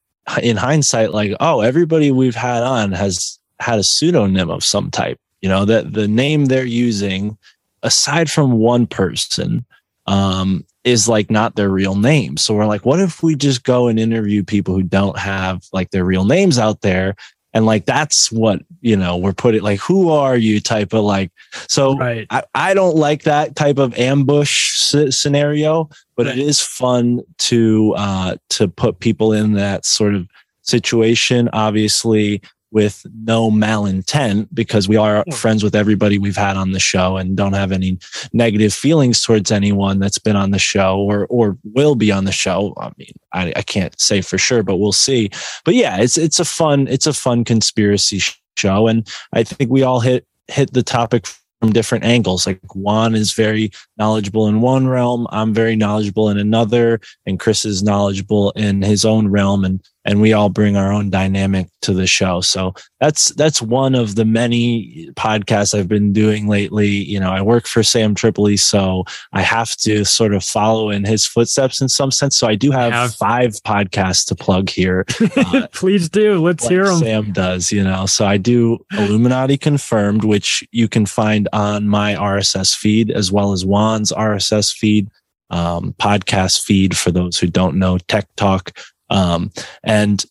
[0.42, 5.18] in hindsight, like, oh, everybody we've had on has had a pseudonym of some type.
[5.40, 7.36] You know, that the name they're using,
[7.82, 9.66] aside from one person,
[10.06, 12.36] um, is like not their real name.
[12.36, 15.90] So we're like, what if we just go and interview people who don't have like
[15.90, 17.14] their real names out there
[17.54, 21.30] and like that's what you know we're putting like who are you type of like
[21.68, 22.26] so right.
[22.30, 24.78] I, I don't like that type of ambush
[25.10, 26.38] scenario but right.
[26.38, 30.28] it is fun to uh to put people in that sort of
[30.62, 32.40] situation obviously
[32.72, 37.36] with no malintent because we are friends with everybody we've had on the show and
[37.36, 37.98] don't have any
[38.32, 42.32] negative feelings towards anyone that's been on the show or or will be on the
[42.32, 42.74] show.
[42.78, 45.30] I mean, I, I can't say for sure, but we'll see.
[45.64, 48.20] But yeah, it's it's a fun it's a fun conspiracy
[48.56, 51.26] show, and I think we all hit hit the topic
[51.60, 52.46] from different angles.
[52.46, 57.64] Like Juan is very knowledgeable in one realm, I'm very knowledgeable in another, and Chris
[57.64, 61.94] is knowledgeable in his own realm, and and we all bring our own dynamic to
[61.94, 62.40] the show.
[62.40, 66.88] So that's that's one of the many podcasts I've been doing lately.
[66.88, 71.04] You know, I work for Sam Tripoli, so I have to sort of follow in
[71.04, 72.36] his footsteps in some sense.
[72.36, 73.14] So I do have, have.
[73.14, 75.04] five podcasts to plug here.
[75.34, 76.40] Uh, Please do.
[76.40, 76.98] Let's hear them.
[76.98, 78.06] Sam does, you know.
[78.06, 83.52] So I do Illuminati Confirmed, which you can find on my RSS feed as well
[83.52, 85.10] as Juan's RSS feed.
[85.50, 88.72] Um, podcast feed for those who don't know tech talk
[89.12, 89.50] um,
[89.84, 90.24] and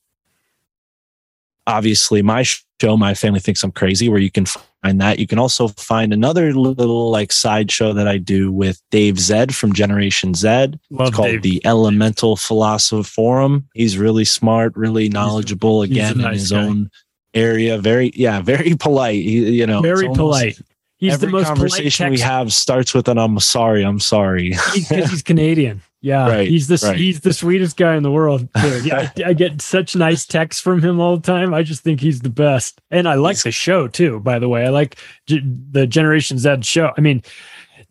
[1.67, 5.19] obviously my show, My Family Thinks I'm Crazy, where you can find that.
[5.19, 9.55] You can also find another little like side show that I do with Dave Zed
[9.55, 10.47] from Generation Z.
[10.47, 11.41] Love it's called Dave.
[11.43, 13.65] the Elemental Philosophorum.
[13.73, 16.63] He's really smart, really knowledgeable he's, again he's nice in his guy.
[16.63, 16.91] own
[17.33, 17.77] area.
[17.77, 19.23] Very, yeah, very polite.
[19.23, 20.59] He, you know, very polite.
[20.97, 25.09] He's Every the most conversation we have starts with an "I'm sorry, I'm sorry" because
[25.09, 25.81] he's Canadian.
[26.01, 26.97] Yeah, right, he's the right.
[26.97, 28.49] he's the sweetest guy in the world.
[28.83, 31.53] Yeah, I, I, get such nice texts from him all the time.
[31.53, 34.19] I just think he's the best, and I like the show too.
[34.19, 34.97] By the way, I like
[35.27, 36.91] G- the Generation Z show.
[36.97, 37.21] I mean,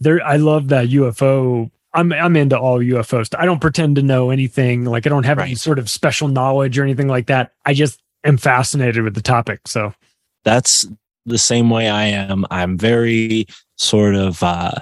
[0.00, 1.70] there I love that UFO.
[1.94, 3.32] I'm I'm into all UFOs.
[3.38, 4.84] I don't pretend to know anything.
[4.84, 5.46] Like I don't have right.
[5.46, 7.52] any sort of special knowledge or anything like that.
[7.64, 9.60] I just am fascinated with the topic.
[9.66, 9.94] So
[10.44, 10.86] that's
[11.26, 12.46] the same way I am.
[12.50, 13.46] I'm very
[13.76, 14.72] sort of, uh,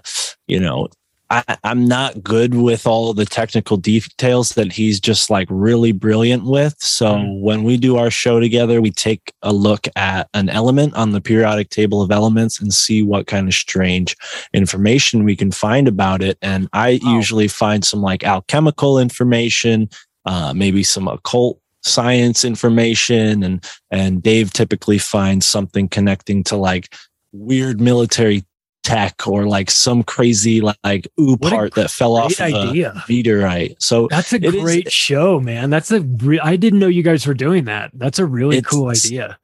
[0.47, 0.89] you know,
[1.31, 6.45] I, am not good with all the technical details that he's just like really brilliant
[6.45, 6.75] with.
[6.79, 7.41] So mm.
[7.41, 11.21] when we do our show together, we take a look at an element on the
[11.21, 14.17] periodic table of elements and see what kind of strange
[14.55, 16.39] information we can find about it.
[16.41, 17.15] And I wow.
[17.15, 19.91] usually find some like alchemical information,
[20.25, 26.93] uh, maybe some occult science information and and Dave typically finds something connecting to like
[27.33, 28.45] weird military
[28.89, 32.91] tech or like some crazy like ooh what part that fell off idea.
[32.91, 33.81] of meteorite.
[33.83, 35.69] So that's a great is, show, man.
[35.71, 37.91] That's a re- I didn't know you guys were doing that.
[37.95, 39.39] That's a really cool idea.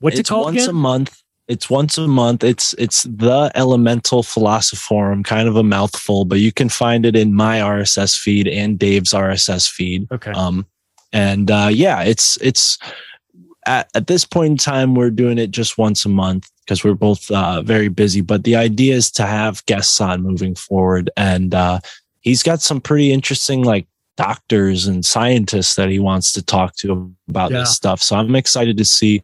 [0.00, 0.46] What's it called?
[0.46, 0.70] Once again?
[0.70, 1.22] a month.
[1.48, 2.44] It's once a month.
[2.44, 7.34] It's it's the Elemental Philosophorum, kind of a mouthful, but you can find it in
[7.34, 10.06] my RSS feed and Dave's RSS feed.
[10.12, 10.30] Okay.
[10.30, 10.66] Um,
[11.12, 12.78] and uh, yeah, it's it's
[13.66, 16.94] at, at this point in time we're doing it just once a month because we're
[16.94, 18.20] both uh, very busy.
[18.20, 21.80] But the idea is to have guests on moving forward, and uh,
[22.20, 27.12] he's got some pretty interesting like doctors and scientists that he wants to talk to
[27.28, 27.60] about yeah.
[27.60, 28.02] this stuff.
[28.02, 29.22] So I'm excited to see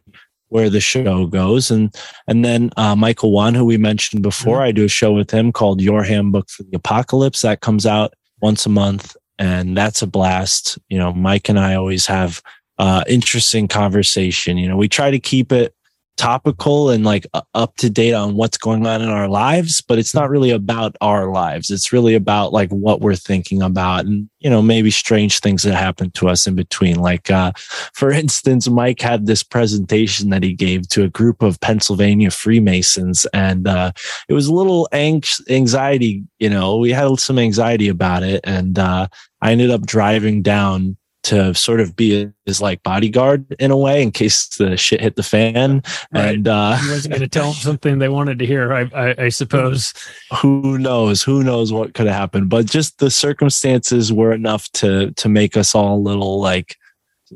[0.49, 1.71] where the show goes.
[1.71, 1.93] And
[2.27, 4.67] and then uh, Michael Wan, who we mentioned before, mm-hmm.
[4.67, 8.13] I do a show with him called Your Handbook for the Apocalypse that comes out
[8.41, 10.77] once a month and that's a blast.
[10.89, 12.41] You know, Mike and I always have
[12.79, 14.57] uh, interesting conversation.
[14.57, 15.73] You know, we try to keep it
[16.17, 20.15] topical and like up to date on what's going on in our lives, but it's
[20.15, 21.69] not really about our lives.
[21.69, 25.75] It's really about like what we're thinking about and, you know, maybe strange things that
[25.75, 26.97] happen to us in between.
[26.97, 27.51] Like, uh,
[27.93, 33.25] for instance, Mike had this presentation that he gave to a group of Pennsylvania Freemasons
[33.33, 33.91] and, uh,
[34.27, 38.41] it was a little anx- anxiety, you know, we had some anxiety about it.
[38.43, 39.07] And, uh,
[39.41, 40.97] I ended up driving down
[41.27, 45.17] to sort of be his like bodyguard in a way in case the shit hit
[45.17, 45.83] the fan.
[46.13, 46.35] Right.
[46.35, 49.15] And uh, he wasn't going to tell them something they wanted to hear, I, I,
[49.25, 49.93] I, suppose.
[50.41, 51.21] Who knows?
[51.21, 52.49] Who knows what could have happened?
[52.49, 56.77] But just the circumstances were enough to to make us all a little like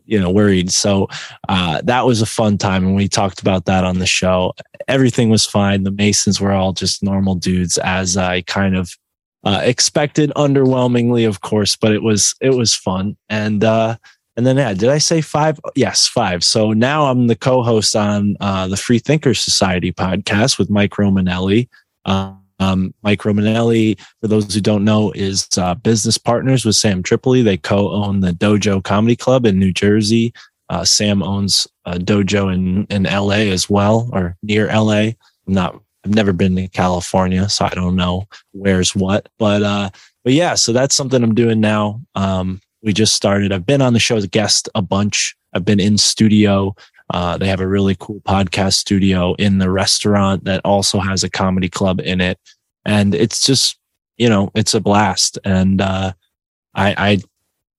[0.05, 1.09] you know worried so
[1.49, 4.53] uh, that was a fun time and we talked about that on the show
[4.87, 8.95] everything was fine the masons were all just normal dudes as i kind of
[9.43, 13.17] uh, expected underwhelmingly, of course, but it was it was fun.
[13.29, 13.95] And uh,
[14.37, 15.59] and then yeah, did I say five?
[15.75, 16.43] Yes, five.
[16.43, 21.67] So now I'm the co-host on uh, the Free Thinkers Society podcast with Mike Romanelli.
[22.05, 27.41] Um, Mike Romanelli, for those who don't know, is uh, business partners with Sam Tripoli.
[27.41, 30.31] They co-own the Dojo Comedy Club in New Jersey.
[30.69, 35.11] Uh, Sam owns a dojo in in LA as well, or near LA.
[35.47, 39.29] I'm not I've never been to California, so I don't know where's what.
[39.37, 39.89] But uh,
[40.23, 42.01] but yeah, so that's something I'm doing now.
[42.15, 43.51] Um, we just started.
[43.51, 45.35] I've been on the show as a guest a bunch.
[45.53, 46.75] I've been in studio.
[47.13, 51.29] Uh, they have a really cool podcast studio in the restaurant that also has a
[51.29, 52.39] comedy club in it,
[52.85, 53.77] and it's just
[54.17, 55.37] you know it's a blast.
[55.43, 56.13] And uh,
[56.73, 57.17] I, I,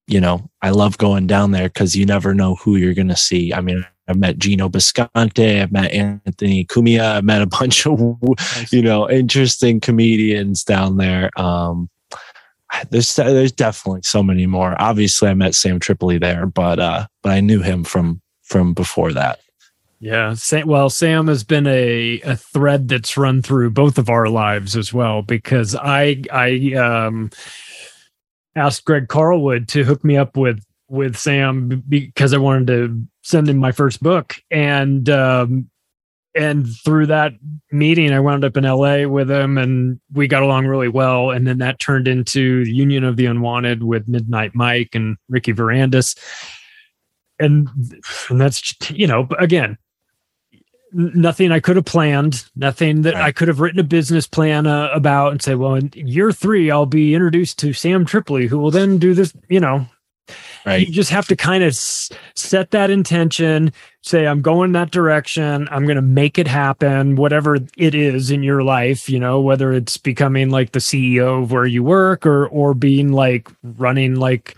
[0.07, 3.53] you know, I love going down there because you never know who you're gonna see.
[3.53, 5.61] I mean, I've met Geno Bisconte.
[5.61, 7.15] I've met Anthony Cumia.
[7.15, 7.99] I've met a bunch of,
[8.71, 11.29] you know, interesting comedians down there.
[11.39, 11.89] Um,
[12.89, 14.75] there's there's definitely so many more.
[14.81, 19.13] Obviously, I met Sam Tripoli there, but uh, but I knew him from from before
[19.13, 19.39] that.
[19.99, 24.27] Yeah, Sam, well, Sam has been a a thread that's run through both of our
[24.27, 27.29] lives as well because I I um
[28.55, 30.63] asked Greg Carlwood to hook me up with
[30.93, 35.69] with Sam because I wanted to send him my first book, and um,
[36.35, 37.33] and through that
[37.71, 41.31] meeting, I wound up in LA with him, and we got along really well.
[41.31, 46.15] And then that turned into Union of the Unwanted with Midnight Mike and Ricky Varandas,
[47.39, 47.67] and
[48.29, 49.77] and that's you know again
[50.93, 53.23] nothing I could have planned, nothing that right.
[53.23, 56.69] I could have written a business plan uh, about and say, well, in year three,
[56.69, 59.87] I'll be introduced to Sam Tripoli, who will then do this, you know,
[60.65, 60.87] Right.
[60.87, 65.67] You just have to kind of s- set that intention, say, I'm going that direction.
[65.71, 69.73] I'm going to make it happen, whatever it is in your life, you know, whether
[69.73, 74.55] it's becoming like the CEO of where you work or, or being like running like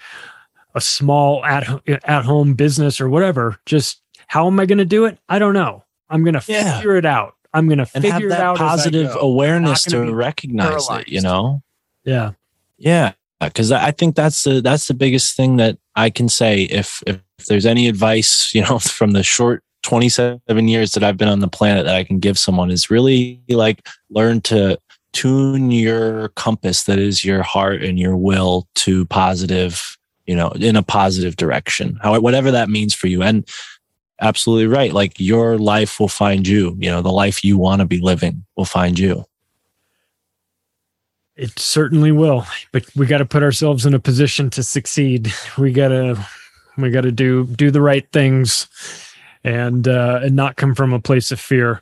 [0.76, 3.60] a small at, at home business or whatever.
[3.66, 5.18] Just how am I going to do it?
[5.28, 5.84] I don't know.
[6.10, 6.78] I'm going to yeah.
[6.78, 7.36] figure it out.
[7.52, 8.58] I'm going to figure have it out.
[8.58, 11.08] Positive awareness to recognize paralyzed.
[11.08, 11.64] it, you know?
[12.04, 12.32] Yeah.
[12.78, 16.64] Yeah because I think that's the that's the biggest thing that I can say.
[16.64, 21.28] If if there's any advice, you know, from the short 27 years that I've been
[21.28, 24.80] on the planet that I can give someone is really like learn to
[25.14, 30.76] tune your compass that is your heart and your will to positive, you know, in
[30.76, 32.00] a positive direction.
[32.02, 33.22] How whatever that means for you.
[33.22, 33.48] And
[34.22, 34.92] absolutely right.
[34.92, 36.76] Like your life will find you.
[36.80, 39.24] You know, the life you want to be living will find you.
[41.36, 45.34] It certainly will, but we got to put ourselves in a position to succeed.
[45.58, 46.26] We got to
[46.78, 48.68] we got to do do the right things
[49.44, 51.82] and uh and not come from a place of fear.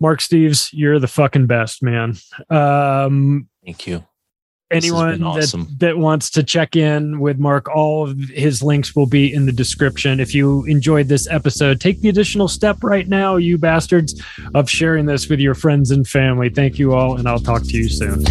[0.00, 2.16] Mark Steves, you're the fucking best, man.
[2.50, 4.07] Um Thank you
[4.70, 5.64] anyone awesome.
[5.64, 9.46] that, that wants to check in with Mark, all of his links will be in
[9.46, 10.20] the description.
[10.20, 14.20] If you enjoyed this episode, take the additional step right now, you bastards,
[14.54, 16.48] of sharing this with your friends and family.
[16.50, 18.24] Thank you all, and I'll talk to you soon.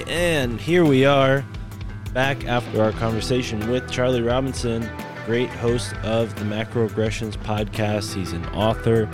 [0.00, 1.44] Right, and here we are
[2.12, 4.88] back after our conversation with Charlie Robinson.
[5.26, 8.14] great host of the Macroaggressions podcast.
[8.14, 9.06] He's an author,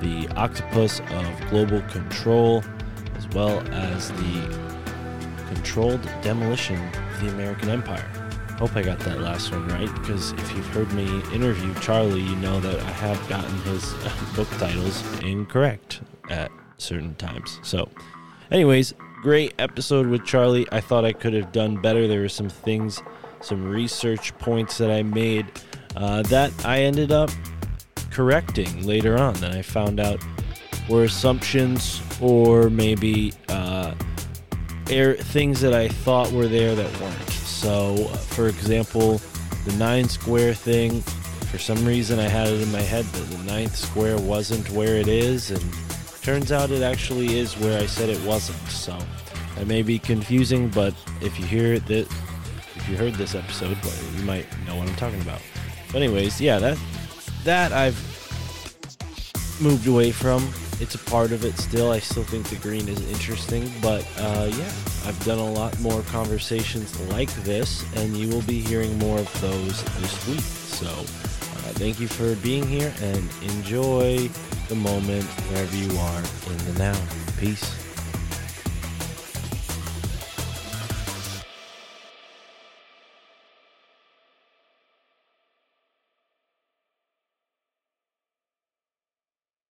[0.00, 2.62] the octopus of global control,
[3.16, 8.08] as well as the controlled demolition of the American Empire.
[8.58, 11.04] Hope I got that last one right because if you've heard me
[11.34, 16.00] interview Charlie, you know that I have gotten his uh, book titles incorrect
[16.30, 17.58] at certain times.
[17.62, 17.88] So,
[18.50, 20.66] anyways, great episode with Charlie.
[20.72, 22.08] I thought I could have done better.
[22.08, 23.00] There were some things,
[23.40, 25.46] some research points that I made
[25.94, 27.30] uh, that I ended up
[28.10, 29.34] correcting later on.
[29.34, 30.20] That I found out
[30.88, 33.94] were assumptions or maybe uh,
[34.90, 37.30] air, things that I thought were there that weren't.
[37.30, 39.20] So, for example,
[39.64, 43.44] the nine square thing, for some reason I had it in my head that the
[43.44, 45.62] ninth square wasn't where it is, and
[46.22, 48.58] turns out it actually is where I said it wasn't.
[48.68, 48.96] So,
[49.56, 52.06] that may be confusing, but if you hear that,
[52.74, 53.76] if you heard this episode,
[54.16, 55.40] you might know what I'm talking about.
[55.88, 56.78] But anyways, yeah, that
[57.44, 57.98] that I've
[59.60, 61.92] moved away from it's a part of it still.
[61.92, 64.72] I still think the green is interesting, but uh, yeah,
[65.06, 69.40] I've done a lot more conversations like this, and you will be hearing more of
[69.40, 70.40] those this week.
[70.40, 74.28] So uh, thank you for being here and enjoy
[74.72, 76.98] the moment wherever you are in the now.
[77.36, 77.81] Peace.